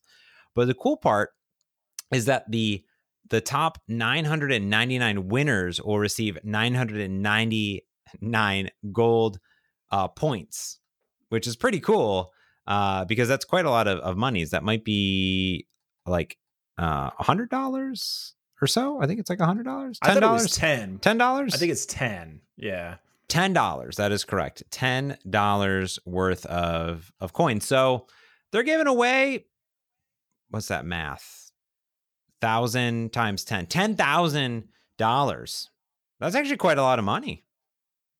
But 0.54 0.68
the 0.68 0.74
cool 0.74 0.96
part 0.96 1.30
is 2.12 2.26
that 2.26 2.50
the 2.50 2.84
the 3.30 3.40
top 3.40 3.78
999 3.86 5.28
winners 5.28 5.80
will 5.80 6.00
receive 6.00 6.36
999 6.42 8.70
gold 8.92 9.38
uh, 9.92 10.08
points, 10.08 10.79
which 11.30 11.46
is 11.46 11.56
pretty 11.56 11.80
cool 11.80 12.32
uh, 12.66 13.04
because 13.06 13.26
that's 13.28 13.44
quite 13.44 13.64
a 13.64 13.70
lot 13.70 13.88
of, 13.88 13.98
of 14.00 14.16
monies. 14.16 14.50
That 14.50 14.62
might 14.62 14.84
be 14.84 15.66
like 16.06 16.36
uh, 16.78 17.10
a 17.18 17.22
hundred 17.22 17.48
dollars 17.48 18.34
or 18.60 18.66
so. 18.66 19.00
I 19.02 19.06
think 19.06 19.18
it's 19.18 19.30
like 19.30 19.40
a 19.40 19.46
hundred 19.46 19.64
dollars. 19.64 19.98
Ten 20.04 20.20
dollars. 20.20 20.54
Ten. 20.54 20.98
Ten 20.98 21.18
dollars. 21.18 21.54
I 21.54 21.56
think 21.56 21.72
it's 21.72 21.86
ten. 21.86 22.42
Yeah. 22.56 22.96
Ten 23.28 23.52
dollars. 23.52 23.96
That 23.96 24.12
is 24.12 24.24
correct. 24.24 24.62
Ten 24.70 25.16
dollars 25.28 25.98
worth 26.04 26.44
of 26.46 27.12
of 27.20 27.32
coins. 27.32 27.64
So 27.64 28.06
they're 28.52 28.62
giving 28.62 28.86
away. 28.86 29.46
What's 30.50 30.68
that 30.68 30.84
math? 30.84 31.52
Thousand 32.40 33.12
times 33.12 33.44
ten. 33.44 33.66
Ten 33.66 33.96
thousand 33.96 34.68
dollars. 34.98 35.70
That's 36.18 36.34
actually 36.34 36.56
quite 36.58 36.78
a 36.78 36.82
lot 36.82 36.98
of 36.98 37.04
money. 37.04 37.44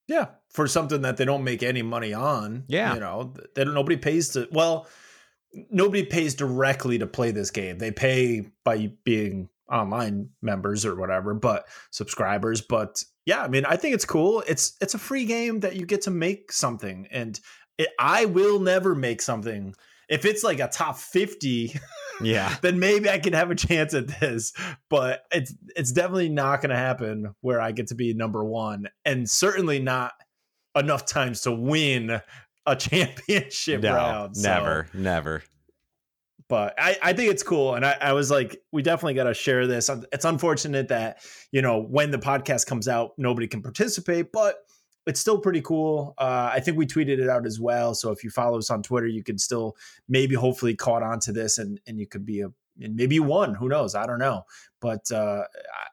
Yeah, 0.07 0.27
for 0.51 0.67
something 0.67 1.03
that 1.03 1.17
they 1.17 1.25
don't 1.25 1.45
make 1.45 1.63
any 1.63 1.83
money 1.83 2.13
on. 2.13 2.65
Yeah, 2.69 2.95
you 2.95 3.01
know, 3.01 3.35
they 3.55 3.65
don't. 3.65 3.75
Nobody 3.75 3.97
pays 3.97 4.31
to. 4.31 4.49
Well, 4.53 4.87
nobody 5.71 6.05
pays 6.05 6.35
directly 6.35 6.99
to 6.99 7.07
play 7.07 7.31
this 7.31 7.51
game. 7.51 7.79
They 7.79 7.91
pay 7.91 8.47
by 8.65 8.93
being 9.05 9.49
online 9.71 10.31
members 10.43 10.85
or 10.85 10.97
whatever, 10.97 11.35
but 11.35 11.67
subscribers. 11.91 12.61
But 12.61 13.05
yeah, 13.27 13.43
I 13.43 13.49
mean, 13.49 13.65
I 13.65 13.77
think 13.77 13.95
it's 13.95 14.05
cool. 14.05 14.43
It's 14.47 14.77
it's 14.81 14.95
a 14.95 14.99
free 14.99 15.25
game 15.25 15.61
that 15.61 15.77
you 15.77 15.87
get 15.87 16.03
to 16.03 16.11
make 16.11 16.53
something, 16.53 17.07
and 17.11 17.39
it, 17.79 17.89
I 17.99 18.27
will 18.27 18.61
never 18.61 18.95
make 18.95 19.23
something. 19.23 19.75
If 20.09 20.25
it's 20.25 20.43
like 20.43 20.59
a 20.59 20.69
top 20.69 20.99
fifty, 20.99 21.79
yeah, 22.21 22.57
then 22.63 22.79
maybe 22.79 23.09
I 23.09 23.19
can 23.19 23.33
have 23.33 23.51
a 23.51 23.57
chance 23.57 23.95
at 23.95 24.09
this. 24.09 24.53
But 24.89 25.23
it's 25.31 25.55
it's 25.77 25.93
definitely 25.93 26.31
not 26.31 26.61
going 26.61 26.71
to 26.71 26.77
happen 26.77 27.35
where 27.41 27.61
I 27.61 27.73
get 27.73 27.89
to 27.89 27.95
be 27.95 28.15
number 28.15 28.45
one, 28.45 28.89
and 29.05 29.31
certainly 29.31 29.79
not 29.79 30.13
enough 30.77 31.07
times 31.07 31.43
to 31.43 31.53
win 31.53 32.21
a 32.67 32.77
championship 32.77 33.83
no, 33.83 33.95
round. 33.95 34.37
Never, 34.43 34.89
so. 34.93 34.99
never 34.99 35.43
but 36.51 36.75
I, 36.77 36.99
I 37.01 37.13
think 37.13 37.31
it's 37.31 37.45
cool. 37.45 37.77
And 37.77 37.87
I, 37.87 37.97
I 38.01 38.13
was 38.13 38.29
like, 38.29 38.61
we 38.73 38.83
definitely 38.83 39.15
got 39.15 39.25
to 39.25 39.35
share 39.35 39.69
this. 39.69 39.89
It's 40.13 40.25
unfortunate 40.25 40.89
that, 40.89 41.23
you 41.53 41.63
know, 41.63 41.81
when 41.81 42.11
the 42.11 42.19
podcast 42.19 42.67
comes 42.67 42.89
out, 42.89 43.13
nobody 43.17 43.47
can 43.47 43.63
participate, 43.63 44.33
but 44.33 44.57
it's 45.07 45.21
still 45.21 45.39
pretty 45.39 45.61
cool. 45.61 46.13
Uh, 46.19 46.51
I 46.53 46.59
think 46.59 46.77
we 46.77 46.87
tweeted 46.87 47.21
it 47.21 47.29
out 47.29 47.47
as 47.47 47.61
well. 47.61 47.95
So 47.95 48.11
if 48.11 48.25
you 48.25 48.31
follow 48.31 48.59
us 48.59 48.69
on 48.69 48.83
Twitter, 48.83 49.07
you 49.07 49.23
could 49.23 49.41
still 49.41 49.77
maybe 50.09 50.35
hopefully 50.35 50.75
caught 50.75 51.05
on 51.05 51.21
to 51.21 51.33
this 51.33 51.57
and, 51.57 51.81
and 51.87 52.01
you 52.01 52.09
could 52.09 52.27
be 52.27 52.41
a, 52.41 52.49
and 52.81 52.97
maybe 52.97 53.17
you 53.17 53.23
won, 53.23 53.55
who 53.55 53.69
knows? 53.69 53.95
I 53.95 54.07
don't 54.07 54.19
know. 54.19 54.45
But 54.81 55.11
uh, 55.11 55.45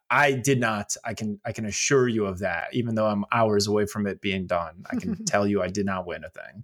I 0.10 0.34
did 0.34 0.60
not. 0.60 0.96
I 1.04 1.14
can 1.14 1.40
I 1.46 1.52
can 1.52 1.66
assure 1.66 2.08
you 2.08 2.26
of 2.26 2.40
that. 2.40 2.74
Even 2.74 2.96
though 2.96 3.08
I'm 3.08 3.26
hours 3.32 3.68
away 3.68 3.86
from 3.86 4.08
it 4.08 4.22
being 4.22 4.48
done, 4.48 4.84
I 4.90 4.96
can 4.96 5.24
tell 5.26 5.48
you 5.48 5.62
I 5.62 5.68
did 5.68 5.86
not 5.86 6.06
win 6.06 6.24
a 6.24 6.30
thing. 6.30 6.64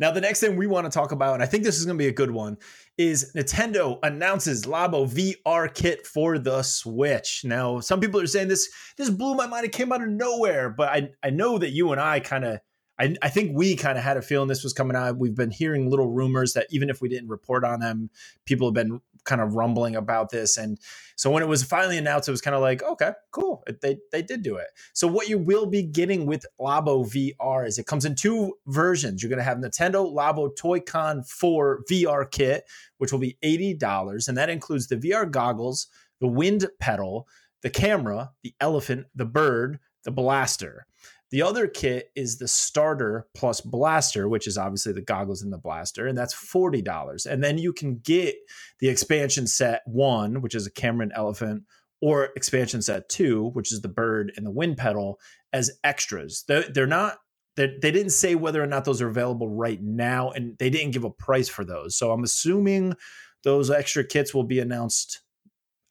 Now, 0.00 0.12
the 0.12 0.20
next 0.20 0.38
thing 0.38 0.56
we 0.56 0.68
want 0.68 0.84
to 0.86 0.90
talk 0.90 1.10
about, 1.10 1.34
and 1.34 1.42
I 1.42 1.46
think 1.46 1.64
this 1.64 1.76
is 1.76 1.84
going 1.84 1.98
to 1.98 2.02
be 2.02 2.08
a 2.08 2.12
good 2.12 2.30
one, 2.30 2.56
is 2.96 3.32
Nintendo 3.34 3.98
announces 4.04 4.64
Labo 4.64 5.08
VR 5.08 5.74
kit 5.74 6.06
for 6.06 6.38
the 6.38 6.62
Switch. 6.62 7.42
Now, 7.44 7.80
some 7.80 7.98
people 7.98 8.20
are 8.20 8.26
saying 8.26 8.48
this 8.48 8.70
this 8.96 9.10
blew 9.10 9.34
my 9.34 9.46
mind. 9.46 9.66
It 9.66 9.72
came 9.72 9.92
out 9.92 10.02
of 10.02 10.08
nowhere, 10.08 10.70
but 10.70 10.88
I 10.88 11.10
I 11.22 11.30
know 11.30 11.58
that 11.58 11.70
you 11.70 11.90
and 11.92 12.00
I 12.00 12.20
kind 12.20 12.44
of 12.44 12.60
I, 12.98 13.14
I 13.22 13.28
think 13.28 13.52
we 13.54 13.76
kind 13.76 13.96
of 13.96 14.04
had 14.04 14.16
a 14.16 14.22
feeling 14.22 14.48
this 14.48 14.64
was 14.64 14.72
coming 14.72 14.96
out. 14.96 15.18
We've 15.18 15.34
been 15.34 15.50
hearing 15.50 15.88
little 15.88 16.08
rumors 16.08 16.54
that 16.54 16.66
even 16.70 16.90
if 16.90 17.00
we 17.00 17.08
didn't 17.08 17.28
report 17.28 17.64
on 17.64 17.80
them, 17.80 18.10
people 18.44 18.68
have 18.68 18.74
been 18.74 19.00
kind 19.24 19.40
of 19.40 19.54
rumbling 19.54 19.96
about 19.96 20.30
this. 20.30 20.56
And 20.56 20.78
so 21.16 21.30
when 21.30 21.42
it 21.42 21.48
was 21.48 21.62
finally 21.62 21.98
announced, 21.98 22.28
it 22.28 22.32
was 22.32 22.40
kind 22.40 22.56
of 22.56 22.62
like, 22.62 22.82
okay, 22.82 23.12
cool. 23.30 23.64
They, 23.82 23.98
they 24.12 24.22
did 24.22 24.42
do 24.42 24.56
it. 24.56 24.68
So 24.92 25.06
what 25.06 25.28
you 25.28 25.38
will 25.38 25.66
be 25.66 25.82
getting 25.82 26.26
with 26.26 26.44
Labo 26.60 27.06
VR 27.06 27.66
is 27.66 27.78
it 27.78 27.86
comes 27.86 28.04
in 28.04 28.14
two 28.14 28.54
versions. 28.66 29.22
You're 29.22 29.30
going 29.30 29.38
to 29.38 29.44
have 29.44 29.58
Nintendo 29.58 30.12
Labo 30.12 30.54
Toy-Con 30.54 31.22
4 31.22 31.84
VR 31.90 32.30
kit, 32.30 32.64
which 32.98 33.12
will 33.12 33.18
be 33.18 33.36
$80. 33.44 34.28
And 34.28 34.36
that 34.36 34.50
includes 34.50 34.88
the 34.88 34.96
VR 34.96 35.30
goggles, 35.30 35.86
the 36.20 36.28
wind 36.28 36.66
pedal, 36.80 37.28
the 37.62 37.70
camera, 37.70 38.32
the 38.42 38.54
elephant, 38.60 39.06
the 39.14 39.24
bird, 39.24 39.78
the 40.04 40.10
blaster. 40.10 40.86
The 41.30 41.42
other 41.42 41.66
kit 41.66 42.10
is 42.16 42.38
the 42.38 42.48
starter 42.48 43.26
plus 43.34 43.60
blaster, 43.60 44.28
which 44.28 44.46
is 44.46 44.56
obviously 44.56 44.92
the 44.92 45.02
goggles 45.02 45.42
and 45.42 45.52
the 45.52 45.58
blaster, 45.58 46.06
and 46.06 46.16
that's 46.16 46.34
$40. 46.34 47.26
And 47.26 47.44
then 47.44 47.58
you 47.58 47.72
can 47.72 47.98
get 47.98 48.34
the 48.80 48.88
expansion 48.88 49.46
set 49.46 49.82
one, 49.84 50.40
which 50.40 50.54
is 50.54 50.66
a 50.66 50.72
Cameron 50.72 51.12
elephant, 51.14 51.64
or 52.00 52.30
expansion 52.36 52.80
set 52.80 53.08
two, 53.08 53.50
which 53.50 53.72
is 53.72 53.82
the 53.82 53.88
bird 53.88 54.32
and 54.36 54.46
the 54.46 54.50
wind 54.50 54.78
pedal, 54.78 55.20
as 55.52 55.70
extras. 55.84 56.44
They're, 56.48 56.86
not 56.86 57.18
they 57.56 57.66
didn't 57.66 58.10
say 58.10 58.34
whether 58.34 58.62
or 58.62 58.66
not 58.66 58.84
those 58.84 59.02
are 59.02 59.08
available 59.08 59.48
right 59.48 59.82
now, 59.82 60.30
and 60.30 60.56
they 60.58 60.70
didn't 60.70 60.92
give 60.92 61.04
a 61.04 61.10
price 61.10 61.48
for 61.48 61.64
those. 61.64 61.96
So 61.96 62.12
I'm 62.12 62.22
assuming 62.22 62.94
those 63.42 63.70
extra 63.70 64.04
kits 64.04 64.32
will 64.32 64.44
be 64.44 64.60
announced 64.60 65.20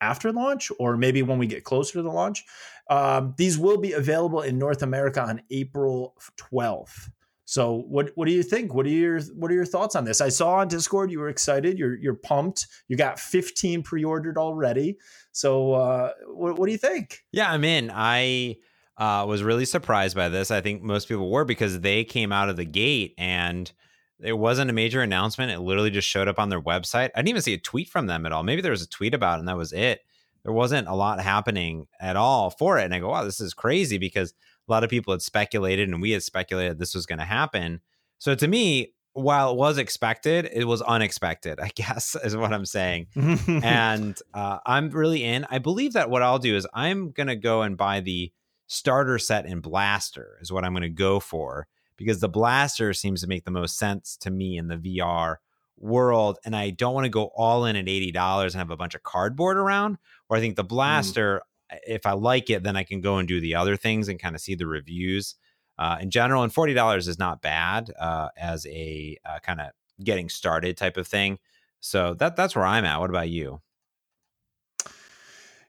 after 0.00 0.32
launch 0.32 0.70
or 0.78 0.96
maybe 0.96 1.22
when 1.22 1.38
we 1.38 1.46
get 1.46 1.64
closer 1.64 1.94
to 1.94 2.02
the 2.02 2.10
launch. 2.10 2.44
Um, 2.88 3.34
these 3.36 3.58
will 3.58 3.76
be 3.76 3.92
available 3.92 4.40
in 4.40 4.58
North 4.58 4.82
America 4.82 5.22
on 5.22 5.42
April 5.50 6.14
12th. 6.38 7.10
So 7.44 7.84
what 7.88 8.10
what 8.14 8.28
do 8.28 8.32
you 8.34 8.42
think? 8.42 8.74
What 8.74 8.84
are 8.84 8.90
your 8.90 9.22
what 9.34 9.50
are 9.50 9.54
your 9.54 9.64
thoughts 9.64 9.96
on 9.96 10.04
this? 10.04 10.20
I 10.20 10.28
saw 10.28 10.56
on 10.56 10.68
Discord 10.68 11.10
you 11.10 11.18
were 11.18 11.30
excited. 11.30 11.78
You're 11.78 11.96
you're 11.96 12.12
pumped. 12.12 12.66
You 12.88 12.96
got 12.98 13.18
15 13.18 13.82
pre-ordered 13.82 14.36
already. 14.36 14.98
So 15.32 15.72
uh, 15.72 16.12
what 16.26 16.58
what 16.58 16.66
do 16.66 16.72
you 16.72 16.78
think? 16.78 17.22
Yeah, 17.32 17.50
I'm 17.50 17.64
in. 17.64 17.90
I 17.90 18.56
uh, 18.98 19.24
was 19.26 19.42
really 19.42 19.64
surprised 19.64 20.14
by 20.14 20.28
this. 20.28 20.50
I 20.50 20.60
think 20.60 20.82
most 20.82 21.08
people 21.08 21.30
were 21.30 21.46
because 21.46 21.80
they 21.80 22.04
came 22.04 22.32
out 22.32 22.50
of 22.50 22.56
the 22.56 22.66
gate 22.66 23.14
and 23.16 23.72
it 24.20 24.36
wasn't 24.36 24.68
a 24.68 24.74
major 24.74 25.00
announcement. 25.00 25.50
It 25.50 25.60
literally 25.60 25.90
just 25.90 26.08
showed 26.08 26.28
up 26.28 26.38
on 26.38 26.50
their 26.50 26.60
website. 26.60 27.10
I 27.14 27.20
didn't 27.20 27.28
even 27.28 27.42
see 27.42 27.54
a 27.54 27.58
tweet 27.58 27.88
from 27.88 28.08
them 28.08 28.26
at 28.26 28.32
all. 28.32 28.42
Maybe 28.42 28.60
there 28.60 28.72
was 28.72 28.82
a 28.82 28.88
tweet 28.88 29.14
about 29.14 29.36
it 29.36 29.40
and 29.40 29.48
that 29.48 29.56
was 29.56 29.72
it. 29.72 30.00
There 30.48 30.54
wasn't 30.54 30.88
a 30.88 30.94
lot 30.94 31.20
happening 31.20 31.88
at 32.00 32.16
all 32.16 32.48
for 32.48 32.78
it. 32.78 32.86
And 32.86 32.94
I 32.94 33.00
go, 33.00 33.10
wow, 33.10 33.22
this 33.22 33.38
is 33.38 33.52
crazy 33.52 33.98
because 33.98 34.32
a 34.66 34.72
lot 34.72 34.82
of 34.82 34.88
people 34.88 35.12
had 35.12 35.20
speculated 35.20 35.90
and 35.90 36.00
we 36.00 36.12
had 36.12 36.22
speculated 36.22 36.78
this 36.78 36.94
was 36.94 37.04
going 37.04 37.18
to 37.18 37.26
happen. 37.26 37.82
So 38.16 38.34
to 38.34 38.48
me, 38.48 38.94
while 39.12 39.50
it 39.50 39.58
was 39.58 39.76
expected, 39.76 40.48
it 40.50 40.64
was 40.64 40.80
unexpected, 40.80 41.60
I 41.60 41.68
guess, 41.74 42.16
is 42.24 42.34
what 42.34 42.54
I'm 42.54 42.64
saying. 42.64 43.08
and 43.14 44.18
uh, 44.32 44.60
I'm 44.64 44.88
really 44.88 45.22
in. 45.22 45.46
I 45.50 45.58
believe 45.58 45.92
that 45.92 46.08
what 46.08 46.22
I'll 46.22 46.38
do 46.38 46.56
is 46.56 46.66
I'm 46.72 47.10
going 47.10 47.26
to 47.26 47.36
go 47.36 47.60
and 47.60 47.76
buy 47.76 48.00
the 48.00 48.32
starter 48.68 49.18
set 49.18 49.44
in 49.44 49.60
Blaster, 49.60 50.38
is 50.40 50.50
what 50.50 50.64
I'm 50.64 50.72
going 50.72 50.80
to 50.80 50.88
go 50.88 51.20
for 51.20 51.68
because 51.98 52.20
the 52.20 52.28
blaster 52.30 52.94
seems 52.94 53.20
to 53.20 53.26
make 53.26 53.44
the 53.44 53.50
most 53.50 53.76
sense 53.76 54.16
to 54.22 54.30
me 54.30 54.56
in 54.56 54.68
the 54.68 54.76
VR 54.76 55.36
world. 55.78 56.38
And 56.44 56.54
I 56.54 56.70
don't 56.70 56.94
want 56.94 57.04
to 57.04 57.10
go 57.10 57.30
all 57.36 57.64
in 57.64 57.76
at 57.76 57.86
$80 57.86 58.44
and 58.44 58.54
have 58.54 58.70
a 58.70 58.76
bunch 58.76 58.94
of 58.94 59.02
cardboard 59.02 59.56
around. 59.56 59.98
Or 60.28 60.36
I 60.36 60.40
think 60.40 60.56
the 60.56 60.64
mm. 60.64 60.68
blaster, 60.68 61.42
mm. 61.72 61.78
if 61.86 62.06
I 62.06 62.12
like 62.12 62.50
it, 62.50 62.62
then 62.62 62.76
I 62.76 62.84
can 62.84 63.00
go 63.00 63.18
and 63.18 63.28
do 63.28 63.40
the 63.40 63.54
other 63.54 63.76
things 63.76 64.08
and 64.08 64.20
kind 64.20 64.34
of 64.34 64.40
see 64.40 64.54
the 64.54 64.66
reviews 64.66 65.34
uh, 65.78 65.98
in 66.00 66.10
general. 66.10 66.42
And 66.42 66.52
$40 66.52 67.08
is 67.08 67.18
not 67.18 67.42
bad 67.42 67.92
uh, 67.98 68.28
as 68.36 68.66
a 68.66 69.16
uh, 69.24 69.38
kind 69.40 69.60
of 69.60 69.70
getting 70.02 70.28
started 70.28 70.76
type 70.76 70.96
of 70.96 71.06
thing. 71.06 71.38
So 71.80 72.14
that 72.14 72.36
that's 72.36 72.56
where 72.56 72.64
I'm 72.64 72.84
at. 72.84 72.98
What 73.00 73.10
about 73.10 73.28
you? 73.28 73.60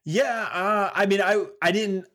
Yeah, 0.04 0.50
uh, 0.52 0.90
I 0.94 1.06
mean, 1.06 1.22
I 1.22 1.46
I 1.62 1.72
didn't 1.72 2.06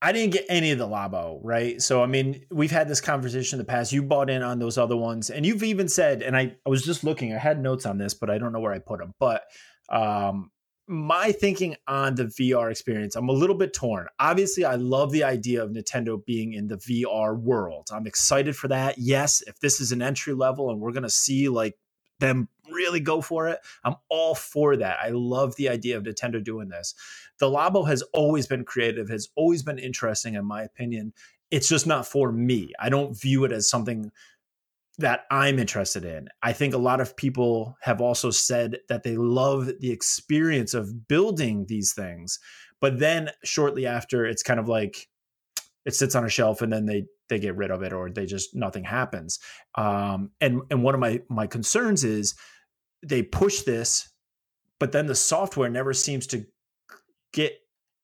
I 0.00 0.12
didn't 0.12 0.32
get 0.32 0.46
any 0.48 0.70
of 0.70 0.78
the 0.78 0.86
Labo, 0.86 1.40
right? 1.42 1.82
So, 1.82 2.02
I 2.02 2.06
mean, 2.06 2.44
we've 2.50 2.70
had 2.70 2.88
this 2.88 3.00
conversation 3.00 3.58
in 3.58 3.66
the 3.66 3.70
past. 3.70 3.92
You 3.92 4.02
bought 4.02 4.30
in 4.30 4.42
on 4.42 4.60
those 4.60 4.78
other 4.78 4.96
ones, 4.96 5.28
and 5.28 5.44
you've 5.44 5.64
even 5.64 5.88
said, 5.88 6.22
and 6.22 6.36
I, 6.36 6.54
I 6.64 6.68
was 6.68 6.84
just 6.84 7.02
looking, 7.02 7.34
I 7.34 7.38
had 7.38 7.60
notes 7.60 7.84
on 7.84 7.98
this, 7.98 8.14
but 8.14 8.30
I 8.30 8.38
don't 8.38 8.52
know 8.52 8.60
where 8.60 8.72
I 8.72 8.78
put 8.78 9.00
them. 9.00 9.12
But 9.18 9.42
um, 9.88 10.52
my 10.86 11.32
thinking 11.32 11.76
on 11.86 12.14
the 12.14 12.24
VR 12.24 12.70
experience, 12.70 13.16
I'm 13.16 13.28
a 13.28 13.32
little 13.32 13.56
bit 13.56 13.72
torn. 13.72 14.06
Obviously, 14.20 14.64
I 14.64 14.76
love 14.76 15.10
the 15.10 15.24
idea 15.24 15.62
of 15.62 15.70
Nintendo 15.70 16.24
being 16.24 16.52
in 16.52 16.68
the 16.68 16.76
VR 16.76 17.38
world. 17.38 17.88
I'm 17.92 18.06
excited 18.06 18.56
for 18.56 18.68
that. 18.68 18.98
Yes, 18.98 19.42
if 19.46 19.58
this 19.60 19.80
is 19.80 19.92
an 19.92 20.00
entry 20.00 20.32
level 20.32 20.70
and 20.70 20.80
we're 20.80 20.92
going 20.92 21.02
to 21.02 21.10
see 21.10 21.48
like 21.48 21.76
them 22.20 22.48
really 22.70 23.00
go 23.00 23.20
for 23.20 23.48
it, 23.48 23.58
I'm 23.84 23.96
all 24.08 24.34
for 24.34 24.76
that. 24.76 24.98
I 25.02 25.10
love 25.10 25.56
the 25.56 25.68
idea 25.68 25.96
of 25.96 26.04
Nintendo 26.04 26.42
doing 26.42 26.68
this 26.68 26.94
the 27.38 27.46
Labo 27.46 27.86
has 27.86 28.02
always 28.12 28.46
been 28.46 28.64
creative, 28.64 29.08
has 29.08 29.28
always 29.36 29.62
been 29.62 29.78
interesting, 29.78 30.34
in 30.34 30.44
my 30.44 30.62
opinion. 30.62 31.12
It's 31.50 31.68
just 31.68 31.86
not 31.86 32.06
for 32.06 32.32
me. 32.32 32.72
I 32.78 32.88
don't 32.88 33.18
view 33.18 33.44
it 33.44 33.52
as 33.52 33.70
something 33.70 34.10
that 34.98 35.20
I'm 35.30 35.58
interested 35.58 36.04
in. 36.04 36.28
I 36.42 36.52
think 36.52 36.74
a 36.74 36.78
lot 36.78 37.00
of 37.00 37.16
people 37.16 37.76
have 37.82 38.00
also 38.00 38.30
said 38.30 38.78
that 38.88 39.04
they 39.04 39.16
love 39.16 39.70
the 39.78 39.92
experience 39.92 40.74
of 40.74 41.06
building 41.06 41.66
these 41.68 41.92
things, 41.92 42.40
but 42.80 42.98
then 42.98 43.30
shortly 43.44 43.86
after, 43.86 44.26
it's 44.26 44.42
kind 44.42 44.58
of 44.58 44.68
like 44.68 45.08
it 45.84 45.94
sits 45.94 46.16
on 46.16 46.24
a 46.24 46.28
shelf 46.28 46.60
and 46.60 46.72
then 46.72 46.86
they 46.86 47.04
they 47.28 47.38
get 47.38 47.56
rid 47.56 47.70
of 47.70 47.82
it 47.82 47.92
or 47.92 48.10
they 48.10 48.26
just 48.26 48.54
nothing 48.54 48.84
happens. 48.84 49.38
Um, 49.76 50.32
and 50.40 50.62
and 50.70 50.82
one 50.82 50.94
of 50.94 51.00
my 51.00 51.22
my 51.28 51.46
concerns 51.46 52.02
is 52.02 52.34
they 53.02 53.22
push 53.22 53.62
this, 53.62 54.10
but 54.78 54.92
then 54.92 55.06
the 55.06 55.14
software 55.14 55.68
never 55.68 55.92
seems 55.92 56.26
to 56.28 56.46
get 57.32 57.54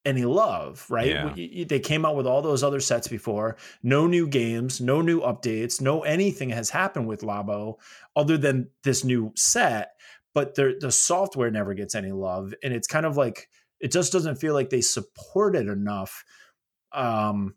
any 0.04 0.24
love, 0.24 0.86
right? 0.90 1.34
Yeah. 1.36 1.64
They 1.64 1.80
came 1.80 2.04
out 2.04 2.16
with 2.16 2.26
all 2.26 2.42
those 2.42 2.62
other 2.62 2.80
sets 2.80 3.08
before. 3.08 3.56
No 3.82 4.06
new 4.06 4.26
games, 4.26 4.80
no 4.80 5.00
new 5.00 5.20
updates, 5.20 5.80
no 5.80 6.02
anything 6.02 6.50
has 6.50 6.70
happened 6.70 7.06
with 7.06 7.22
Labo 7.22 7.76
other 8.14 8.36
than 8.36 8.68
this 8.82 9.04
new 9.04 9.32
set. 9.34 9.92
But 10.34 10.56
the 10.56 10.90
software 10.90 11.50
never 11.52 11.74
gets 11.74 11.94
any 11.94 12.10
love, 12.10 12.54
and 12.62 12.74
it's 12.74 12.88
kind 12.88 13.06
of 13.06 13.16
like 13.16 13.48
it 13.78 13.92
just 13.92 14.12
doesn't 14.12 14.36
feel 14.36 14.52
like 14.52 14.68
they 14.68 14.80
support 14.80 15.54
it 15.54 15.68
enough. 15.68 16.24
Um, 16.92 17.54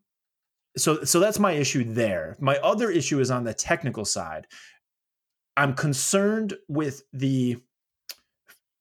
so 0.77 1.03
so 1.03 1.19
that's 1.19 1.39
my 1.39 1.53
issue 1.53 1.83
there. 1.83 2.37
My 2.39 2.57
other 2.57 2.91
issue 2.91 3.19
is 3.19 3.31
on 3.31 3.45
the 3.45 3.53
technical 3.53 4.05
side. 4.05 4.45
I'm 5.57 5.73
concerned 5.73 6.53
with 6.69 7.03
the 7.11 7.57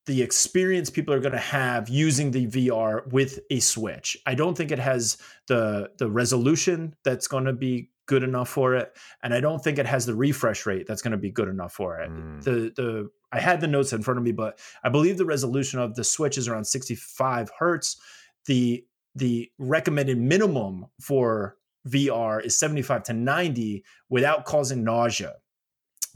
the 0.04 0.22
experience 0.22 0.88
people 0.88 1.12
are 1.12 1.18
going 1.18 1.32
to 1.32 1.38
have 1.38 1.88
using 1.88 2.30
the 2.30 2.46
VR 2.46 3.10
with 3.10 3.40
a 3.50 3.58
Switch. 3.58 4.16
I 4.24 4.36
don't 4.36 4.56
think 4.56 4.70
it 4.70 4.78
has 4.78 5.18
the 5.48 5.90
the 5.98 6.08
resolution 6.08 6.94
that's 7.02 7.26
going 7.26 7.46
to 7.46 7.52
be 7.52 7.90
good 8.06 8.22
enough 8.22 8.48
for 8.48 8.76
it, 8.76 8.96
and 9.22 9.34
I 9.34 9.40
don't 9.40 9.64
think 9.64 9.78
it 9.78 9.86
has 9.86 10.06
the 10.06 10.14
refresh 10.14 10.66
rate 10.66 10.86
that's 10.86 11.02
going 11.02 11.12
to 11.12 11.18
be 11.18 11.30
good 11.30 11.48
enough 11.48 11.72
for 11.72 11.98
it. 11.98 12.10
Mm. 12.10 12.44
The 12.44 12.72
the 12.76 13.10
I 13.32 13.40
had 13.40 13.60
the 13.60 13.66
notes 13.66 13.92
in 13.92 14.02
front 14.02 14.18
of 14.18 14.24
me, 14.24 14.32
but 14.32 14.60
I 14.84 14.90
believe 14.90 15.16
the 15.16 15.24
resolution 15.24 15.80
of 15.80 15.96
the 15.96 16.04
Switch 16.04 16.38
is 16.38 16.46
around 16.46 16.66
65 16.66 17.50
hertz. 17.58 17.96
The 18.44 18.84
the 19.14 19.50
recommended 19.58 20.18
minimum 20.18 20.86
for 21.00 21.56
VR 21.88 22.44
is 22.44 22.58
75 22.58 23.04
to 23.04 23.12
90 23.14 23.82
without 24.10 24.44
causing 24.44 24.84
nausea 24.84 25.36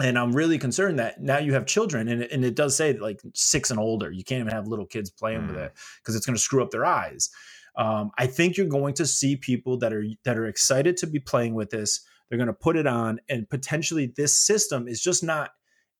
and 0.00 0.18
I'm 0.18 0.32
really 0.32 0.58
concerned 0.58 0.98
that 0.98 1.20
now 1.20 1.38
you 1.38 1.52
have 1.52 1.66
children, 1.66 2.08
and 2.08 2.22
it, 2.22 2.32
and 2.32 2.44
it 2.44 2.54
does 2.54 2.76
say 2.76 2.92
like 2.94 3.20
six 3.34 3.70
and 3.70 3.78
older. 3.78 4.10
You 4.10 4.24
can't 4.24 4.40
even 4.40 4.52
have 4.52 4.66
little 4.66 4.86
kids 4.86 5.10
playing 5.10 5.42
mm. 5.42 5.48
with 5.48 5.56
it 5.56 5.72
because 5.98 6.16
it's 6.16 6.26
going 6.26 6.36
to 6.36 6.42
screw 6.42 6.62
up 6.62 6.70
their 6.70 6.86
eyes. 6.86 7.30
Um, 7.76 8.10
I 8.18 8.26
think 8.26 8.56
you're 8.56 8.66
going 8.66 8.94
to 8.94 9.06
see 9.06 9.36
people 9.36 9.78
that 9.78 9.92
are 9.92 10.04
that 10.24 10.38
are 10.38 10.46
excited 10.46 10.96
to 10.98 11.06
be 11.06 11.20
playing 11.20 11.54
with 11.54 11.70
this. 11.70 12.00
They're 12.28 12.38
going 12.38 12.48
to 12.48 12.52
put 12.52 12.76
it 12.76 12.86
on, 12.86 13.20
and 13.28 13.48
potentially 13.48 14.12
this 14.16 14.38
system 14.38 14.88
is 14.88 15.00
just 15.00 15.22
not. 15.22 15.50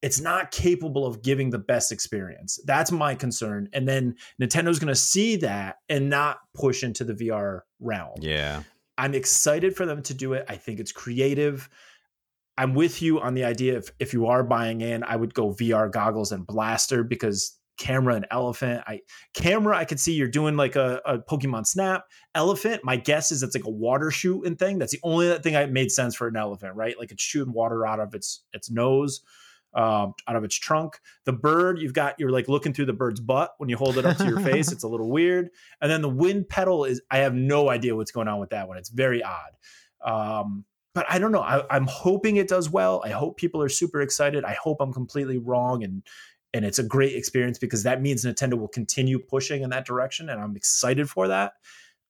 It's 0.03 0.21
not 0.21 0.51
capable 0.51 1.07
of 1.07 1.23
giving 1.23 1.51
the 1.51 1.59
best 1.59 1.93
experience. 1.93 2.59
That's 2.65 2.91
my 2.91 3.15
concern. 3.15 3.69
And 3.75 3.87
then 3.87 4.17
Nintendo's 4.41 4.79
going 4.79 4.89
to 4.89 4.95
see 4.95 5.37
that 5.37 5.77
and 5.91 6.09
not 6.09 6.39
push 6.55 6.83
into 6.83 7.05
the 7.05 7.13
VR 7.13 7.61
realm. 7.81 8.15
Yeah. 8.19 8.63
I'm 8.97 9.15
excited 9.15 9.77
for 9.77 9.85
them 9.85 10.03
to 10.05 10.15
do 10.15 10.33
it. 10.33 10.47
I 10.49 10.57
think 10.57 10.81
it's 10.81 10.91
creative. 10.91 11.69
I'm 12.61 12.75
with 12.75 13.01
you 13.01 13.21
on 13.21 13.33
the 13.33 13.45
idea 13.45 13.79
if 13.79 13.91
if 13.99 14.13
you 14.13 14.27
are 14.27 14.45
buying 14.45 14.83
in, 14.83 15.03
I 15.03 15.17
would 15.17 15.33
go 15.33 15.49
VR 15.49 15.91
goggles 15.91 16.31
and 16.31 16.47
blaster 16.47 17.03
because 17.03 17.59
camera 17.79 18.17
and 18.17 18.27
elephant. 18.31 18.83
I 18.87 19.01
camera, 19.33 19.79
I 19.79 19.87
could 19.87 19.99
see 19.99 20.13
you're 20.13 20.29
doing 20.29 20.59
like 20.59 20.77
a, 20.77 21.01
a 21.07 21.19
Pokemon 21.21 21.67
Snap. 21.67 22.05
Elephant, 22.35 22.85
my 22.85 22.97
guess 22.97 23.33
is 23.33 23.43
it's 23.43 23.55
like 23.55 23.65
a 23.65 23.71
water 23.71 24.11
shooting 24.11 24.57
thing. 24.57 24.79
That's 24.79 24.93
the 24.93 25.01
only 25.03 25.39
thing 25.39 25.55
that 25.55 25.73
made 25.73 25.91
sense 25.91 26.15
for 26.15 26.29
an 26.29 26.37
elephant, 26.37 26.75
right? 26.75 26.99
Like 26.99 27.11
it's 27.13 27.23
shooting 27.23 27.55
water 27.55 27.87
out 27.87 27.99
of 27.99 28.15
its 28.15 28.45
its 28.53 28.71
nose, 28.71 29.23
um, 29.73 30.13
out 30.29 30.37
of 30.37 30.45
its 30.45 30.55
trunk. 30.55 30.99
The 31.25 31.33
bird, 31.33 31.79
you've 31.79 31.95
got 31.95 32.17
you're 32.19 32.29
like 32.31 32.47
looking 32.47 32.75
through 32.75 32.87
the 32.87 32.93
bird's 32.93 33.21
butt 33.21 33.53
when 33.57 33.71
you 33.71 33.79
hold 33.79 33.97
it 33.97 34.05
up 34.05 34.19
to 34.19 34.27
your 34.27 34.41
face. 34.51 34.71
It's 34.71 34.85
a 34.85 34.89
little 34.89 35.09
weird. 35.09 35.49
And 35.81 35.91
then 35.91 36.03
the 36.03 36.11
wind 36.11 36.51
pedal 36.51 36.85
is 36.85 37.01
I 37.11 37.21
have 37.21 37.33
no 37.33 37.71
idea 37.71 37.97
what's 37.97 38.13
going 38.13 38.29
on 38.29 38.39
with 38.39 38.51
that 38.51 38.69
one. 38.69 38.77
It's 38.77 38.91
very 38.91 39.23
odd. 39.23 39.57
Um, 40.05 40.67
but 40.95 41.07
I 41.09 41.19
don't 41.19 41.33
know. 41.33 41.43
I, 41.43 41.77
am 41.77 41.87
hoping 41.87 42.37
it 42.37 42.49
does 42.49 42.69
well. 42.69 43.01
I 43.05 43.11
hope 43.11 43.37
people 43.37 43.63
are 43.63 43.69
super 43.69 44.01
excited. 44.01 44.45
I 44.45 44.57
hope 44.61 44.79
I'm 44.81 44.93
completely 44.93 45.39
wrong 45.39 45.85
and 45.85 46.03
and 46.53 46.65
it's 46.65 46.79
a 46.79 46.83
great 46.83 47.15
experience 47.15 47.59
because 47.59 47.85
that 47.85 48.03
means 48.03 48.25
Nintendo 48.25 48.59
will 48.59 48.69
continue 48.69 49.19
pushing 49.19 49.63
in 49.63 49.71
that 49.71 49.87
direction, 49.87 50.29
and 50.29 50.41
I'm 50.41 50.57
excited 50.57 51.09
for 51.09 51.29
that. 51.29 51.53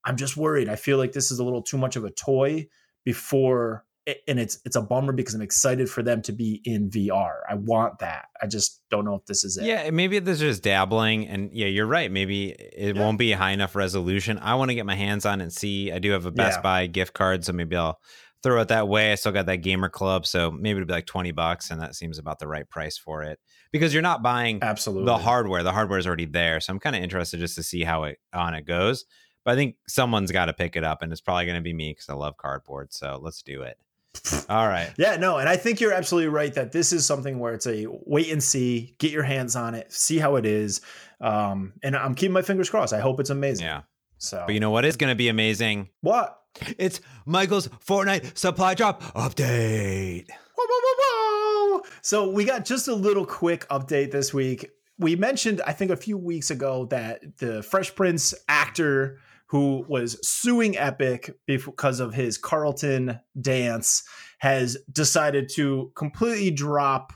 I'm 0.04 0.16
just 0.16 0.36
worried. 0.36 0.68
I 0.68 0.76
feel 0.76 0.98
like 0.98 1.12
this 1.12 1.30
is 1.30 1.38
a 1.38 1.44
little 1.44 1.62
too 1.62 1.76
much 1.76 1.96
of 1.96 2.04
a 2.04 2.10
toy 2.10 2.68
before, 3.04 3.84
and 4.26 4.40
it's 4.40 4.58
it's 4.64 4.76
a 4.76 4.80
bummer 4.80 5.12
because 5.12 5.34
I'm 5.34 5.42
excited 5.42 5.90
for 5.90 6.02
them 6.02 6.22
to 6.22 6.32
be 6.32 6.62
in 6.64 6.88
VR. 6.88 7.40
I 7.48 7.56
want 7.56 7.98
that. 7.98 8.28
I 8.40 8.46
just 8.46 8.80
don't 8.90 9.04
know 9.04 9.14
if 9.14 9.26
this 9.26 9.44
is 9.44 9.58
it. 9.58 9.66
Yeah, 9.66 9.90
maybe 9.90 10.18
this 10.20 10.40
is 10.40 10.56
just 10.56 10.62
dabbling, 10.62 11.28
and 11.28 11.50
yeah, 11.52 11.66
you're 11.66 11.86
right. 11.86 12.10
Maybe 12.10 12.50
it 12.50 12.96
yeah. 12.96 13.02
won't 13.02 13.18
be 13.18 13.32
high 13.32 13.50
enough 13.50 13.76
resolution. 13.76 14.38
I 14.38 14.54
want 14.54 14.70
to 14.70 14.74
get 14.74 14.86
my 14.86 14.96
hands 14.96 15.26
on 15.26 15.42
and 15.42 15.52
see. 15.52 15.92
I 15.92 15.98
do 15.98 16.12
have 16.12 16.24
a 16.24 16.30
Best 16.30 16.58
yeah. 16.58 16.62
Buy 16.62 16.86
gift 16.86 17.12
card, 17.12 17.44
so 17.44 17.52
maybe 17.52 17.76
I'll 17.76 18.00
throw 18.42 18.60
it 18.60 18.68
that 18.68 18.88
way. 18.88 19.12
I 19.12 19.14
still 19.14 19.32
got 19.32 19.46
that 19.46 19.58
gamer 19.58 19.88
club, 19.88 20.26
so 20.26 20.50
maybe 20.50 20.78
it'd 20.78 20.88
be 20.88 20.94
like 20.94 21.06
20 21.06 21.32
bucks, 21.32 21.70
and 21.70 21.80
that 21.80 21.94
seems 21.94 22.18
about 22.18 22.38
the 22.38 22.48
right 22.48 22.68
price 22.68 22.96
for 22.96 23.22
it. 23.22 23.38
Because 23.72 23.92
you're 23.92 24.02
not 24.02 24.22
buying 24.22 24.58
absolutely 24.62 25.06
the 25.06 25.18
hardware. 25.18 25.62
The 25.62 25.72
hardware 25.72 25.98
is 25.98 26.06
already 26.06 26.26
there. 26.26 26.60
So 26.60 26.72
I'm 26.72 26.80
kind 26.80 26.96
of 26.96 27.02
interested 27.02 27.40
just 27.40 27.54
to 27.56 27.62
see 27.62 27.84
how 27.84 28.04
it 28.04 28.18
on 28.32 28.54
it 28.54 28.66
goes. 28.66 29.04
But 29.44 29.52
I 29.52 29.56
think 29.56 29.76
someone's 29.86 30.32
got 30.32 30.46
to 30.46 30.52
pick 30.52 30.76
it 30.76 30.84
up, 30.84 31.02
and 31.02 31.12
it's 31.12 31.20
probably 31.20 31.46
gonna 31.46 31.60
be 31.60 31.72
me 31.72 31.92
because 31.92 32.08
I 32.08 32.14
love 32.14 32.36
cardboard. 32.36 32.92
So 32.92 33.18
let's 33.22 33.42
do 33.42 33.62
it. 33.62 33.78
All 34.48 34.66
right. 34.66 34.92
Yeah, 34.98 35.16
no, 35.16 35.38
and 35.38 35.48
I 35.48 35.56
think 35.56 35.80
you're 35.80 35.92
absolutely 35.92 36.28
right 36.30 36.52
that 36.54 36.72
this 36.72 36.92
is 36.92 37.06
something 37.06 37.38
where 37.38 37.54
it's 37.54 37.66
a 37.66 37.86
wait 37.88 38.30
and 38.30 38.42
see, 38.42 38.96
get 38.98 39.12
your 39.12 39.22
hands 39.22 39.54
on 39.54 39.74
it, 39.74 39.92
see 39.92 40.18
how 40.18 40.36
it 40.36 40.44
is. 40.44 40.80
Um, 41.20 41.74
and 41.82 41.94
I'm 41.94 42.14
keeping 42.14 42.32
my 42.32 42.42
fingers 42.42 42.68
crossed. 42.68 42.92
I 42.92 43.00
hope 43.00 43.20
it's 43.20 43.30
amazing. 43.30 43.66
Yeah. 43.66 43.82
So, 44.18 44.42
but 44.46 44.54
you 44.54 44.60
know 44.60 44.70
what 44.70 44.84
is 44.84 44.96
going 44.96 45.10
to 45.10 45.16
be 45.16 45.28
amazing? 45.28 45.88
What? 46.00 46.39
It's 46.78 47.00
Michael's 47.26 47.68
Fortnite 47.68 48.36
supply 48.36 48.74
drop 48.74 49.02
update. 49.14 50.26
Whoa, 50.56 50.66
whoa, 50.68 51.78
whoa, 51.78 51.82
so 52.02 52.30
we 52.30 52.44
got 52.44 52.64
just 52.64 52.88
a 52.88 52.94
little 52.94 53.26
quick 53.26 53.66
update 53.68 54.10
this 54.10 54.34
week. 54.34 54.70
We 54.98 55.16
mentioned, 55.16 55.62
I 55.66 55.72
think, 55.72 55.90
a 55.90 55.96
few 55.96 56.18
weeks 56.18 56.50
ago 56.50 56.86
that 56.86 57.38
the 57.38 57.62
Fresh 57.62 57.94
Prince 57.94 58.34
actor 58.48 59.18
who 59.46 59.84
was 59.88 60.16
suing 60.26 60.76
Epic 60.76 61.34
because 61.46 61.98
of 61.98 62.14
his 62.14 62.38
Carlton 62.38 63.18
dance 63.40 64.04
has 64.38 64.76
decided 64.92 65.50
to 65.54 65.90
completely 65.96 66.52
drop 66.52 67.12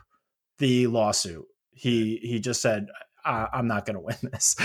the 0.59 0.89
lawsuit. 0.89 1.45
He 1.73 2.19
he 2.23 2.41
just 2.41 2.61
said 2.61 2.87
uh, 3.25 3.47
I'm 3.53 3.67
not 3.67 3.87
going 3.87 3.95
to 3.95 4.01
win 4.01 4.17
this. 4.33 4.57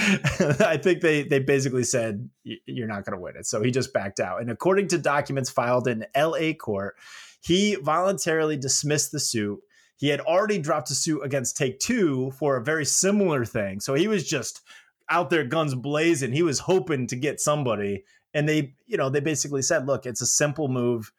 I 0.59 0.77
think 0.77 1.01
they 1.01 1.23
they 1.23 1.39
basically 1.39 1.83
said 1.83 2.29
you're 2.43 2.87
not 2.87 3.05
going 3.05 3.17
to 3.17 3.21
win 3.21 3.35
it. 3.37 3.45
So 3.45 3.61
he 3.61 3.71
just 3.71 3.93
backed 3.93 4.19
out. 4.19 4.41
And 4.41 4.51
according 4.51 4.87
to 4.89 4.97
documents 4.97 5.49
filed 5.49 5.87
in 5.87 6.05
LA 6.15 6.53
court, 6.53 6.95
he 7.41 7.75
voluntarily 7.75 8.57
dismissed 8.57 9.11
the 9.11 9.19
suit. 9.19 9.59
He 9.97 10.07
had 10.07 10.21
already 10.21 10.59
dropped 10.59 10.89
a 10.91 10.95
suit 10.95 11.21
against 11.21 11.57
Take 11.57 11.79
Two 11.79 12.31
for 12.31 12.57
a 12.57 12.63
very 12.63 12.85
similar 12.85 13.45
thing. 13.45 13.79
So 13.79 13.93
he 13.93 14.07
was 14.07 14.27
just 14.27 14.61
out 15.09 15.29
there 15.29 15.43
guns 15.43 15.75
blazing. 15.75 16.31
He 16.31 16.43
was 16.43 16.59
hoping 16.59 17.07
to 17.07 17.15
get 17.15 17.39
somebody. 17.39 18.03
And 18.33 18.47
they, 18.47 18.75
you 18.85 18.95
know, 18.95 19.09
they 19.09 19.21
basically 19.21 19.63
said, 19.63 19.87
look, 19.87 20.05
it's 20.05 20.21
a 20.21 20.25
simple 20.25 20.67
move. 20.67 21.11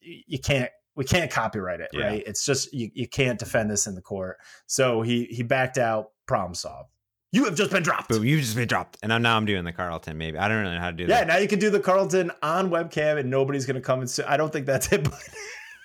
You 0.00 0.38
can't 0.38 0.70
we 0.96 1.04
can't 1.04 1.30
copyright 1.30 1.80
it, 1.80 1.90
yeah. 1.92 2.06
right? 2.06 2.22
It's 2.26 2.44
just 2.44 2.72
you, 2.72 2.90
you 2.94 3.08
can't 3.08 3.38
defend 3.38 3.70
this 3.70 3.86
in 3.86 3.94
the 3.94 4.02
court. 4.02 4.38
So 4.66 5.02
he 5.02 5.24
he 5.24 5.42
backed 5.42 5.78
out, 5.78 6.10
problem 6.26 6.54
solved. 6.54 6.90
You 7.32 7.46
have 7.46 7.56
just 7.56 7.72
been 7.72 7.82
dropped. 7.82 8.12
You've 8.12 8.40
just 8.40 8.54
been 8.54 8.68
dropped. 8.68 8.96
And 9.02 9.22
now 9.22 9.36
I'm 9.36 9.44
doing 9.44 9.64
the 9.64 9.72
Carlton, 9.72 10.16
maybe. 10.16 10.38
I 10.38 10.46
don't 10.46 10.58
really 10.58 10.74
know 10.74 10.80
how 10.80 10.90
to 10.90 10.96
do 10.96 11.02
yeah, 11.02 11.08
that. 11.08 11.26
Yeah, 11.26 11.34
now 11.34 11.40
you 11.40 11.48
can 11.48 11.58
do 11.58 11.68
the 11.68 11.80
Carlton 11.80 12.30
on 12.42 12.70
webcam 12.70 13.18
and 13.18 13.28
nobody's 13.28 13.66
gonna 13.66 13.80
come 13.80 14.00
and 14.00 14.08
sue. 14.08 14.22
I 14.26 14.36
don't 14.36 14.52
think 14.52 14.66
that's 14.66 14.92
it, 14.92 15.08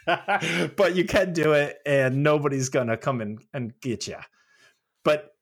but, 0.06 0.76
but 0.76 0.96
you 0.96 1.06
can 1.06 1.34
do 1.34 1.54
it 1.54 1.80
and 1.88 2.22
nobody's 2.22 2.70
gonna 2.70 2.98
come 2.98 3.20
and, 3.22 3.40
and 3.52 3.74
get 3.82 4.08
you. 4.08 4.18
But 5.04 5.34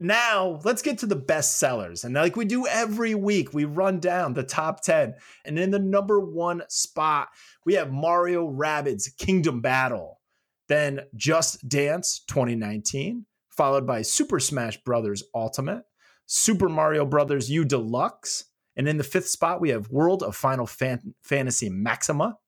now 0.00 0.60
let's 0.64 0.80
get 0.80 0.96
to 0.98 1.06
the 1.06 1.14
best 1.14 1.58
sellers. 1.58 2.04
And 2.04 2.14
like 2.14 2.36
we 2.36 2.46
do 2.46 2.66
every 2.66 3.14
week, 3.14 3.52
we 3.52 3.66
run 3.66 4.00
down 4.00 4.32
the 4.32 4.42
top 4.42 4.82
10. 4.82 5.14
And 5.44 5.58
in 5.58 5.70
the 5.70 5.78
number 5.78 6.18
one 6.20 6.62
spot, 6.70 7.28
we 7.66 7.74
have 7.74 7.92
Mario 7.92 8.50
Rabbids 8.50 9.14
Kingdom 9.18 9.60
Battle. 9.60 10.20
Then 10.68 11.00
Just 11.14 11.68
Dance 11.68 12.24
2019, 12.28 13.26
followed 13.50 13.86
by 13.86 14.02
Super 14.02 14.40
Smash 14.40 14.82
Brothers 14.82 15.22
Ultimate, 15.34 15.82
Super 16.26 16.68
Mario 16.68 17.04
Brothers 17.04 17.50
U 17.50 17.64
Deluxe. 17.64 18.44
And 18.76 18.88
in 18.88 18.96
the 18.96 19.04
fifth 19.04 19.28
spot, 19.28 19.60
we 19.60 19.70
have 19.70 19.90
World 19.90 20.22
of 20.22 20.36
Final 20.36 20.66
Fan- 20.66 21.14
Fantasy 21.22 21.68
Maxima, 21.68 22.38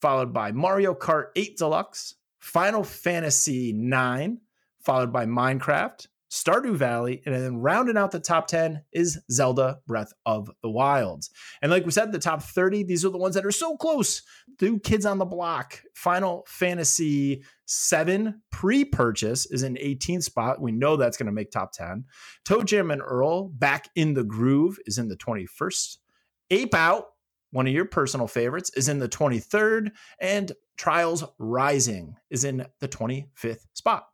followed 0.00 0.32
by 0.32 0.52
Mario 0.52 0.94
Kart 0.94 1.26
8 1.36 1.56
Deluxe, 1.58 2.14
Final 2.38 2.82
Fantasy 2.82 3.72
9, 3.72 4.38
followed 4.80 5.12
by 5.12 5.26
Minecraft, 5.26 6.06
Stardew 6.30 6.76
Valley, 6.76 7.22
and 7.26 7.34
then 7.34 7.56
rounding 7.56 7.96
out 7.96 8.12
the 8.12 8.20
top 8.20 8.46
10 8.46 8.84
is 8.92 9.18
Zelda 9.30 9.80
Breath 9.86 10.12
of 10.24 10.48
the 10.62 10.70
Wild. 10.70 11.24
And 11.60 11.72
like 11.72 11.84
we 11.84 11.90
said, 11.90 12.12
the 12.12 12.20
top 12.20 12.42
30, 12.42 12.84
these 12.84 13.04
are 13.04 13.10
the 13.10 13.18
ones 13.18 13.34
that 13.34 13.44
are 13.44 13.50
so 13.50 13.76
close. 13.76 14.22
Do 14.56 14.78
Kids 14.78 15.04
on 15.04 15.18
the 15.18 15.24
Block, 15.24 15.82
Final 15.94 16.44
Fantasy 16.46 17.42
7 17.66 18.42
pre 18.52 18.84
purchase 18.84 19.46
is 19.46 19.64
in 19.64 19.74
18th 19.74 20.22
spot. 20.22 20.60
We 20.60 20.70
know 20.70 20.96
that's 20.96 21.16
going 21.16 21.26
to 21.26 21.32
make 21.32 21.50
top 21.50 21.72
10. 21.72 22.04
ToeJam 22.44 22.92
and 22.92 23.02
Earl, 23.02 23.48
Back 23.48 23.88
in 23.96 24.14
the 24.14 24.24
Groove, 24.24 24.78
is 24.86 24.98
in 24.98 25.08
the 25.08 25.16
21st. 25.16 25.96
Ape 26.50 26.74
Out, 26.74 27.06
one 27.50 27.66
of 27.66 27.72
your 27.72 27.86
personal 27.86 28.28
favorites, 28.28 28.70
is 28.76 28.88
in 28.88 29.00
the 29.00 29.08
23rd. 29.08 29.90
And 30.20 30.52
Trials 30.76 31.24
Rising 31.38 32.14
is 32.30 32.44
in 32.44 32.66
the 32.78 32.88
25th 32.88 33.66
spot. 33.74 34.06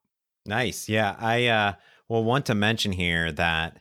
Nice. 0.46 0.88
Yeah. 0.88 1.14
I, 1.18 1.46
uh, 1.46 1.72
well, 2.08 2.24
want 2.24 2.46
to 2.46 2.54
mention 2.54 2.92
here 2.92 3.32
that 3.32 3.78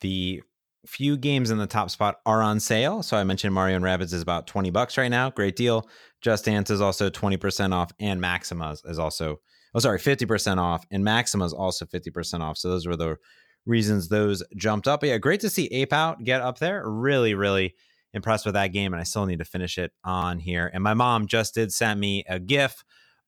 the 0.00 0.42
few 0.86 1.16
games 1.16 1.50
in 1.50 1.58
the 1.58 1.66
top 1.66 1.90
spot 1.90 2.16
are 2.26 2.42
on 2.42 2.58
sale. 2.58 3.02
So 3.02 3.16
I 3.16 3.24
mentioned 3.24 3.54
Mario 3.54 3.76
and 3.76 3.84
Rabbids 3.84 4.12
is 4.12 4.22
about 4.22 4.46
20 4.46 4.70
bucks 4.70 4.98
right 4.98 5.10
now. 5.10 5.30
Great 5.30 5.54
deal. 5.54 5.88
Just 6.20 6.44
Dance 6.44 6.70
is 6.70 6.80
also 6.80 7.08
20% 7.08 7.72
off 7.72 7.92
and 8.00 8.20
Maxima 8.20 8.76
is 8.84 8.98
also 8.98 9.40
oh 9.74 9.78
sorry, 9.78 9.98
50% 9.98 10.58
off 10.58 10.84
and 10.90 11.04
Maxima 11.04 11.44
is 11.44 11.52
also 11.52 11.86
50% 11.86 12.40
off. 12.40 12.58
So 12.58 12.68
those 12.68 12.86
were 12.86 12.96
the 12.96 13.16
reasons 13.64 14.08
those 14.08 14.42
jumped 14.56 14.88
up. 14.88 15.00
But 15.00 15.10
yeah, 15.10 15.18
great 15.18 15.40
to 15.40 15.50
see 15.50 15.66
Ape 15.66 15.92
Out 15.92 16.24
get 16.24 16.40
up 16.40 16.58
there. 16.58 16.88
Really, 16.88 17.34
really 17.34 17.74
impressed 18.12 18.44
with 18.44 18.54
that 18.54 18.68
game 18.68 18.92
and 18.92 19.00
I 19.00 19.04
still 19.04 19.24
need 19.24 19.38
to 19.38 19.44
finish 19.44 19.78
it 19.78 19.92
on 20.04 20.38
here. 20.38 20.70
And 20.72 20.82
my 20.82 20.94
mom 20.94 21.26
just 21.26 21.54
did 21.54 21.72
send 21.72 22.00
me 22.00 22.24
a 22.28 22.38
GIF 22.38 22.84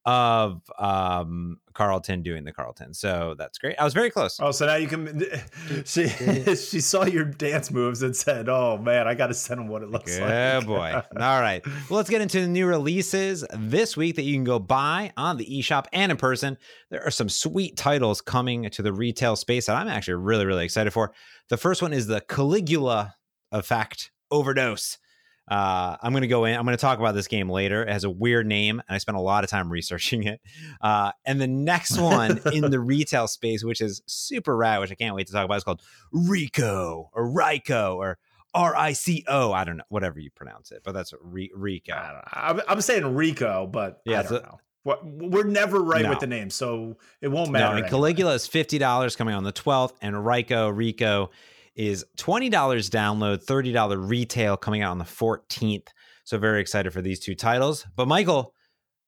of 0.07 0.63
um 0.79 1.59
Carlton 1.73 2.23
doing 2.23 2.45
the 2.45 2.53
Carlton. 2.53 2.95
So 2.95 3.35
that's 3.37 3.59
great. 3.59 3.77
I 3.79 3.85
was 3.85 3.95
very 3.95 4.11
close. 4.11 4.39
Oh, 4.41 4.51
so 4.51 4.67
now 4.67 4.77
you 4.77 4.87
can 4.87 5.25
she 5.85 6.09
she 6.09 6.81
saw 6.81 7.05
your 7.05 7.25
dance 7.25 7.71
moves 7.71 8.03
and 8.03 8.15
said, 8.15 8.49
"Oh 8.49 8.79
man, 8.79 9.09
I 9.09 9.15
got 9.15 9.29
to 9.29 9.35
send 9.35 9.61
him 9.61 9.69
what 9.69 9.83
it 9.83 9.91
looks 9.91 10.15
Good 10.15 10.23
like." 10.23 10.31
Yeah, 10.31 10.61
boy. 10.61 10.93
All 11.21 11.41
right. 11.41 11.65
Well, 11.67 11.97
let's 11.97 12.11
get 12.11 12.21
into 12.21 12.41
the 12.41 12.49
new 12.49 12.67
releases 12.67 13.45
this 13.53 13.97
week 13.97 14.17
that 14.17 14.23
you 14.23 14.35
can 14.35 14.45
go 14.45 14.59
buy 14.59 15.13
on 15.17 15.37
the 15.37 15.47
eShop 15.47 15.87
and 15.93 16.13
in 16.13 16.19
person. 16.19 16.57
There 16.91 17.05
are 17.05 17.11
some 17.11 17.29
sweet 17.29 17.77
titles 17.77 18.21
coming 18.21 18.69
to 18.71 18.83
the 18.83 18.93
retail 18.93 19.37
space 19.37 19.67
that 19.67 19.77
I'm 19.77 19.89
actually 19.89 20.15
really 20.15 20.47
really 20.47 20.65
excited 20.65 20.93
for. 20.93 21.13
The 21.49 21.57
first 21.57 21.83
one 21.83 21.93
is 21.93 22.07
the 22.07 22.21
Caligula 22.21 23.15
Effect 23.53 24.11
Overdose. 24.31 24.99
Uh, 25.47 25.97
I'm 26.01 26.13
going 26.13 26.23
to 26.23 26.29
go 26.29 26.45
in. 26.45 26.57
I'm 26.57 26.65
going 26.65 26.77
to 26.77 26.81
talk 26.81 26.99
about 26.99 27.15
this 27.15 27.29
game 27.29 27.51
later. 27.51 27.83
It 27.83 27.91
has 27.91 28.05
a 28.05 28.11
weird 28.11 28.47
name, 28.47 28.81
and 28.87 28.95
I 28.95 28.99
spent 28.99 29.17
a 29.17 29.21
lot 29.21 29.45
of 29.45 29.51
time 29.51 29.71
researching 29.73 30.25
it. 30.25 30.41
Uh, 30.81 31.13
and 31.25 31.41
the 31.41 31.47
next 31.47 31.99
one 31.99 32.41
in 32.53 32.71
the 32.71 32.81
retail 32.81 33.29
space, 33.29 33.63
which 33.63 33.81
is 33.81 34.03
super 34.07 34.57
rad, 34.57 34.81
which 34.81 34.91
I 34.91 34.95
can't 34.95 35.15
wait 35.15 35.27
to 35.27 35.33
talk 35.33 35.45
about, 35.45 35.57
is 35.57 35.65
called 35.65 35.83
Rico 36.13 37.11
or 37.13 37.31
Rico 37.31 37.97
or 37.97 38.19
R 38.55 38.75
I 38.77 38.93
C 38.93 39.25
O. 39.29 39.53
I 39.53 39.65
don't 39.65 39.77
know, 39.77 39.85
whatever 39.89 40.19
you 40.19 40.31
pronounce 40.31 40.71
it, 40.71 40.83
but 40.85 40.93
that's 40.93 41.13
Re- 41.21 41.51
Rico. 41.55 41.93
I 41.93 42.07
don't 42.07 42.15
know. 42.15 42.23
I'm, 42.33 42.61
I'm 42.69 42.81
saying 42.81 43.15
Rico, 43.15 43.67
but 43.67 44.01
yeah, 44.05 44.21
I 44.21 44.23
don't 44.23 44.29
so, 44.29 44.39
know. 44.39 44.59
We're 45.03 45.45
never 45.45 45.83
right 45.83 46.03
no. 46.03 46.11
with 46.11 46.21
the 46.21 46.27
name, 46.27 46.51
so 46.51 46.99
it 47.23 47.29
won't 47.29 47.51
matter. 47.51 47.65
No, 47.65 47.71
and 47.71 47.79
anyway. 47.79 47.89
Caligula 47.89 48.35
is 48.35 48.47
fifty 48.47 48.77
dollars 48.77 49.17
coming 49.17 49.35
on 49.35 49.43
the 49.43 49.53
twelfth, 49.53 49.97
and 50.03 50.27
Rico 50.27 50.69
Rico 50.69 51.31
is 51.77 52.05
$20 52.19 52.51
download, 52.51 53.45
$30 53.45 54.09
retail 54.09 54.57
coming 54.57 54.83
out 54.83 54.91
on 54.91 54.99
the 54.99 55.05
14th. 55.05 55.89
So 56.25 56.39
very 56.39 56.61
excited 56.61 56.93
for 56.93 57.03
these 57.03 57.21
two 57.21 57.35
titles. 57.35 57.87
But 57.97 58.09
Michael, 58.09 58.55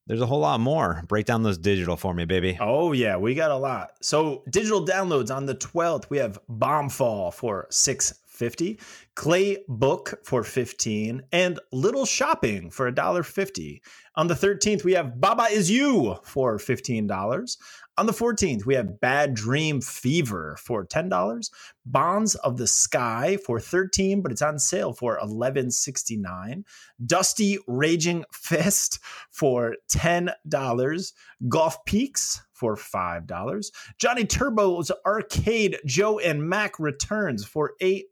there's 0.07 0.21
a 0.21 0.27
whole 0.27 0.41
lot 0.41 0.61
more. 0.61 1.03
Break 1.09 1.27
down 1.27 1.43
those 1.43 1.59
digital 1.59 1.97
for 1.97 2.15
me, 2.15 2.25
baby. 2.25 2.57
Oh 2.61 2.93
yeah, 2.93 3.17
we 3.17 3.35
got 3.35 3.51
a 3.51 3.57
lot. 3.57 3.91
So 4.03 4.45
digital 4.51 4.85
downloads 4.87 5.35
on 5.35 5.47
the 5.47 5.55
12th, 5.57 6.11
we 6.11 6.19
have 6.19 6.39
Bombfall 6.49 7.33
for 7.33 7.67
650, 7.71 8.79
Claybook 9.17 10.25
for 10.25 10.45
15, 10.45 11.23
and 11.33 11.59
Little 11.73 12.07
Shopping 12.07 12.71
for 12.71 12.91
$1.50. 12.91 13.81
On 14.15 14.29
the 14.29 14.35
13th, 14.35 14.85
we 14.85 14.93
have 14.93 15.21
Baba 15.21 15.45
Is 15.51 15.71
You 15.71 16.17
for 16.23 16.59
$15. 16.59 17.57
On 17.99 18.05
the 18.05 18.13
14th, 18.13 18.67
we 18.67 18.75
have 18.75 19.01
Bad 19.01 19.33
Dream 19.33 19.81
Fever 19.81 20.59
for 20.61 20.85
$10, 20.85 21.51
Bonds 21.87 22.35
of 22.35 22.59
the 22.59 22.67
Sky 22.67 23.39
for 23.39 23.59
13, 23.59 24.21
but 24.21 24.31
it's 24.31 24.43
on 24.43 24.59
sale 24.59 24.93
for 24.93 25.19
11.69. 25.19 26.63
Dusty 27.07 27.59
Raging 27.67 28.25
Fist 28.31 28.99
for 29.31 29.77
$10, 29.89 31.13
Golf 31.49 31.85
Peaks 31.87 32.43
for 32.53 32.77
$5. 32.77 33.71
Johnny 33.99 34.27
Turbo's 34.27 34.91
Arcade 35.07 35.79
Joe 35.87 36.19
and 36.19 36.47
Mac 36.47 36.79
returns 36.79 37.47
for 37.47 37.73
$8. 37.81 38.05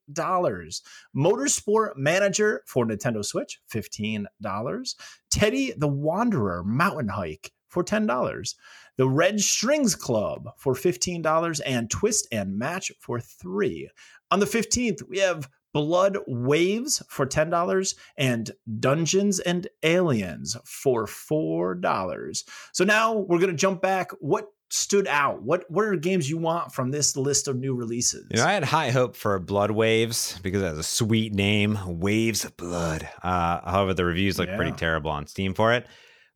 Motorsport 1.15 1.97
Manager 1.97 2.63
for 2.67 2.87
Nintendo 2.87 3.23
Switch, 3.23 3.61
$15. 3.71 4.95
Teddy 5.31 5.75
the 5.77 5.89
Wanderer 5.89 6.65
Mountain 6.65 7.09
Hike 7.09 7.53
for 7.75 7.85
$10 7.85 8.55
the 8.97 9.09
Red 9.09 9.41
Strings 9.41 9.95
Club 9.95 10.51
for 10.57 10.75
$15 10.75 11.61
and 11.67 11.91
Twist 11.91 12.29
and 12.31 12.57
Match 12.57 12.93
for 13.01 13.21
3 13.21 13.91
On 14.31 14.41
the 14.41 14.47
15th, 14.47 15.03
we 15.09 15.19
have 15.19 15.49
Blood 15.73 16.19
Waves 16.29 17.03
for 17.09 17.27
$10 17.27 17.95
and 18.17 18.51
Dungeons 18.79 19.41
and 19.41 19.67
Aliens 19.83 20.57
for 20.65 21.07
$4. 21.07 22.45
So 22.73 22.85
now 22.85 23.15
we're 23.15 23.39
going 23.39 23.51
to 23.51 23.57
jump 23.57 23.83
back. 23.83 24.13
What 24.21 24.47
stood 24.71 25.07
out? 25.09 25.43
What 25.43 25.65
what 25.69 25.85
are 25.85 25.97
games 25.97 26.29
you 26.31 26.39
want 26.39 26.73
from 26.73 26.91
this 26.91 27.17
list 27.17 27.49
of 27.49 27.57
new 27.57 27.75
releases? 27.75 28.27
You 28.31 28.39
know, 28.39 28.47
I 28.47 28.53
had 28.53 28.65
high 28.65 28.91
hope 28.91 29.17
for 29.17 29.39
Blood 29.41 29.73
Waves 29.73 30.39
because 30.43 30.63
it 30.63 30.67
has 30.67 30.79
a 30.79 30.85
sweet 30.85 31.33
name, 31.35 31.79
Waves 31.87 32.45
of 32.45 32.57
Blood. 32.57 33.09
Uh, 33.23 33.61
however, 33.69 33.95
the 33.95 34.05
reviews 34.05 34.39
look 34.39 34.49
yeah. 34.49 34.57
pretty 34.57 34.73
terrible 34.73 35.11
on 35.11 35.27
Steam 35.27 35.55
for 35.55 35.73
it. 35.73 35.87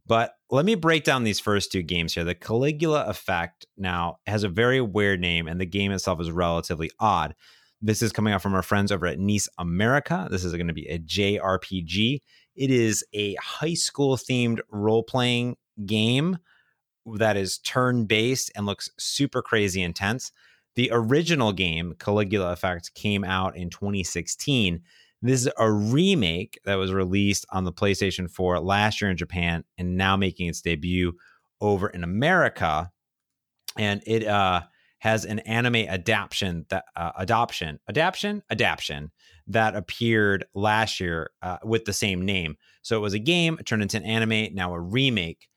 But 0.09 0.33
let 0.51 0.65
me 0.65 0.75
break 0.75 1.05
down 1.05 1.23
these 1.23 1.39
first 1.39 1.71
two 1.71 1.83
games 1.83 2.15
here. 2.15 2.25
The 2.25 2.35
Caligula 2.35 3.05
Effect 3.05 3.67
now 3.77 4.17
has 4.27 4.43
a 4.43 4.49
very 4.49 4.81
weird 4.81 5.21
name, 5.21 5.47
and 5.47 5.61
the 5.61 5.67
game 5.67 5.93
itself 5.93 6.19
is 6.21 6.31
relatively 6.31 6.91
odd. 6.99 7.35
This 7.83 8.01
is 8.01 8.11
coming 8.11 8.33
out 8.33 8.43
from 8.43 8.55
our 8.55 8.63
friends 8.63 8.91
over 8.91 9.07
at 9.07 9.19
NIS 9.19 9.49
America. 9.59 10.27
This 10.31 10.45
is 10.45 10.55
going 10.55 10.67
to 10.67 10.73
be 10.73 10.89
a 10.89 10.99
JRPG. 10.99 12.23
It 12.57 12.71
is 12.71 13.05
a 13.13 13.35
high 13.35 13.75
school 13.75 14.17
themed 14.17 14.61
role 14.71 15.03
playing 15.03 15.57
game 15.85 16.39
that 17.17 17.37
is 17.37 17.59
turn 17.59 18.07
based 18.07 18.51
and 18.57 18.67
looks 18.67 18.91
super 18.99 19.43
crazy 19.43 19.83
intense. 19.83 20.33
The 20.75 20.89
original 20.91 21.53
game, 21.53 21.95
Caligula 21.99 22.53
Effect, 22.53 22.95
came 22.95 23.25
out 23.25 23.57
in 23.57 23.69
2016 23.69 24.81
this 25.23 25.43
is 25.43 25.53
a 25.59 25.71
remake 25.71 26.61
that 26.65 26.77
was 26.77 26.93
released 26.93 27.45
on 27.51 27.65
the 27.65 27.73
PlayStation 27.73 28.31
4 28.31 28.61
last 28.61 29.01
year 29.01 29.11
in 29.11 29.17
Japan 29.17 29.65
and 29.77 29.97
now 29.97 30.17
making 30.17 30.49
its 30.49 30.61
debut 30.61 31.13
over 31.61 31.89
in 31.89 32.05
America. 32.05 32.91
And 33.77 34.03
it 34.07 34.27
uh, 34.27 34.63
has 34.99 35.25
an 35.25 35.41
anime 35.41 35.77
adaptation 35.77 36.67
that 36.69 36.85
uh, 36.97 37.13
adoption 37.17 37.79
adaptation 37.89 38.43
adaptation 38.51 39.11
that 39.47 39.75
appeared 39.75 40.45
last 40.55 41.01
year 41.01 41.31
uh, 41.43 41.59
with 41.65 41.85
the 41.85 41.93
same 41.93 42.25
name. 42.25 42.57
So 42.83 42.97
it 42.97 43.01
was 43.01 43.15
a 43.15 43.19
game 43.19 43.59
turned 43.65 43.83
into 43.83 43.97
an 43.97 44.05
anime, 44.05 44.55
now 44.55 44.75
a 44.75 44.81
remake. 44.81 45.49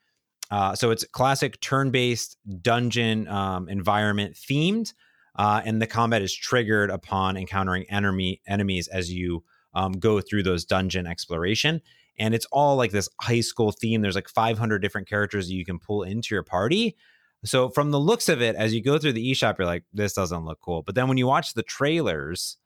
Uh, 0.49 0.75
so 0.75 0.91
it's 0.91 1.05
classic 1.05 1.59
turn-based 1.61 2.37
dungeon 2.61 3.27
um, 3.27 3.69
environment 3.69 4.35
themed, 4.35 4.93
uh, 5.35 5.61
and 5.63 5.81
the 5.81 5.87
combat 5.87 6.21
is 6.21 6.35
triggered 6.35 6.89
upon 6.89 7.37
encountering 7.37 7.85
enemy 7.89 8.41
enemies 8.47 8.87
as 8.89 9.11
you 9.11 9.43
um, 9.73 9.93
go 9.93 10.21
through 10.21 10.43
those 10.43 10.65
dungeon 10.65 11.07
exploration. 11.07 11.81
And 12.19 12.35
it's 12.35 12.45
all 12.51 12.75
like 12.75 12.91
this 12.91 13.09
high 13.19 13.41
school 13.41 13.71
theme. 13.71 14.01
There's 14.01 14.15
like 14.15 14.29
500 14.29 14.79
different 14.79 15.07
characters 15.07 15.47
that 15.47 15.53
you 15.53 15.65
can 15.65 15.79
pull 15.79 16.03
into 16.03 16.35
your 16.35 16.43
party. 16.43 16.95
So 17.43 17.69
from 17.69 17.91
the 17.91 17.99
looks 17.99 18.29
of 18.29 18.41
it, 18.41 18.55
as 18.55 18.73
you 18.73 18.83
go 18.83 18.97
through 18.97 19.13
the 19.13 19.31
eShop, 19.31 19.57
you're 19.57 19.65
like, 19.65 19.83
this 19.93 20.13
doesn't 20.13 20.45
look 20.45 20.59
cool. 20.61 20.83
But 20.83 20.95
then 20.95 21.07
when 21.07 21.17
you 21.17 21.25
watch 21.25 21.53
the 21.53 21.63
trailers, 21.63 22.57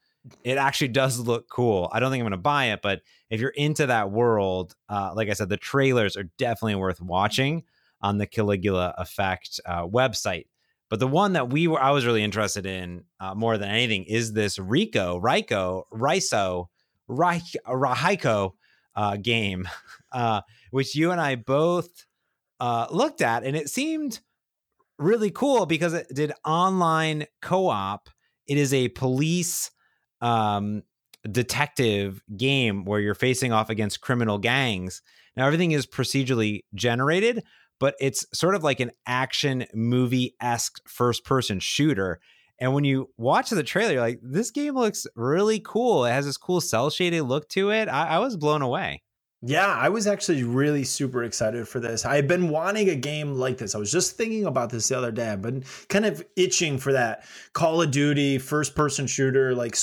it 0.44 0.58
actually 0.58 0.90
does 0.90 1.20
look 1.20 1.48
cool. 1.50 1.90
I 1.94 2.00
don't 2.00 2.12
think 2.12 2.22
I'm 2.22 2.26
going 2.26 2.32
to 2.32 2.38
buy 2.38 2.66
it, 2.66 2.82
but 2.82 3.02
if 3.30 3.40
you're 3.40 3.52
into 3.52 3.86
that 3.86 4.12
world, 4.12 4.76
uh, 4.90 5.14
like 5.16 5.30
I 5.30 5.34
said, 5.34 5.50
the 5.50 5.58
trailers 5.58 6.18
are 6.18 6.24
definitely 6.38 6.76
worth 6.76 7.00
watching 7.00 7.64
on 8.02 8.18
the 8.18 8.28
Caligula 8.28 8.94
Effect 8.98 9.60
uh, 9.66 9.86
website. 9.86 10.48
But 10.90 11.00
the 11.00 11.08
one 11.08 11.34
that 11.34 11.50
we 11.50 11.68
were, 11.68 11.82
I 11.82 11.92
was 11.92 12.06
really 12.06 12.24
interested 12.24 12.66
in 12.66 13.06
uh, 13.20 13.34
more 13.34 13.58
than 13.58 13.70
anything 13.70 14.04
is 14.04 14.34
this 14.34 14.60
Rico, 14.60 15.18
Rico, 15.18 15.88
Riso 15.92 16.70
Raiko 17.08 18.56
uh, 18.96 19.18
game, 19.18 19.68
uh, 20.12 20.42
which 20.72 20.96
you 20.96 21.12
and 21.12 21.22
I 21.22 21.36
both 21.36 21.90
uh, 22.60 22.88
looked 22.90 23.22
at, 23.22 23.44
and 23.44 23.56
it 23.56 23.70
seemed 23.70 24.20
really 24.98 25.32
cool 25.32 25.66
because 25.66 25.94
it 25.94 26.08
did 26.14 26.32
online 26.46 27.26
co-op. 27.42 28.10
It 28.48 28.58
is 28.58 28.74
a 28.74 28.90
police 28.90 29.72
um, 30.22 30.84
detective 31.30 32.22
game 32.38 32.86
where 32.86 33.00
you're 33.00 33.16
facing 33.16 33.52
off 33.52 33.70
against 33.70 34.02
criminal 34.02 34.38
gangs. 34.38 35.02
Now 35.36 35.46
everything 35.46 35.72
is 35.72 35.86
procedurally 35.86 36.62
generated, 36.74 37.44
but 37.80 37.96
it's 38.00 38.26
sort 38.34 38.56
of 38.56 38.64
like 38.64 38.80
an 38.80 38.92
action 39.06 39.66
movie 39.74 40.36
esque 40.42 40.80
first 40.88 41.26
person 41.26 41.60
shooter. 41.60 42.20
And 42.60 42.74
when 42.74 42.84
you 42.84 43.10
watch 43.18 43.50
the 43.50 43.64
trailer, 43.64 44.00
like 44.00 44.20
this 44.22 44.52
game 44.52 44.76
looks 44.76 45.06
really 45.16 45.60
cool. 45.60 46.06
It 46.06 46.12
has 46.12 46.26
this 46.26 46.38
cool 46.38 46.62
cel 46.62 46.90
shaded 46.90 47.24
look 47.24 47.50
to 47.50 47.72
it. 47.72 47.90
I, 47.90 48.08
I 48.08 48.20
was 48.20 48.38
blown 48.38 48.62
away. 48.62 49.04
Yeah, 49.42 49.68
I 49.68 49.90
was 49.90 50.08
actually 50.08 50.44
really 50.44 50.84
super 50.84 51.24
excited 51.24 51.68
for 51.68 51.80
this. 51.80 52.04
I've 52.04 52.28
been 52.28 52.50
wanting 52.50 52.90
a 52.90 52.96
game 52.96 53.36
like 53.36 53.60
this. 53.60 53.76
I 53.76 53.78
was 53.78 53.92
just 53.92 54.18
thinking 54.18 54.46
about 54.46 54.72
this 54.72 54.88
the 54.88 54.98
other 54.98 55.12
day. 55.12 55.30
I've 55.30 55.42
been 55.42 55.64
kind 55.88 56.06
of 56.06 56.26
itching 56.36 56.80
for 56.80 56.94
that 56.94 57.26
Call 57.54 57.82
of 57.82 57.92
Duty 57.92 58.40
first 58.40 58.76
person 58.76 59.06
shooter, 59.06 59.54
like 59.54 59.76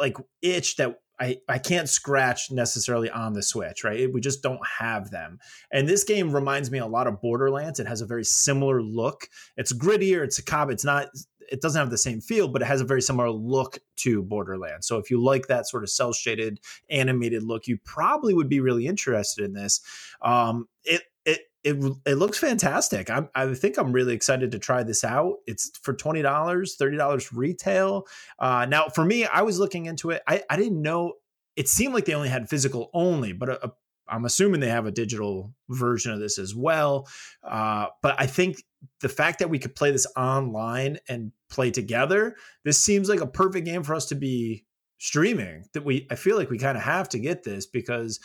like 0.00 0.16
itch 0.42 0.76
that 0.76 0.98
I, 1.20 1.38
I 1.48 1.58
can't 1.58 1.88
scratch 1.88 2.50
necessarily 2.50 3.08
on 3.08 3.34
the 3.34 3.42
Switch, 3.42 3.84
right? 3.84 4.12
We 4.12 4.20
just 4.20 4.42
don't 4.42 4.60
have 4.80 5.10
them. 5.10 5.38
And 5.70 5.88
this 5.88 6.02
game 6.02 6.34
reminds 6.34 6.70
me 6.70 6.78
a 6.78 6.86
lot 6.86 7.06
of 7.06 7.20
Borderlands. 7.20 7.78
It 7.78 7.86
has 7.86 8.00
a 8.00 8.06
very 8.06 8.24
similar 8.24 8.82
look. 8.82 9.28
It's 9.56 9.72
grittier, 9.72 10.24
it's 10.24 10.38
a 10.38 10.44
cop, 10.44 10.70
it's 10.70 10.84
not 10.84 11.08
it 11.50 11.60
doesn't 11.60 11.78
have 11.78 11.90
the 11.90 11.98
same 11.98 12.20
feel, 12.20 12.48
but 12.48 12.62
it 12.62 12.66
has 12.66 12.80
a 12.80 12.84
very 12.84 13.02
similar 13.02 13.30
look 13.30 13.78
to 13.96 14.22
Borderlands. 14.22 14.86
So 14.86 14.98
if 14.98 15.10
you 15.10 15.22
like 15.22 15.46
that 15.48 15.68
sort 15.68 15.82
of 15.82 15.90
cel 15.90 16.12
shaded 16.12 16.60
animated 16.90 17.42
look, 17.42 17.66
you 17.66 17.78
probably 17.84 18.34
would 18.34 18.48
be 18.48 18.60
really 18.60 18.86
interested 18.86 19.44
in 19.44 19.52
this. 19.52 19.80
Um, 20.22 20.68
it 20.84 21.02
it 21.24 21.40
it 21.62 21.76
it 22.06 22.14
looks 22.14 22.38
fantastic. 22.38 23.10
i 23.10 23.26
I 23.34 23.54
think 23.54 23.78
I'm 23.78 23.92
really 23.92 24.14
excited 24.14 24.52
to 24.52 24.58
try 24.58 24.82
this 24.82 25.04
out. 25.04 25.36
It's 25.46 25.70
for 25.82 25.94
twenty 25.94 26.22
dollars, 26.22 26.76
thirty 26.76 26.96
dollars 26.96 27.32
retail. 27.32 28.06
Uh, 28.38 28.66
now, 28.68 28.88
for 28.88 29.04
me, 29.04 29.24
I 29.24 29.42
was 29.42 29.58
looking 29.58 29.86
into 29.86 30.10
it. 30.10 30.22
I 30.26 30.42
I 30.50 30.56
didn't 30.56 30.80
know. 30.80 31.14
It 31.56 31.68
seemed 31.68 31.94
like 31.94 32.04
they 32.04 32.14
only 32.14 32.28
had 32.28 32.48
physical 32.48 32.90
only, 32.92 33.32
but 33.32 33.48
a, 33.48 33.66
a 33.66 33.72
I'm 34.08 34.24
assuming 34.24 34.60
they 34.60 34.68
have 34.68 34.86
a 34.86 34.90
digital 34.90 35.54
version 35.68 36.12
of 36.12 36.20
this 36.20 36.38
as 36.38 36.54
well. 36.54 37.08
Uh, 37.42 37.86
but 38.02 38.16
I 38.18 38.26
think 38.26 38.62
the 39.00 39.08
fact 39.08 39.38
that 39.38 39.50
we 39.50 39.58
could 39.58 39.74
play 39.74 39.90
this 39.90 40.06
online 40.16 40.98
and 41.08 41.32
play 41.48 41.70
together, 41.70 42.36
this 42.64 42.80
seems 42.80 43.08
like 43.08 43.20
a 43.20 43.26
perfect 43.26 43.66
game 43.66 43.82
for 43.82 43.94
us 43.94 44.06
to 44.06 44.14
be 44.14 44.64
streaming. 44.98 45.64
That 45.72 45.84
we, 45.84 46.06
I 46.10 46.16
feel 46.16 46.36
like 46.36 46.50
we 46.50 46.58
kind 46.58 46.76
of 46.76 46.84
have 46.84 47.08
to 47.10 47.18
get 47.18 47.44
this 47.44 47.66
because 47.66 48.20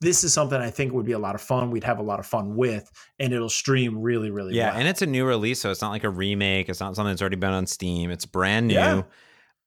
this 0.00 0.24
is 0.24 0.32
something 0.32 0.58
I 0.58 0.70
think 0.70 0.92
would 0.92 1.04
be 1.04 1.12
a 1.12 1.18
lot 1.18 1.34
of 1.34 1.42
fun. 1.42 1.70
We'd 1.70 1.84
have 1.84 1.98
a 1.98 2.02
lot 2.02 2.20
of 2.20 2.26
fun 2.26 2.56
with, 2.56 2.90
and 3.18 3.34
it'll 3.34 3.50
stream 3.50 4.00
really, 4.00 4.30
really 4.30 4.54
yeah, 4.54 4.70
well. 4.70 4.78
and 4.78 4.88
it's 4.88 5.02
a 5.02 5.06
new 5.06 5.26
release, 5.26 5.60
so 5.60 5.70
it's 5.70 5.82
not 5.82 5.90
like 5.90 6.04
a 6.04 6.10
remake. 6.10 6.68
It's 6.68 6.80
not 6.80 6.96
something 6.96 7.10
that's 7.10 7.20
already 7.20 7.36
been 7.36 7.52
on 7.52 7.66
Steam. 7.66 8.10
It's 8.10 8.24
brand 8.24 8.68
new. 8.68 8.74
Yeah. 8.74 9.02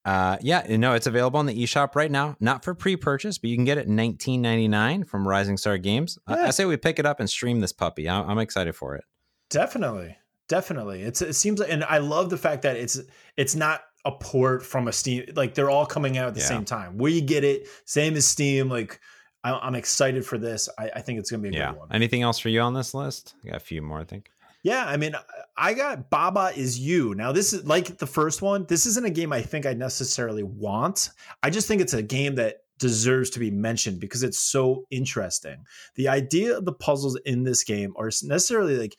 Uh, 0.04 0.36
yeah, 0.42 0.64
no, 0.76 0.92
it's 0.92 1.06
available 1.06 1.38
on 1.38 1.46
the 1.46 1.62
eShop 1.62 1.94
right 1.94 2.10
now. 2.10 2.36
Not 2.38 2.62
for 2.62 2.74
pre-purchase, 2.74 3.38
but 3.38 3.48
you 3.48 3.56
can 3.56 3.64
get 3.64 3.78
it 3.78 3.88
19.99 3.88 5.08
from 5.08 5.26
Rising 5.26 5.56
Star 5.56 5.78
Games. 5.78 6.18
Yeah. 6.28 6.36
I, 6.36 6.46
I, 6.48 6.50
say 6.50 6.66
we 6.66 6.76
pick 6.76 6.98
it 6.98 7.06
up 7.06 7.20
and 7.20 7.30
stream 7.30 7.60
this 7.60 7.72
puppy. 7.72 8.08
I, 8.08 8.20
I'm 8.22 8.38
excited 8.38 8.76
for 8.76 8.96
it. 8.96 9.04
Definitely, 9.48 10.16
definitely. 10.48 11.02
It's 11.02 11.22
it 11.22 11.34
seems 11.34 11.60
like, 11.60 11.70
and 11.70 11.84
I 11.84 11.98
love 11.98 12.28
the 12.28 12.36
fact 12.36 12.62
that 12.62 12.76
it's 12.76 13.00
it's 13.36 13.54
not 13.54 13.82
a 14.04 14.12
port 14.12 14.62
from 14.64 14.88
a 14.88 14.92
Steam. 14.92 15.24
Like 15.34 15.54
they're 15.54 15.70
all 15.70 15.86
coming 15.86 16.18
out 16.18 16.28
at 16.28 16.34
the 16.34 16.40
yeah. 16.40 16.46
same 16.46 16.64
time. 16.64 16.98
We 16.98 17.20
get 17.20 17.44
it, 17.44 17.66
same 17.86 18.14
as 18.14 18.26
Steam. 18.26 18.68
Like 18.68 19.00
I, 19.42 19.66
am 19.66 19.74
excited 19.74 20.26
for 20.26 20.38
this. 20.38 20.68
I, 20.78 20.90
I, 20.96 21.00
think 21.00 21.18
it's 21.18 21.30
gonna 21.30 21.42
be 21.42 21.50
a 21.50 21.52
yeah. 21.52 21.70
good 21.70 21.78
one. 21.78 21.88
Anything 21.92 22.22
else 22.22 22.38
for 22.38 22.48
you 22.50 22.60
on 22.60 22.74
this 22.74 22.94
list? 22.94 23.34
I 23.44 23.48
got 23.48 23.56
a 23.56 23.60
few 23.60 23.80
more, 23.80 24.00
I 24.00 24.04
think. 24.04 24.30
Yeah, 24.64 24.86
I 24.86 24.96
mean, 24.96 25.14
I 25.58 25.74
got 25.74 26.08
Baba 26.08 26.50
is 26.56 26.78
you. 26.78 27.14
Now, 27.14 27.32
this 27.32 27.52
is 27.52 27.64
like 27.66 27.98
the 27.98 28.06
first 28.06 28.40
one. 28.40 28.64
This 28.66 28.86
isn't 28.86 29.06
a 29.06 29.10
game 29.10 29.30
I 29.30 29.42
think 29.42 29.66
I 29.66 29.74
necessarily 29.74 30.42
want. 30.42 31.10
I 31.42 31.50
just 31.50 31.68
think 31.68 31.82
it's 31.82 31.92
a 31.92 32.02
game 32.02 32.34
that 32.36 32.60
deserves 32.78 33.28
to 33.30 33.38
be 33.38 33.50
mentioned 33.50 34.00
because 34.00 34.22
it's 34.22 34.38
so 34.38 34.86
interesting. 34.90 35.64
The 35.96 36.08
idea 36.08 36.56
of 36.56 36.64
the 36.64 36.72
puzzles 36.72 37.20
in 37.26 37.44
this 37.44 37.62
game 37.62 37.92
are 37.98 38.06
necessarily 38.06 38.78
like 38.78 38.96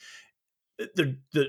the 0.78 1.18
the 1.34 1.48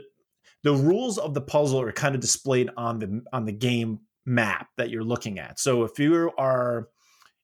the 0.63 0.75
rules 0.75 1.19
of 1.19 1.35
the 1.35 1.43
puzzle 1.43 1.81
are 1.83 1.93
kind 1.93 2.15
of 2.15 2.23
displayed 2.23 2.71
on 2.75 2.99
the 2.99 3.23
on 3.35 3.45
the 3.45 3.53
game 3.53 4.01
map 4.25 4.69
that 4.79 4.89
you're 4.89 5.05
looking 5.05 5.39
at. 5.39 5.61
So 5.61 5.85
if 5.85 5.99
you 5.99 6.33
are 6.39 6.89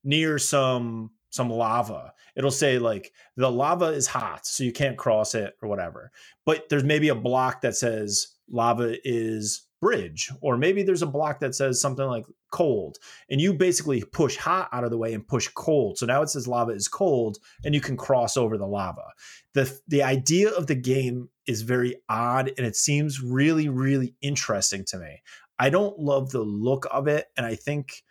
near 0.05 0.39
some 0.39 1.11
some 1.33 1.51
lava. 1.51 2.13
It'll 2.37 2.51
say 2.51 2.79
like 2.79 3.13
the 3.37 3.51
lava 3.51 3.87
is 3.87 4.07
hot, 4.07 4.47
so 4.47 4.63
you 4.63 4.73
can't 4.73 4.99
cross 4.99 5.35
it 5.35 5.57
or 5.61 5.69
whatever. 5.69 6.13
But 6.47 6.69
there's 6.69 6.85
maybe 6.85 7.09
a 7.09 7.15
block 7.15 7.63
that 7.63 7.75
says 7.75 8.29
lava 8.49 8.97
is 9.03 9.67
bridge, 9.81 10.31
or 10.41 10.57
maybe 10.57 10.83
there's 10.85 11.03
a 11.03 11.07
block 11.07 11.41
that 11.41 11.55
says 11.55 11.81
something 11.81 12.07
like 12.07 12.27
cold. 12.53 12.99
And 13.31 13.41
you 13.41 13.55
basically 13.55 14.05
push 14.05 14.37
hot 14.37 14.69
out 14.73 14.85
of 14.85 14.91
the 14.91 14.99
way 14.99 15.15
and 15.15 15.27
push 15.27 15.49
cold. 15.49 15.99
So 15.99 16.07
now 16.07 16.23
it 16.23 16.29
says 16.29 16.47
lava 16.47 16.73
is 16.73 16.87
cold 16.87 17.39
and 17.65 17.75
you 17.75 17.81
can 17.81 17.97
cross 17.97 18.37
over 18.37 18.57
the 18.57 18.67
lava. 18.67 19.07
The 19.55 19.77
the 19.89 20.03
idea 20.03 20.51
of 20.51 20.67
the 20.67 20.77
game 20.77 21.31
is 21.47 21.63
very 21.63 21.97
odd 22.09 22.53
and 22.57 22.67
it 22.67 22.77
seems 22.77 23.23
really, 23.23 23.69
really 23.69 24.15
interesting 24.21 24.85
to 24.89 24.99
me. 24.99 25.23
I 25.59 25.71
don't 25.71 25.99
love 25.99 26.31
the 26.31 26.43
look 26.43 26.87
of 26.91 27.09
it, 27.09 27.27
and 27.37 27.47
I 27.47 27.55
think 27.55 28.03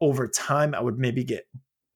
over 0.00 0.28
time 0.28 0.74
I 0.74 0.80
would 0.80 0.98
maybe 0.98 1.24
get 1.24 1.46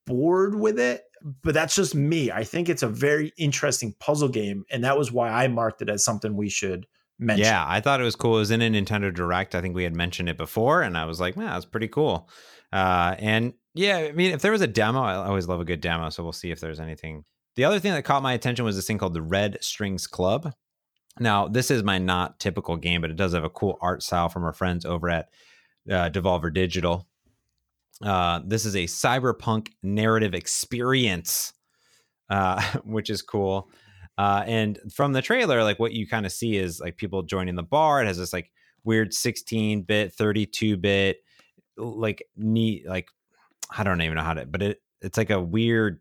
bored 0.09 0.55
with 0.55 0.79
it, 0.79 1.05
but 1.43 1.55
that's 1.55 1.75
just 1.75 1.95
me. 1.95 2.31
I 2.31 2.45
think 2.45 2.69
it's 2.69 2.83
a 2.83 2.89
very 2.89 3.33
interesting 3.37 3.95
puzzle 4.01 4.29
game, 4.29 4.65
and 4.71 4.85
that 4.85 4.99
was 4.99 5.13
why 5.13 5.31
I 5.31 5.49
marked 5.49 5.83
it 5.83 5.89
as 5.89 6.05
something 6.05 6.37
we 6.37 6.49
should 6.49 6.87
mention. 7.19 7.45
Yeah, 7.45 7.65
I 7.67 7.81
thought 7.81 8.01
it 8.01 8.05
was 8.05 8.17
cool. 8.17 8.37
It 8.37 8.41
was 8.41 8.51
in 8.51 8.63
a 8.63 8.71
Nintendo 8.71 9.13
Direct. 9.13 9.55
I 9.55 9.61
think 9.61 9.75
we 9.75 9.85
had 9.85 9.95
mentioned 9.95 10.29
it 10.29 10.37
before, 10.37 10.83
and 10.83 10.97
I 10.97 11.05
was 11.05 11.21
like, 11.21 11.37
man, 11.37 11.47
that's 11.47 11.65
pretty 11.65 11.89
cool. 11.89 12.29
Uh, 12.73 13.15
and 13.19 13.55
yeah, 13.75 13.99
I 13.99 14.13
mean, 14.13 14.33
if 14.33 14.43
there 14.43 14.53
was 14.53 14.61
a 14.61 14.67
demo, 14.67 15.03
I 15.03 15.15
always 15.15 15.49
love 15.49 15.61
a 15.61 15.65
good 15.65 15.81
demo. 15.81 16.11
So 16.11 16.23
we'll 16.23 16.33
see 16.33 16.51
if 16.51 16.61
there's 16.61 16.81
anything. 16.81 17.25
The 17.57 17.65
other 17.65 17.81
thing 17.81 17.93
that 17.93 18.05
caught 18.05 18.23
my 18.23 18.35
attention 18.35 18.65
was 18.65 18.77
this 18.77 18.87
thing 18.87 18.99
called 18.99 19.15
the 19.15 19.23
Red 19.23 19.59
Strings 19.61 20.07
Club. 20.07 20.53
Now, 21.19 21.49
this 21.49 21.71
is 21.71 21.83
my 21.83 21.99
not 21.99 22.39
typical 22.39 22.77
game, 22.77 23.01
but 23.01 23.11
it 23.11 23.17
does 23.17 23.35
have 23.35 23.45
a 23.45 23.51
cool 23.51 23.79
art 23.81 24.03
style 24.03 24.29
from 24.29 24.45
our 24.45 24.53
friends 24.53 24.85
over 24.85 25.09
at 25.11 25.29
uh, 25.91 26.11
Devolver 26.11 26.53
Digital. 26.53 27.09
Uh, 28.03 28.41
this 28.45 28.65
is 28.65 28.77
a 28.77 28.85
cyberpunk 28.85 29.69
narrative 29.83 30.35
experience, 30.35 31.53
uh, 32.31 32.63
which 32.85 33.11
is 33.11 33.23
cool. 33.23 33.71
Uh, 34.17 34.43
and 34.47 34.79
from 34.93 35.13
the 35.13 35.23
trailer, 35.23 35.63
like 35.63 35.79
what 35.79 35.93
you 35.93 36.07
kind 36.07 36.27
of 36.27 36.33
see 36.33 36.57
is 36.57 36.81
like 36.81 36.97
people 36.97 37.23
joining 37.23 37.55
the 37.55 37.63
bar. 37.63 38.03
It 38.03 38.07
has 38.07 38.19
this 38.19 38.33
like 38.33 38.51
weird 38.85 39.15
16 39.15 39.83
bit, 39.83 40.13
32 40.13 40.77
bit, 40.77 41.19
like 41.77 42.25
neat, 42.37 42.87
like 42.87 43.09
I 43.77 43.85
don't 43.85 44.03
even 44.03 44.17
know 44.17 44.25
how 44.25 44.35
to, 44.35 44.47
but 44.47 44.63
it 44.63 44.83
it's 45.01 45.17
like 45.17 45.31
a 45.31 45.41
weird, 45.41 46.01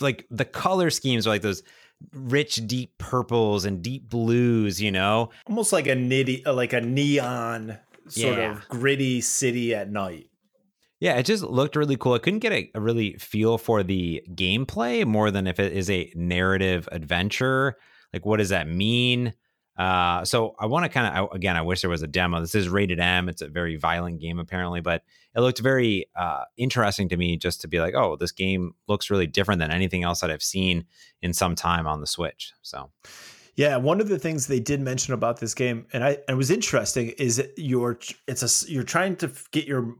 like 0.00 0.26
the 0.30 0.44
color 0.44 0.90
schemes 0.90 1.26
are 1.26 1.30
like 1.30 1.42
those 1.42 1.62
rich 2.12 2.66
deep 2.66 2.98
purples 2.98 3.64
and 3.64 3.80
deep 3.80 4.08
blues, 4.08 4.82
you 4.82 4.90
know, 4.90 5.30
almost 5.46 5.72
like 5.72 5.86
a 5.86 5.94
nitty, 5.94 6.44
like 6.52 6.72
a 6.72 6.80
neon 6.80 7.78
sort 8.08 8.38
yeah. 8.38 8.52
of 8.52 8.68
gritty 8.68 9.20
city 9.20 9.74
at 9.74 9.90
night. 9.90 10.28
Yeah, 11.00 11.16
it 11.16 11.24
just 11.24 11.42
looked 11.42 11.74
really 11.74 11.96
cool. 11.96 12.12
I 12.12 12.18
couldn't 12.18 12.38
get 12.38 12.52
a, 12.52 12.70
a, 12.76 12.80
really 12.80 13.14
feel 13.14 13.58
for 13.58 13.82
the 13.82 14.22
gameplay 14.34 15.04
more 15.04 15.32
than 15.32 15.48
if 15.48 15.58
it 15.58 15.72
is 15.72 15.90
a 15.90 16.12
narrative 16.14 16.88
adventure. 16.92 17.76
Like, 18.12 18.24
what 18.24 18.36
does 18.36 18.50
that 18.50 18.68
mean? 18.68 19.34
Uh, 19.76 20.24
so 20.24 20.54
I 20.60 20.66
want 20.66 20.84
to 20.84 20.88
kind 20.88 21.18
of 21.18 21.32
again, 21.32 21.56
I 21.56 21.62
wish 21.62 21.80
there 21.80 21.90
was 21.90 22.02
a 22.02 22.06
demo. 22.06 22.40
This 22.40 22.54
is 22.54 22.68
rated 22.68 23.00
M. 23.00 23.28
It's 23.28 23.42
a 23.42 23.48
very 23.48 23.76
violent 23.76 24.20
game 24.20 24.38
apparently, 24.38 24.80
but 24.80 25.02
it 25.34 25.40
looked 25.40 25.60
very 25.60 26.06
uh, 26.14 26.44
interesting 26.56 27.08
to 27.08 27.16
me 27.16 27.36
just 27.36 27.62
to 27.62 27.68
be 27.68 27.80
like, 27.80 27.94
oh, 27.94 28.16
this 28.16 28.32
game 28.32 28.74
looks 28.86 29.10
really 29.10 29.26
different 29.26 29.60
than 29.60 29.70
anything 29.70 30.04
else 30.04 30.20
that 30.20 30.30
I've 30.30 30.42
seen 30.42 30.84
in 31.22 31.32
some 31.32 31.54
time 31.54 31.86
on 31.86 32.00
the 32.00 32.06
Switch. 32.06 32.52
So 32.60 32.90
yeah, 33.54 33.76
one 33.76 34.00
of 34.00 34.08
the 34.08 34.18
things 34.18 34.46
they 34.46 34.60
did 34.60 34.80
mention 34.80 35.12
about 35.12 35.38
this 35.38 35.54
game, 35.54 35.86
and 35.92 36.02
I 36.02 36.10
and 36.10 36.30
it 36.30 36.34
was 36.36 36.50
interesting, 36.50 37.10
is 37.18 37.42
you're 37.56 37.98
it's 38.26 38.66
a 38.66 38.70
you're 38.70 38.82
trying 38.82 39.16
to 39.16 39.30
get 39.50 39.66
your. 39.66 39.94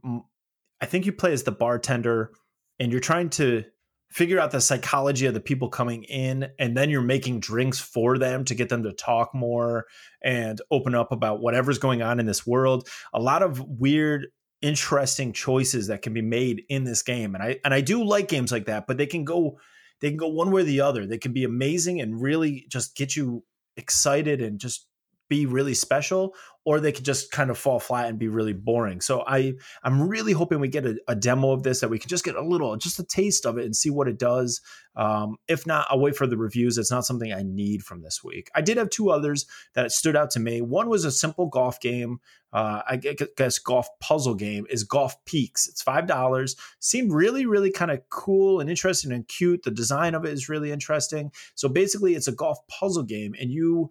I 0.80 0.86
think 0.86 1.06
you 1.06 1.12
play 1.12 1.32
as 1.32 1.42
the 1.42 1.52
bartender, 1.52 2.32
and 2.80 2.90
you're 2.90 3.00
trying 3.00 3.30
to 3.30 3.64
figure 4.10 4.40
out 4.40 4.50
the 4.50 4.60
psychology 4.60 5.26
of 5.26 5.34
the 5.34 5.40
people 5.40 5.68
coming 5.68 6.04
in, 6.04 6.48
and 6.58 6.76
then 6.76 6.88
you're 6.88 7.02
making 7.02 7.40
drinks 7.40 7.78
for 7.78 8.16
them 8.16 8.44
to 8.46 8.54
get 8.54 8.70
them 8.70 8.82
to 8.84 8.92
talk 8.92 9.34
more 9.34 9.86
and 10.22 10.60
open 10.70 10.94
up 10.94 11.12
about 11.12 11.40
whatever's 11.40 11.78
going 11.78 12.00
on 12.00 12.20
in 12.20 12.26
this 12.26 12.46
world. 12.46 12.88
A 13.12 13.20
lot 13.20 13.42
of 13.42 13.60
weird 13.60 14.28
interesting 14.62 15.32
choices 15.32 15.88
that 15.88 16.02
can 16.02 16.14
be 16.14 16.22
made 16.22 16.62
in 16.68 16.84
this 16.84 17.02
game 17.02 17.34
and 17.34 17.42
i 17.42 17.58
and 17.64 17.74
i 17.74 17.80
do 17.80 18.04
like 18.04 18.28
games 18.28 18.52
like 18.52 18.66
that 18.66 18.86
but 18.86 18.96
they 18.96 19.06
can 19.06 19.24
go 19.24 19.58
they 20.02 20.10
can 20.10 20.18
go 20.18 20.28
one 20.28 20.50
way 20.50 20.62
or 20.62 20.64
the 20.64 20.80
other. 20.80 21.06
They 21.06 21.16
can 21.16 21.32
be 21.32 21.44
amazing 21.44 22.00
and 22.00 22.20
really 22.20 22.66
just 22.68 22.96
get 22.96 23.16
you 23.16 23.44
excited 23.76 24.42
and 24.42 24.58
just 24.58 24.86
be 25.32 25.46
really 25.46 25.72
special 25.72 26.34
or 26.66 26.78
they 26.78 26.92
could 26.92 27.06
just 27.06 27.32
kind 27.32 27.48
of 27.48 27.56
fall 27.56 27.80
flat 27.80 28.06
and 28.06 28.18
be 28.18 28.28
really 28.28 28.52
boring 28.52 29.00
so 29.00 29.24
i 29.26 29.54
i'm 29.82 30.06
really 30.06 30.34
hoping 30.34 30.60
we 30.60 30.68
get 30.68 30.84
a, 30.84 30.94
a, 31.08 31.16
demo 31.16 31.52
of 31.52 31.62
this 31.62 31.80
that 31.80 31.88
we 31.88 31.98
can 31.98 32.10
just 32.10 32.22
get 32.22 32.36
a 32.36 32.42
little 32.42 32.76
just 32.76 32.98
a 32.98 33.04
taste 33.04 33.46
of 33.46 33.56
it 33.56 33.64
and 33.64 33.74
see 33.74 33.88
what 33.88 34.08
it 34.08 34.18
does 34.18 34.60
um, 34.94 35.36
if 35.48 35.66
not 35.66 35.86
i'll 35.88 35.98
wait 35.98 36.14
for 36.14 36.26
the 36.26 36.36
reviews 36.36 36.76
it's 36.76 36.90
not 36.90 37.06
something 37.06 37.32
i 37.32 37.42
need 37.42 37.82
from 37.82 38.02
this 38.02 38.22
week 38.22 38.50
i 38.54 38.60
did 38.60 38.76
have 38.76 38.90
two 38.90 39.08
others 39.08 39.46
that 39.72 39.90
stood 39.90 40.16
out 40.16 40.30
to 40.30 40.38
me 40.38 40.60
one 40.60 40.90
was 40.90 41.06
a 41.06 41.10
simple 41.10 41.46
golf 41.46 41.80
game 41.80 42.20
uh, 42.52 42.82
I 42.86 42.96
guess 42.98 43.58
golf 43.58 43.88
puzzle 43.98 44.34
game 44.34 44.66
is 44.68 44.84
Golf 44.84 45.16
Peaks. 45.24 45.66
It's 45.66 45.80
five 45.80 46.06
dollars. 46.06 46.54
Seemed 46.80 47.10
really, 47.10 47.46
really 47.46 47.70
kind 47.70 47.90
of 47.90 48.02
cool 48.10 48.60
and 48.60 48.68
interesting 48.68 49.10
and 49.10 49.26
cute. 49.26 49.62
The 49.62 49.70
design 49.70 50.14
of 50.14 50.26
it 50.26 50.34
is 50.34 50.50
really 50.50 50.70
interesting. 50.70 51.32
So 51.54 51.66
basically, 51.70 52.14
it's 52.14 52.28
a 52.28 52.32
golf 52.32 52.58
puzzle 52.68 53.04
game, 53.04 53.34
and 53.40 53.50
you 53.50 53.90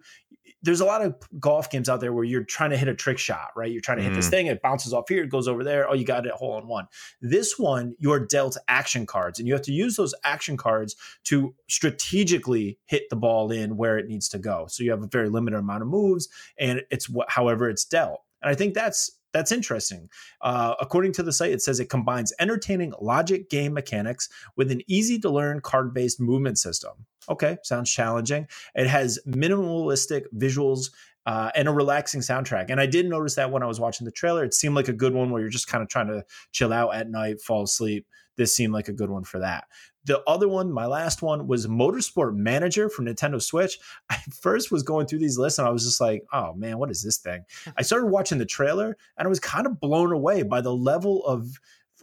there's 0.62 0.80
a 0.80 0.84
lot 0.84 1.02
of 1.02 1.14
golf 1.40 1.70
games 1.70 1.88
out 1.88 2.00
there 2.00 2.12
where 2.12 2.24
you're 2.24 2.44
trying 2.44 2.70
to 2.70 2.76
hit 2.76 2.88
a 2.88 2.94
trick 2.94 3.18
shot, 3.18 3.48
right? 3.56 3.70
You're 3.70 3.80
trying 3.80 3.98
to 3.98 4.04
hit 4.04 4.14
this 4.14 4.26
Mhm. 4.28 4.30
thing, 4.30 4.46
it 4.46 4.62
bounces 4.62 4.92
off 4.92 5.08
here, 5.08 5.24
it 5.24 5.28
goes 5.28 5.48
over 5.48 5.64
there. 5.64 5.88
Oh, 5.88 5.94
you 5.94 6.04
got 6.04 6.26
it 6.26 6.32
hole 6.32 6.58
in 6.58 6.66
one. 6.66 6.86
This 7.20 7.58
one, 7.58 7.94
you're 7.98 8.20
dealt 8.20 8.56
action 8.68 9.06
cards, 9.06 9.38
and 9.38 9.48
you 9.48 9.54
have 9.54 9.62
to 9.62 9.72
use 9.72 9.96
those 9.96 10.14
action 10.24 10.56
cards 10.56 10.96
to 11.24 11.54
strategically 11.68 12.78
hit 12.86 13.08
the 13.10 13.16
ball 13.16 13.50
in 13.50 13.76
where 13.76 13.98
it 13.98 14.06
needs 14.06 14.28
to 14.30 14.38
go. 14.38 14.66
So 14.68 14.82
you 14.84 14.90
have 14.90 15.02
a 15.02 15.08
very 15.08 15.28
limited 15.28 15.58
amount 15.58 15.82
of 15.82 15.88
moves, 15.88 16.28
and 16.58 16.82
it's 16.90 17.08
what, 17.08 17.30
however, 17.30 17.68
it's 17.68 17.84
dealt. 17.84 18.22
And 18.40 18.50
I 18.50 18.54
think 18.54 18.74
that's 18.74 19.18
that's 19.32 19.52
interesting. 19.52 20.08
Uh, 20.40 20.74
according 20.80 21.12
to 21.14 21.22
the 21.22 21.32
site, 21.32 21.52
it 21.52 21.62
says 21.62 21.80
it 21.80 21.90
combines 21.90 22.32
entertaining 22.38 22.92
logic 23.00 23.48
game 23.50 23.72
mechanics 23.72 24.28
with 24.56 24.70
an 24.70 24.82
easy 24.86 25.18
to 25.20 25.30
learn 25.30 25.60
card 25.60 25.94
based 25.94 26.20
movement 26.20 26.58
system. 26.58 26.92
Okay, 27.28 27.56
sounds 27.62 27.90
challenging. 27.90 28.46
It 28.74 28.86
has 28.86 29.18
minimalistic 29.26 30.24
visuals 30.36 30.90
uh, 31.26 31.50
and 31.54 31.68
a 31.68 31.72
relaxing 31.72 32.20
soundtrack. 32.20 32.66
And 32.68 32.80
I 32.80 32.86
did 32.86 33.06
notice 33.06 33.36
that 33.36 33.50
when 33.50 33.62
I 33.62 33.66
was 33.66 33.78
watching 33.78 34.04
the 34.04 34.10
trailer, 34.10 34.44
it 34.44 34.54
seemed 34.54 34.74
like 34.74 34.88
a 34.88 34.92
good 34.92 35.14
one 35.14 35.30
where 35.30 35.40
you're 35.40 35.50
just 35.50 35.68
kind 35.68 35.82
of 35.82 35.88
trying 35.88 36.08
to 36.08 36.24
chill 36.50 36.72
out 36.72 36.94
at 36.94 37.08
night, 37.08 37.40
fall 37.40 37.62
asleep. 37.62 38.06
This 38.36 38.54
seemed 38.54 38.72
like 38.72 38.88
a 38.88 38.92
good 38.92 39.10
one 39.10 39.24
for 39.24 39.38
that. 39.40 39.64
The 40.04 40.22
other 40.26 40.48
one, 40.48 40.72
my 40.72 40.86
last 40.86 41.22
one, 41.22 41.46
was 41.46 41.66
Motorsport 41.66 42.34
Manager 42.34 42.88
for 42.88 43.02
Nintendo 43.02 43.40
Switch. 43.40 43.78
I 44.10 44.16
first 44.40 44.72
was 44.72 44.82
going 44.82 45.06
through 45.06 45.20
these 45.20 45.38
lists 45.38 45.58
and 45.58 45.68
I 45.68 45.70
was 45.70 45.84
just 45.84 46.00
like, 46.00 46.24
oh 46.32 46.54
man, 46.54 46.78
what 46.78 46.90
is 46.90 47.02
this 47.02 47.18
thing? 47.18 47.44
I 47.76 47.82
started 47.82 48.06
watching 48.06 48.38
the 48.38 48.46
trailer 48.46 48.96
and 49.16 49.26
I 49.26 49.28
was 49.28 49.40
kind 49.40 49.66
of 49.66 49.80
blown 49.80 50.12
away 50.12 50.42
by 50.42 50.60
the 50.60 50.74
level 50.74 51.24
of 51.24 51.58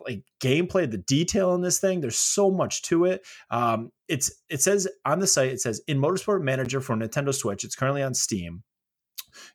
like 0.07 0.23
gameplay, 0.39 0.89
the 0.89 0.97
detail 0.97 1.53
in 1.55 1.61
this 1.61 1.79
thing. 1.79 1.99
There's 1.99 2.17
so 2.17 2.49
much 2.49 2.83
to 2.83 3.05
it. 3.05 3.25
Um, 3.49 3.91
it's 4.07 4.31
it 4.49 4.61
says 4.61 4.87
on 5.05 5.19
the 5.19 5.27
site, 5.27 5.51
it 5.51 5.61
says 5.61 5.81
in 5.87 5.99
Motorsport 5.99 6.41
Manager 6.41 6.79
for 6.79 6.95
Nintendo 6.95 7.33
Switch. 7.33 7.65
It's 7.65 7.75
currently 7.75 8.01
on 8.01 8.13
Steam. 8.13 8.63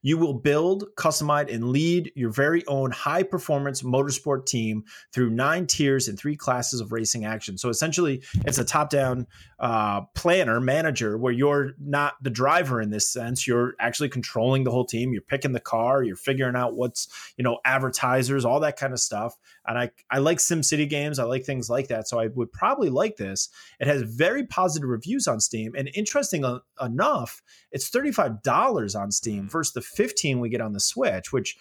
You 0.03 0.19
will 0.19 0.35
build, 0.35 0.85
customize, 0.97 1.53
and 1.53 1.71
lead 1.71 2.13
your 2.15 2.31
very 2.31 2.67
own 2.67 2.91
high 2.91 3.23
performance 3.23 3.83
motorsport 3.83 4.47
team 4.47 4.85
through 5.13 5.31
nine 5.31 5.67
tiers 5.67 6.09
and 6.09 6.19
three 6.19 6.37
classes 6.37 6.81
of 6.81 6.93
racing 6.93 7.25
action. 7.25 7.59
So 7.59 7.69
essentially, 7.69 8.23
it's 8.47 8.59
a 8.59 8.65
top 8.65 8.91
down 8.91 9.27
uh, 9.59 10.03
planner, 10.15 10.61
manager, 10.61 11.17
where 11.17 11.33
you're 11.33 11.73
not 11.79 12.15
the 12.23 12.31
driver 12.31 12.81
in 12.81 12.91
this 12.91 13.09
sense. 13.09 13.47
You're 13.47 13.75
actually 13.79 14.09
controlling 14.09 14.65
the 14.65 14.71
whole 14.71 14.85
team. 14.85 15.13
You're 15.13 15.23
picking 15.23 15.53
the 15.53 15.61
car, 15.61 16.03
you're 16.03 16.17
figuring 16.17 16.57
out 16.57 16.75
what's, 16.75 17.09
you 17.37 17.45
know, 17.45 17.59
advertisers, 17.65 18.45
all 18.45 18.61
that 18.61 18.79
kind 18.79 18.93
of 18.93 19.01
stuff. 19.01 19.37
And 19.67 19.79
I, 19.79 19.91
I 20.11 20.19
like 20.19 20.39
SimCity 20.39 20.89
games, 20.89 21.19
I 21.19 21.25
like 21.25 21.45
things 21.45 21.71
like 21.71 21.89
that. 21.89 22.09
So 22.09 22.19
I 22.19 22.27
would 22.29 22.53
probably 22.53 22.91
like 22.91 23.17
this. 23.17 23.49
It 23.81 23.87
has 23.87 24.03
very 24.03 24.47
positive 24.47 24.89
reviews 24.89 25.27
on 25.27 25.41
Steam. 25.41 25.75
And 25.77 25.91
interesting 25.95 26.45
enough, 26.81 27.43
it's 27.73 27.91
$35 27.91 29.01
on 29.01 29.11
Steam 29.11 29.49
versus 29.49 29.64
the 29.73 29.83
15 29.83 30.41
we 30.41 30.49
get 30.49 30.61
on 30.61 30.73
the 30.73 30.81
Switch, 30.81 31.33
which 31.33 31.57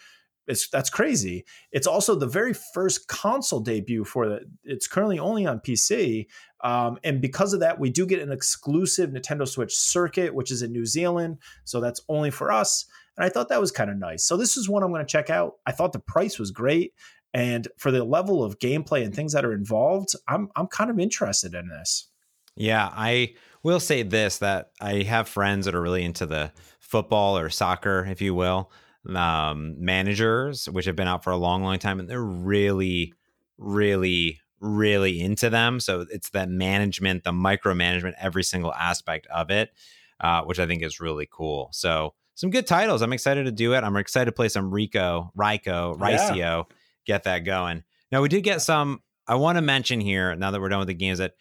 is 0.47 0.67
that's 0.71 0.89
crazy. 0.89 1.45
It's 1.71 1.87
also 1.87 2.15
the 2.15 2.27
very 2.27 2.53
first 2.53 3.07
console 3.07 3.59
debut 3.59 4.03
for 4.03 4.27
the 4.27 4.39
it's 4.63 4.87
currently 4.87 5.19
only 5.19 5.45
on 5.45 5.59
PC. 5.59 6.27
Um, 6.63 6.97
and 7.03 7.21
because 7.21 7.53
of 7.53 7.59
that, 7.61 7.79
we 7.79 7.89
do 7.89 8.05
get 8.05 8.19
an 8.19 8.31
exclusive 8.31 9.11
Nintendo 9.11 9.47
Switch 9.47 9.75
circuit, 9.75 10.33
which 10.33 10.51
is 10.51 10.61
in 10.61 10.71
New 10.71 10.85
Zealand. 10.85 11.37
So 11.65 11.79
that's 11.79 12.01
only 12.09 12.31
for 12.31 12.51
us. 12.51 12.85
And 13.17 13.25
I 13.25 13.29
thought 13.29 13.49
that 13.49 13.61
was 13.61 13.71
kind 13.71 13.89
of 13.89 13.97
nice. 13.97 14.25
So 14.25 14.37
this 14.37 14.57
is 14.57 14.67
one 14.67 14.83
I'm 14.83 14.91
going 14.91 15.05
to 15.05 15.11
check 15.11 15.29
out. 15.29 15.55
I 15.65 15.71
thought 15.71 15.93
the 15.93 15.99
price 15.99 16.39
was 16.39 16.51
great. 16.51 16.93
And 17.33 17.67
for 17.77 17.91
the 17.91 18.03
level 18.03 18.43
of 18.43 18.59
gameplay 18.59 19.03
and 19.03 19.13
things 19.13 19.33
that 19.33 19.45
are 19.45 19.53
involved, 19.53 20.13
I'm 20.27 20.49
I'm 20.55 20.67
kind 20.67 20.89
of 20.89 20.99
interested 20.99 21.53
in 21.53 21.69
this. 21.69 22.09
Yeah, 22.55 22.89
I 22.91 23.33
will 23.63 23.79
say 23.79 24.03
this 24.03 24.39
that 24.39 24.71
I 24.79 25.03
have 25.03 25.27
friends 25.27 25.65
that 25.65 25.75
are 25.75 25.81
really 25.81 26.03
into 26.03 26.25
the 26.25 26.51
football 26.79 27.37
or 27.37 27.49
soccer, 27.49 28.05
if 28.09 28.21
you 28.21 28.35
will, 28.35 28.71
um, 29.15 29.75
managers, 29.83 30.67
which 30.69 30.85
have 30.85 30.95
been 30.95 31.07
out 31.07 31.23
for 31.23 31.31
a 31.31 31.37
long, 31.37 31.63
long 31.63 31.79
time, 31.79 31.99
and 31.99 32.09
they're 32.09 32.21
really, 32.21 33.13
really, 33.57 34.39
really 34.59 35.19
into 35.19 35.49
them. 35.49 35.79
So 35.79 36.05
it's 36.09 36.29
that 36.31 36.49
management, 36.49 37.23
the 37.23 37.31
micromanagement, 37.31 38.13
every 38.19 38.43
single 38.43 38.73
aspect 38.73 39.27
of 39.27 39.49
it, 39.49 39.71
uh, 40.19 40.43
which 40.43 40.59
I 40.59 40.67
think 40.67 40.83
is 40.83 40.99
really 40.99 41.27
cool. 41.31 41.69
So 41.71 42.13
some 42.35 42.49
good 42.49 42.67
titles. 42.67 43.01
I'm 43.01 43.13
excited 43.13 43.45
to 43.45 43.51
do 43.51 43.73
it. 43.73 43.83
I'm 43.83 43.95
excited 43.95 44.25
to 44.25 44.31
play 44.31 44.49
some 44.49 44.71
Rico, 44.71 45.31
Ryko, 45.37 45.97
Rycio, 45.97 46.65
get 47.05 47.23
that 47.23 47.39
going. 47.39 47.83
Now 48.11 48.21
we 48.21 48.29
did 48.29 48.41
get 48.41 48.61
some. 48.61 49.01
I 49.27 49.35
want 49.35 49.57
to 49.57 49.61
mention 49.61 50.01
here 50.01 50.35
now 50.35 50.51
that 50.51 50.59
we're 50.59 50.69
done 50.69 50.79
with 50.79 50.89
the 50.89 50.93
games 50.93 51.19
that 51.19 51.33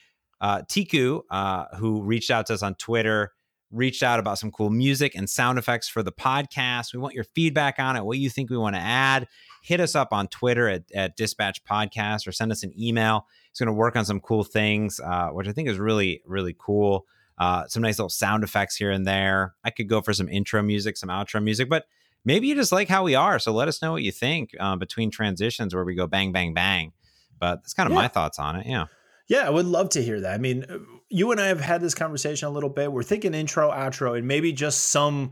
uh, 0.43 0.61
Tiku, 0.69 1.23
uh, 1.31 1.65
who 1.77 2.03
reached 2.03 2.31
out 2.31 2.45
to 2.49 2.55
us 2.55 2.63
on 2.63 2.75
Twitter, 2.75 3.33
reached 3.71 4.03
out 4.03 4.19
about 4.19 4.39
some 4.39 4.51
cool 4.51 4.69
music 4.69 5.15
and 5.15 5.31
sound 5.31 5.59
effects 5.59 5.89
for 5.89 6.03
the 6.03 6.13
podcast. 6.13 6.93
We 6.93 6.99
want 7.01 7.15
your 7.15 7.25
feedback 7.25 7.79
on 7.79 7.97
it, 7.97 8.05
what 8.05 8.19
you 8.19 8.29
think 8.29 8.51
we 8.51 8.59
want 8.59 8.77
to 8.77 8.81
add. 8.83 9.27
Hit 9.63 9.81
us 9.81 9.95
up 9.95 10.09
on 10.13 10.29
Twitter 10.29 10.69
at, 10.69 10.83
at 10.95 11.17
Dispatch 11.17 11.65
Podcast 11.65 12.27
or 12.27 12.33
send 12.33 12.53
us 12.53 12.63
an 12.65 12.73
email. 12.79 13.27
He's 13.51 13.61
going 13.61 13.69
to 13.69 13.73
work 13.73 13.97
on 13.97 14.05
some 14.05 14.21
cool 14.21 14.45
things, 14.45 15.01
uh, 15.01 15.29
which 15.29 15.49
I 15.49 15.53
think 15.53 15.69
is 15.71 15.79
really, 15.79 16.21
really 16.27 16.55
cool. 16.59 17.07
Uh, 17.39 17.67
some 17.67 17.83
nice 17.83 17.99
little 17.99 18.11
sound 18.11 18.45
effects 18.45 18.77
here 18.77 18.91
and 18.91 19.07
there. 19.07 19.55
I 19.65 19.71
could 19.71 19.89
go 19.89 20.03
for 20.03 20.13
some 20.13 20.29
intro 20.29 20.63
music, 20.63 20.97
some 20.99 21.09
outro 21.09 21.43
music, 21.43 21.71
but 21.71 21.87
maybe 22.25 22.49
you 22.49 22.55
just 22.55 22.73
like 22.73 22.89
how 22.89 23.05
we 23.05 23.15
are. 23.15 23.39
So 23.39 23.53
let 23.53 23.69
us 23.69 23.81
know 23.81 23.93
what 23.93 24.03
you 24.03 24.13
think 24.13 24.51
uh, 24.61 24.77
between 24.77 25.11
transitions 25.11 25.75
where 25.75 25.85
we 25.85 25.95
go 25.95 26.07
bang, 26.07 26.33
bang, 26.33 26.53
bang. 26.53 26.93
But 27.39 27.63
that's 27.63 27.73
kind 27.75 27.87
of 27.87 27.93
Yeah. 27.93 28.03
my 28.03 28.09
thoughts 28.09 28.39
on 28.39 28.57
it. 28.57 28.67
Yeah. 28.67 28.87
Yeah, 29.33 29.47
I 29.47 29.51
would 29.51 29.65
love 29.65 29.89
to 29.91 30.03
hear 30.03 30.21
that. 30.21 30.35
I 30.35 30.37
mean, 30.37 30.67
uh, 30.69 30.77
you 31.09 31.33
and 31.33 31.41
I 31.41 31.47
have 31.47 31.59
had 31.59 31.81
this 31.81 31.95
conversation 31.95 32.49
a 32.49 32.51
little 32.51 32.69
bit. 32.69 32.93
We're 32.93 33.03
thinking 33.03 33.33
intro, 33.33 33.71
outro, 33.71 34.15
and 34.19 34.29
maybe 34.29 34.53
just 34.53 34.91
some 34.91 35.31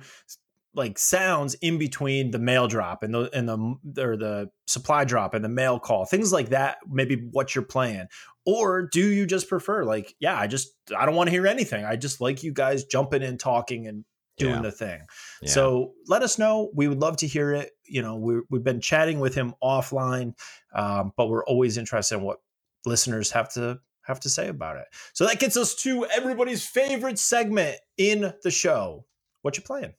like 0.75 0.99
sounds 0.99 1.53
in 1.55 1.77
between 1.77 2.31
the 2.31 2.39
mail 2.39 2.67
drop 2.67 3.03
and 3.03 3.13
the 3.13 3.29
and 3.37 3.47
the 3.47 4.03
or 4.03 4.17
the 4.17 4.49
supply 4.67 5.05
drop 5.05 5.35
and 5.35 5.45
the 5.45 5.51
mail 5.51 5.79
call, 5.79 6.07
things 6.07 6.33
like 6.33 6.49
that. 6.49 6.79
Maybe 6.89 7.29
what 7.31 7.55
you're 7.55 7.63
playing, 7.63 8.07
or 8.47 8.89
do 8.91 9.07
you 9.07 9.27
just 9.27 9.51
prefer 9.51 9.85
like, 9.85 10.15
yeah, 10.19 10.35
I 10.39 10.47
just 10.47 10.69
I 10.97 11.05
don't 11.05 11.15
want 11.15 11.27
to 11.27 11.33
hear 11.33 11.47
anything. 11.47 11.85
I 11.85 11.97
just 11.97 12.23
like 12.23 12.43
you 12.43 12.55
guys 12.55 12.85
jumping 12.85 13.23
in, 13.23 13.37
talking, 13.37 13.87
and 13.87 14.07
doing 14.39 14.55
Yeah. 14.55 14.63
the 14.63 14.73
thing. 14.73 15.01
Yeah. 15.43 15.51
So 15.51 15.93
let 16.07 16.23
us 16.23 16.39
know. 16.39 16.71
We 16.75 16.89
would 16.89 17.01
love 17.01 17.19
to 17.19 17.27
hear 17.27 17.53
it. 17.53 17.73
You 17.85 18.01
know, 18.01 18.17
we 18.17 18.41
we've 18.49 18.65
been 18.65 18.81
chatting 18.81 19.21
with 19.21 19.35
him 19.35 19.53
offline, 19.63 20.33
um, 20.75 21.13
but 21.19 21.29
we're 21.29 21.45
always 21.45 21.77
interested 21.77 22.15
in 22.17 22.23
what 22.23 22.39
listeners 22.87 23.33
have 23.33 23.53
to 23.53 23.79
have 24.11 24.21
to 24.21 24.31
say 24.31 24.49
about 24.49 24.77
it. 24.77 24.85
So 25.15 25.27
that 25.27 25.41
gets 25.41 25.57
us 25.57 25.75
to 25.77 26.07
everybody's 26.07 26.67
favorite 26.67 27.19
segment 27.19 27.77
in 27.97 28.33
the 28.43 28.51
show. 28.51 29.07
What 29.43 29.57
you 29.57 29.63
playing? 29.63 29.95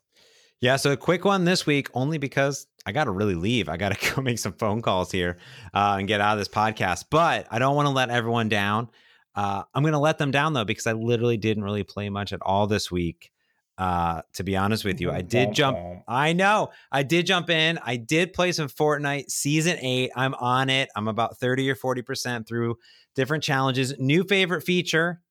Yeah, 0.61 0.75
so 0.75 0.91
a 0.91 0.97
quick 0.97 1.25
one 1.25 1.43
this 1.43 1.65
week, 1.65 1.89
only 1.95 2.19
because 2.19 2.67
I 2.85 2.91
got 2.91 3.05
to 3.05 3.11
really 3.11 3.33
leave. 3.33 3.67
I 3.67 3.77
got 3.77 3.97
to 3.97 4.11
go 4.15 4.21
make 4.21 4.37
some 4.37 4.53
phone 4.53 4.81
calls 4.83 5.11
here 5.11 5.37
uh, 5.73 5.95
and 5.97 6.07
get 6.07 6.21
out 6.21 6.33
of 6.33 6.39
this 6.39 6.47
podcast. 6.47 7.05
But 7.09 7.47
I 7.49 7.57
don't 7.57 7.75
want 7.75 7.87
to 7.87 7.91
let 7.91 8.11
everyone 8.11 8.47
down. 8.47 8.89
Uh, 9.33 9.63
I'm 9.73 9.81
going 9.81 9.93
to 9.93 9.99
let 9.99 10.17
them 10.17 10.29
down 10.29 10.53
though 10.53 10.65
because 10.65 10.85
I 10.85 10.91
literally 10.91 11.37
didn't 11.37 11.63
really 11.63 11.83
play 11.83 12.09
much 12.09 12.33
at 12.33 12.41
all 12.41 12.67
this 12.67 12.91
week. 12.91 13.31
Uh, 13.77 14.21
to 14.33 14.43
be 14.43 14.55
honest 14.55 14.85
with 14.85 15.01
you, 15.01 15.11
I 15.11 15.21
did 15.21 15.53
jump. 15.53 15.77
I 16.07 16.33
know 16.33 16.69
I 16.91 17.03
did 17.03 17.25
jump 17.25 17.49
in. 17.49 17.79
I 17.83 17.95
did 17.95 18.33
play 18.33 18.51
some 18.51 18.67
Fortnite 18.69 19.31
season 19.31 19.77
eight. 19.79 20.11
I'm 20.15 20.33
on 20.35 20.69
it. 20.69 20.89
I'm 20.95 21.07
about 21.07 21.37
30 21.37 21.69
or 21.71 21.75
40 21.75 22.01
percent 22.03 22.47
through 22.47 22.75
different 23.15 23.43
challenges. 23.43 23.97
New 23.97 24.23
favorite 24.23 24.61
feature: 24.61 25.21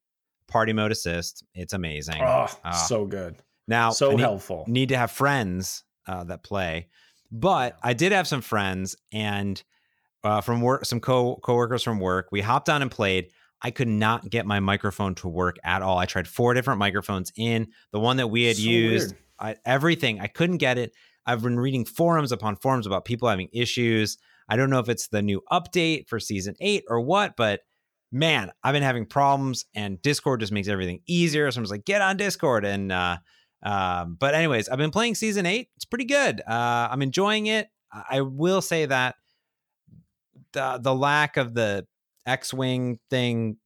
party 0.48 0.72
mode 0.72 0.90
assist. 0.90 1.44
It's 1.54 1.72
amazing. 1.74 2.20
Oh, 2.22 2.48
Uh, 2.64 2.72
so 2.72 3.04
good. 3.06 3.36
now, 3.68 3.90
So 3.90 4.10
need- 4.12 4.20
helpful. 4.20 4.64
need 4.66 4.88
to 4.88 4.96
have 4.96 5.12
friends 5.12 5.84
uh, 6.08 6.24
that 6.24 6.42
play. 6.42 6.88
But 7.30 7.76
I 7.82 7.92
did 7.92 8.10
have 8.10 8.26
some 8.26 8.40
friends 8.40 8.96
and 9.12 9.62
uh, 10.24 10.40
from 10.40 10.60
work, 10.60 10.86
some 10.86 10.98
co 10.98 11.36
coworkers 11.36 11.84
from 11.84 12.00
work. 12.00 12.28
We 12.32 12.40
hopped 12.40 12.68
on 12.68 12.82
and 12.82 12.90
played. 12.90 13.30
I 13.62 13.70
could 13.70 13.88
not 13.88 14.28
get 14.30 14.46
my 14.46 14.60
microphone 14.60 15.14
to 15.16 15.28
work 15.28 15.56
at 15.64 15.82
all. 15.82 15.98
I 15.98 16.06
tried 16.06 16.26
four 16.26 16.54
different 16.54 16.78
microphones 16.78 17.32
in 17.36 17.68
the 17.92 18.00
one 18.00 18.16
that 18.16 18.28
we 18.28 18.44
had 18.44 18.56
So 18.56 18.62
used. 18.62 19.14
I, 19.38 19.56
everything 19.64 20.20
I 20.20 20.26
couldn't 20.26 20.58
get 20.58 20.78
it. 20.78 20.92
I've 21.26 21.42
been 21.42 21.60
reading 21.60 21.84
forums 21.84 22.32
upon 22.32 22.56
forums 22.56 22.86
about 22.86 23.04
people 23.04 23.28
having 23.28 23.48
issues. 23.52 24.18
I 24.48 24.56
don't 24.56 24.70
know 24.70 24.80
if 24.80 24.88
it's 24.88 25.08
the 25.08 25.22
new 25.22 25.42
update 25.50 26.08
for 26.08 26.18
season 26.18 26.54
eight 26.60 26.84
or 26.88 27.00
what, 27.00 27.36
but 27.36 27.60
man, 28.10 28.50
I've 28.64 28.72
been 28.72 28.82
having 28.82 29.06
problems, 29.06 29.64
and 29.74 30.00
Discord 30.02 30.40
just 30.40 30.52
makes 30.52 30.68
everything 30.68 31.00
easier. 31.06 31.50
So 31.50 31.58
I'm 31.58 31.64
just 31.64 31.70
like, 31.70 31.84
get 31.84 32.02
on 32.02 32.16
Discord, 32.16 32.64
and 32.64 32.90
uh, 32.90 33.18
um, 33.62 34.16
but 34.18 34.34
anyways, 34.34 34.68
I've 34.68 34.78
been 34.78 34.90
playing 34.90 35.14
season 35.14 35.46
eight. 35.46 35.68
It's 35.76 35.84
pretty 35.84 36.06
good. 36.06 36.40
Uh, 36.40 36.88
I'm 36.90 37.02
enjoying 37.02 37.46
it. 37.46 37.68
I 37.92 38.18
I 38.18 38.20
will 38.22 38.62
say 38.62 38.86
that 38.86 39.16
the 40.52 40.80
the 40.82 40.94
lack 40.94 41.36
of 41.36 41.54
the 41.54 41.86
X-wing 42.26 42.98
thing 43.10 43.56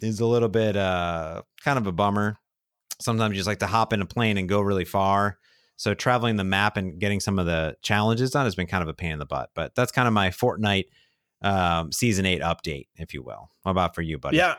is 0.00 0.20
a 0.20 0.26
little 0.26 0.48
bit 0.48 0.76
uh 0.76 1.42
kind 1.64 1.78
of 1.78 1.86
a 1.86 1.92
bummer. 1.92 2.36
Sometimes 3.00 3.32
you 3.32 3.38
just 3.38 3.48
like 3.48 3.58
to 3.60 3.66
hop 3.66 3.92
in 3.92 4.00
a 4.02 4.06
plane 4.06 4.38
and 4.38 4.48
go 4.48 4.60
really 4.60 4.84
far. 4.84 5.38
So 5.76 5.94
traveling 5.94 6.36
the 6.36 6.44
map 6.44 6.76
and 6.76 7.00
getting 7.00 7.20
some 7.20 7.38
of 7.38 7.46
the 7.46 7.76
challenges 7.82 8.30
done 8.30 8.46
has 8.46 8.54
been 8.54 8.68
kind 8.68 8.82
of 8.82 8.88
a 8.88 8.94
pain 8.94 9.12
in 9.12 9.18
the 9.18 9.26
butt. 9.26 9.50
But 9.54 9.74
that's 9.74 9.90
kind 9.90 10.06
of 10.06 10.14
my 10.14 10.30
Fortnite 10.30 10.86
um, 11.42 11.90
season 11.90 12.26
eight 12.26 12.40
update, 12.42 12.86
if 12.96 13.12
you 13.12 13.22
will. 13.22 13.50
What 13.62 13.72
about 13.72 13.94
for 13.94 14.02
you, 14.02 14.18
buddy? 14.18 14.36
Yeah. 14.36 14.54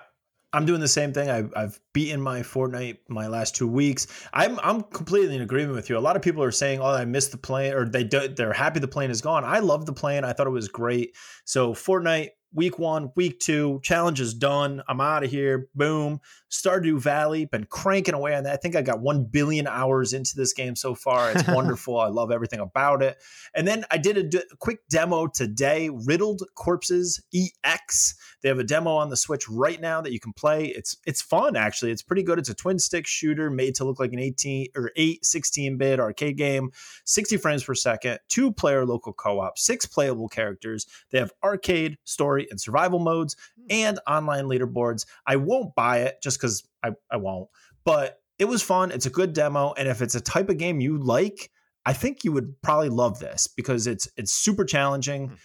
I'm 0.54 0.66
doing 0.66 0.80
the 0.80 0.88
same 0.88 1.12
thing. 1.12 1.30
I've, 1.30 1.52
I've 1.54 1.80
beaten 1.92 2.22
my 2.22 2.40
Fortnite 2.40 3.00
my 3.10 3.28
last 3.28 3.56
two 3.58 3.68
weeks. 3.68 4.08
I'm 4.32 4.58
I'm 4.62 4.84
completely 4.84 5.36
in 5.36 5.42
agreement 5.42 5.76
with 5.76 5.90
you. 5.90 5.98
A 5.98 6.00
lot 6.00 6.16
of 6.16 6.22
people 6.22 6.42
are 6.44 6.52
saying, 6.52 6.80
"Oh, 6.80 6.86
I 6.86 7.04
missed 7.04 7.32
the 7.32 7.38
plane," 7.38 7.74
or 7.74 7.84
they 7.84 8.06
do, 8.06 8.30
they're 8.30 8.54
happy 8.54 8.80
the 8.80 8.88
plane 8.88 9.12
is 9.12 9.22
gone. 9.22 9.44
I 9.44 9.60
love 9.60 9.86
the 9.86 9.92
plane. 9.92 10.24
I 10.24 10.32
thought 10.32 10.48
it 10.48 10.52
was 10.52 10.70
great. 10.70 11.14
So 11.44 11.74
Fortnite 11.74 12.30
week 12.56 12.80
one, 12.80 13.12
week 13.16 13.40
two, 13.40 13.80
challenge 13.84 14.20
is 14.22 14.34
done. 14.34 14.82
I'm 14.88 15.02
out 15.02 15.24
of 15.24 15.30
here. 15.30 15.68
Boom. 15.76 16.22
Stardew 16.62 17.00
Valley, 17.00 17.46
been 17.46 17.66
cranking 17.66 18.14
away 18.14 18.36
on 18.36 18.44
that. 18.44 18.54
I 18.54 18.58
think 18.58 18.76
I 18.76 18.82
got 18.82 19.02
1 19.02 19.26
billion 19.26 19.68
hours 19.68 20.14
into 20.14 20.36
this 20.36 20.54
game 20.54 20.76
so 20.76 20.96
far. 20.96 21.32
It's 21.32 21.48
wonderful. 21.48 22.00
I 22.00 22.08
love 22.08 22.32
everything 22.32 22.60
about 22.60 23.02
it. 23.02 23.18
And 23.54 23.68
then 23.68 23.86
I 23.92 23.98
did 23.98 24.18
a, 24.18 24.24
d- 24.24 24.44
a 24.52 24.58
quick 24.58 24.88
demo 24.90 25.28
today 25.28 25.90
Riddled 25.92 26.44
Corpses 26.56 27.22
EX. 27.34 28.16
They 28.46 28.50
have 28.50 28.60
a 28.60 28.64
demo 28.64 28.92
on 28.92 29.10
the 29.10 29.18
Switch 29.18 29.50
right 29.50 29.82
now 29.82 30.02
that 30.02 30.14
you 30.14 30.20
can 30.20 30.32
play. 30.32 30.68
It's 30.68 30.98
it's 31.08 31.20
fun 31.20 31.56
actually. 31.56 31.90
It's 31.90 32.04
pretty 32.04 32.22
good. 32.22 32.38
It's 32.38 32.48
a 32.48 32.54
twin 32.54 32.78
stick 32.78 33.08
shooter 33.08 33.50
made 33.50 33.74
to 33.76 33.86
look 33.86 34.00
like 34.00 34.14
an 34.14 34.20
18 34.20 34.68
or 34.76 34.92
8 34.96 35.26
16 35.26 35.78
bit 35.78 36.00
arcade 36.00 36.38
game. 36.38 36.70
60 37.06 37.38
frames 37.38 37.64
per 37.64 37.74
second, 37.74 38.20
two 38.30 38.52
player 38.52 38.86
local 38.86 39.14
co-op, 39.14 39.58
six 39.58 39.88
playable 39.88 40.30
characters. 40.30 40.86
They 41.10 41.18
have 41.18 41.32
arcade, 41.44 41.98
story 42.04 42.46
and 42.52 42.62
survival 42.62 43.00
modes 43.00 43.36
hmm. 43.58 43.66
and 43.72 44.00
online 44.08 44.46
leaderboards. 44.46 45.08
I 45.26 45.38
won't 45.38 45.74
buy 45.74 46.02
it 46.02 46.22
just 46.22 46.40
cuz 46.40 46.45
I 46.84 46.92
I 47.12 47.18
won't. 47.18 47.50
But 47.84 48.20
it 48.40 48.46
was 48.46 48.62
fun. 48.62 48.92
It's 48.92 49.06
a 49.06 49.12
good 49.12 49.34
demo 49.34 49.74
and 49.78 49.88
if 49.88 50.02
it's 50.02 50.16
a 50.16 50.22
type 50.22 50.50
of 50.50 50.58
game 50.58 50.82
you 50.82 50.98
like, 50.98 51.50
I 51.86 51.94
think 51.94 52.24
you 52.24 52.32
would 52.32 52.62
probably 52.62 52.90
love 52.90 53.20
this 53.20 53.48
because 53.48 53.88
it's 53.88 54.08
it's 54.18 54.32
super 54.32 54.66
challenging. 54.66 55.30
Mm 55.30 55.38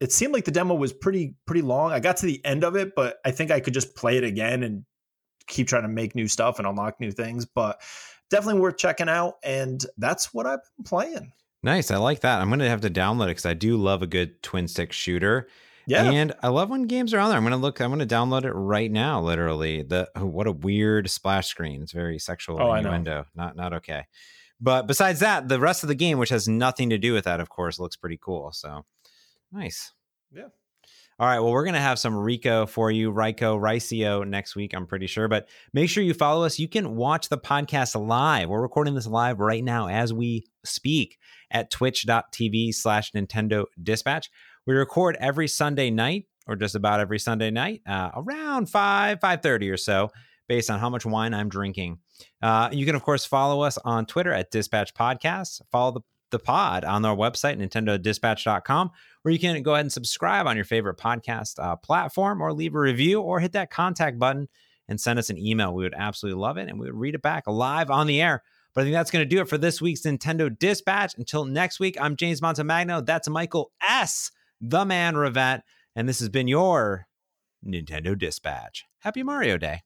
it 0.00 0.12
seemed 0.12 0.32
like 0.32 0.44
the 0.44 0.50
demo 0.50 0.74
was 0.74 0.92
pretty 0.92 1.34
pretty 1.46 1.62
long. 1.62 1.92
I 1.92 2.00
got 2.00 2.18
to 2.18 2.26
the 2.26 2.44
end 2.44 2.64
of 2.64 2.76
it, 2.76 2.94
but 2.94 3.18
I 3.24 3.30
think 3.30 3.50
I 3.50 3.60
could 3.60 3.74
just 3.74 3.94
play 3.96 4.16
it 4.16 4.24
again 4.24 4.62
and 4.62 4.84
keep 5.46 5.66
trying 5.66 5.82
to 5.82 5.88
make 5.88 6.14
new 6.14 6.28
stuff 6.28 6.58
and 6.58 6.68
unlock 6.68 7.00
new 7.00 7.10
things. 7.10 7.46
But 7.46 7.80
definitely 8.30 8.60
worth 8.60 8.76
checking 8.76 9.08
out. 9.08 9.34
And 9.42 9.84
that's 9.96 10.32
what 10.32 10.46
I've 10.46 10.60
been 10.76 10.84
playing. 10.84 11.32
Nice. 11.62 11.90
I 11.90 11.96
like 11.96 12.20
that. 12.20 12.40
I'm 12.40 12.48
going 12.48 12.60
to 12.60 12.68
have 12.68 12.82
to 12.82 12.90
download 12.90 13.24
it 13.24 13.28
because 13.28 13.46
I 13.46 13.54
do 13.54 13.76
love 13.76 14.02
a 14.02 14.06
good 14.06 14.40
twin 14.42 14.68
stick 14.68 14.92
shooter. 14.92 15.48
Yeah. 15.88 16.10
And 16.10 16.34
I 16.42 16.48
love 16.48 16.70
when 16.70 16.82
games 16.82 17.14
are 17.14 17.18
on 17.18 17.30
there. 17.30 17.38
I'm 17.38 17.42
going 17.42 17.52
to 17.52 17.56
look, 17.56 17.80
I'm 17.80 17.90
going 17.90 18.06
to 18.06 18.14
download 18.14 18.44
it 18.44 18.52
right 18.52 18.90
now, 18.90 19.20
literally. 19.22 19.82
The 19.82 20.10
oh, 20.14 20.26
What 20.26 20.46
a 20.46 20.52
weird 20.52 21.08
splash 21.10 21.48
screen. 21.48 21.82
It's 21.82 21.92
very 21.92 22.18
sexual 22.18 22.60
oh, 22.60 22.74
innuendo. 22.74 23.24
Not, 23.34 23.56
not 23.56 23.72
okay. 23.72 24.04
But 24.60 24.86
besides 24.86 25.20
that, 25.20 25.48
the 25.48 25.58
rest 25.58 25.82
of 25.84 25.88
the 25.88 25.94
game, 25.94 26.18
which 26.18 26.30
has 26.30 26.46
nothing 26.46 26.90
to 26.90 26.98
do 26.98 27.14
with 27.14 27.24
that, 27.24 27.40
of 27.40 27.48
course, 27.48 27.78
looks 27.78 27.96
pretty 27.96 28.18
cool. 28.20 28.52
So 28.52 28.84
Nice. 29.52 29.92
Yeah. 30.32 30.48
All 31.18 31.26
right. 31.26 31.40
Well, 31.40 31.50
we're 31.50 31.64
going 31.64 31.74
to 31.74 31.80
have 31.80 31.98
some 31.98 32.16
Rico 32.16 32.66
for 32.66 32.90
you, 32.90 33.10
Rico, 33.10 33.58
Rycio 33.58 34.26
next 34.26 34.54
week, 34.54 34.72
I'm 34.72 34.86
pretty 34.86 35.08
sure. 35.08 35.26
But 35.26 35.48
make 35.72 35.90
sure 35.90 36.02
you 36.02 36.14
follow 36.14 36.44
us. 36.44 36.58
You 36.58 36.68
can 36.68 36.94
watch 36.94 37.28
the 37.28 37.38
podcast 37.38 38.00
live. 38.00 38.48
We're 38.48 38.62
recording 38.62 38.94
this 38.94 39.06
live 39.06 39.40
right 39.40 39.64
now 39.64 39.88
as 39.88 40.12
we 40.12 40.44
speak 40.64 41.18
at 41.50 41.70
twitch.tv 41.70 42.72
slash 42.74 43.10
Nintendo 43.12 43.64
Dispatch. 43.82 44.30
We 44.68 44.74
record 44.74 45.16
every 45.18 45.48
Sunday 45.48 45.88
night, 45.88 46.26
or 46.46 46.54
just 46.54 46.74
about 46.74 47.00
every 47.00 47.18
Sunday 47.18 47.50
night, 47.50 47.80
uh, 47.86 48.10
around 48.14 48.68
5, 48.68 49.18
5.30 49.18 49.72
or 49.72 49.78
so, 49.78 50.10
based 50.46 50.68
on 50.68 50.78
how 50.78 50.90
much 50.90 51.06
wine 51.06 51.32
I'm 51.32 51.48
drinking. 51.48 52.00
Uh, 52.42 52.68
you 52.70 52.84
can, 52.84 52.94
of 52.94 53.02
course, 53.02 53.24
follow 53.24 53.62
us 53.62 53.78
on 53.78 54.04
Twitter 54.04 54.30
at 54.30 54.50
Dispatch 54.50 54.92
Podcasts. 54.92 55.62
Follow 55.72 55.92
the 55.92 56.00
the 56.30 56.38
pod 56.38 56.84
on 56.84 57.02
our 57.06 57.16
website, 57.16 57.58
nintendodispatch.com, 57.58 58.90
where 59.22 59.32
you 59.32 59.38
can 59.38 59.62
go 59.62 59.72
ahead 59.72 59.86
and 59.86 59.92
subscribe 59.92 60.46
on 60.46 60.56
your 60.56 60.64
favorite 60.66 60.98
podcast 60.98 61.58
uh, 61.58 61.74
platform 61.76 62.42
or 62.42 62.52
leave 62.52 62.74
a 62.74 62.78
review 62.78 63.22
or 63.22 63.40
hit 63.40 63.52
that 63.52 63.70
contact 63.70 64.18
button 64.18 64.46
and 64.88 65.00
send 65.00 65.18
us 65.18 65.30
an 65.30 65.38
email. 65.38 65.72
We 65.72 65.84
would 65.84 65.94
absolutely 65.96 66.38
love 66.38 66.58
it 66.58 66.68
and 66.68 66.78
we 66.78 66.84
would 66.84 67.00
read 67.00 67.14
it 67.14 67.22
back 67.22 67.44
live 67.46 67.90
on 67.90 68.06
the 68.06 68.20
air. 68.20 68.42
But 68.74 68.82
I 68.82 68.84
think 68.84 68.92
that's 68.92 69.10
going 69.10 69.24
to 69.26 69.34
do 69.34 69.40
it 69.40 69.48
for 69.48 69.56
this 69.56 69.80
week's 69.80 70.02
Nintendo 70.02 70.56
Dispatch. 70.56 71.16
Until 71.16 71.46
next 71.46 71.80
week, 71.80 71.96
I'm 71.98 72.16
James 72.16 72.42
Montemagno. 72.42 73.06
That's 73.06 73.26
Michael 73.28 73.72
S., 73.82 74.30
the 74.60 74.84
man 74.84 75.14
Rivette. 75.14 75.62
And 75.94 76.08
this 76.08 76.20
has 76.20 76.28
been 76.28 76.48
your 76.48 77.06
Nintendo 77.66 78.16
Dispatch. 78.16 78.84
Happy 79.00 79.22
Mario 79.22 79.58
Day. 79.58 79.82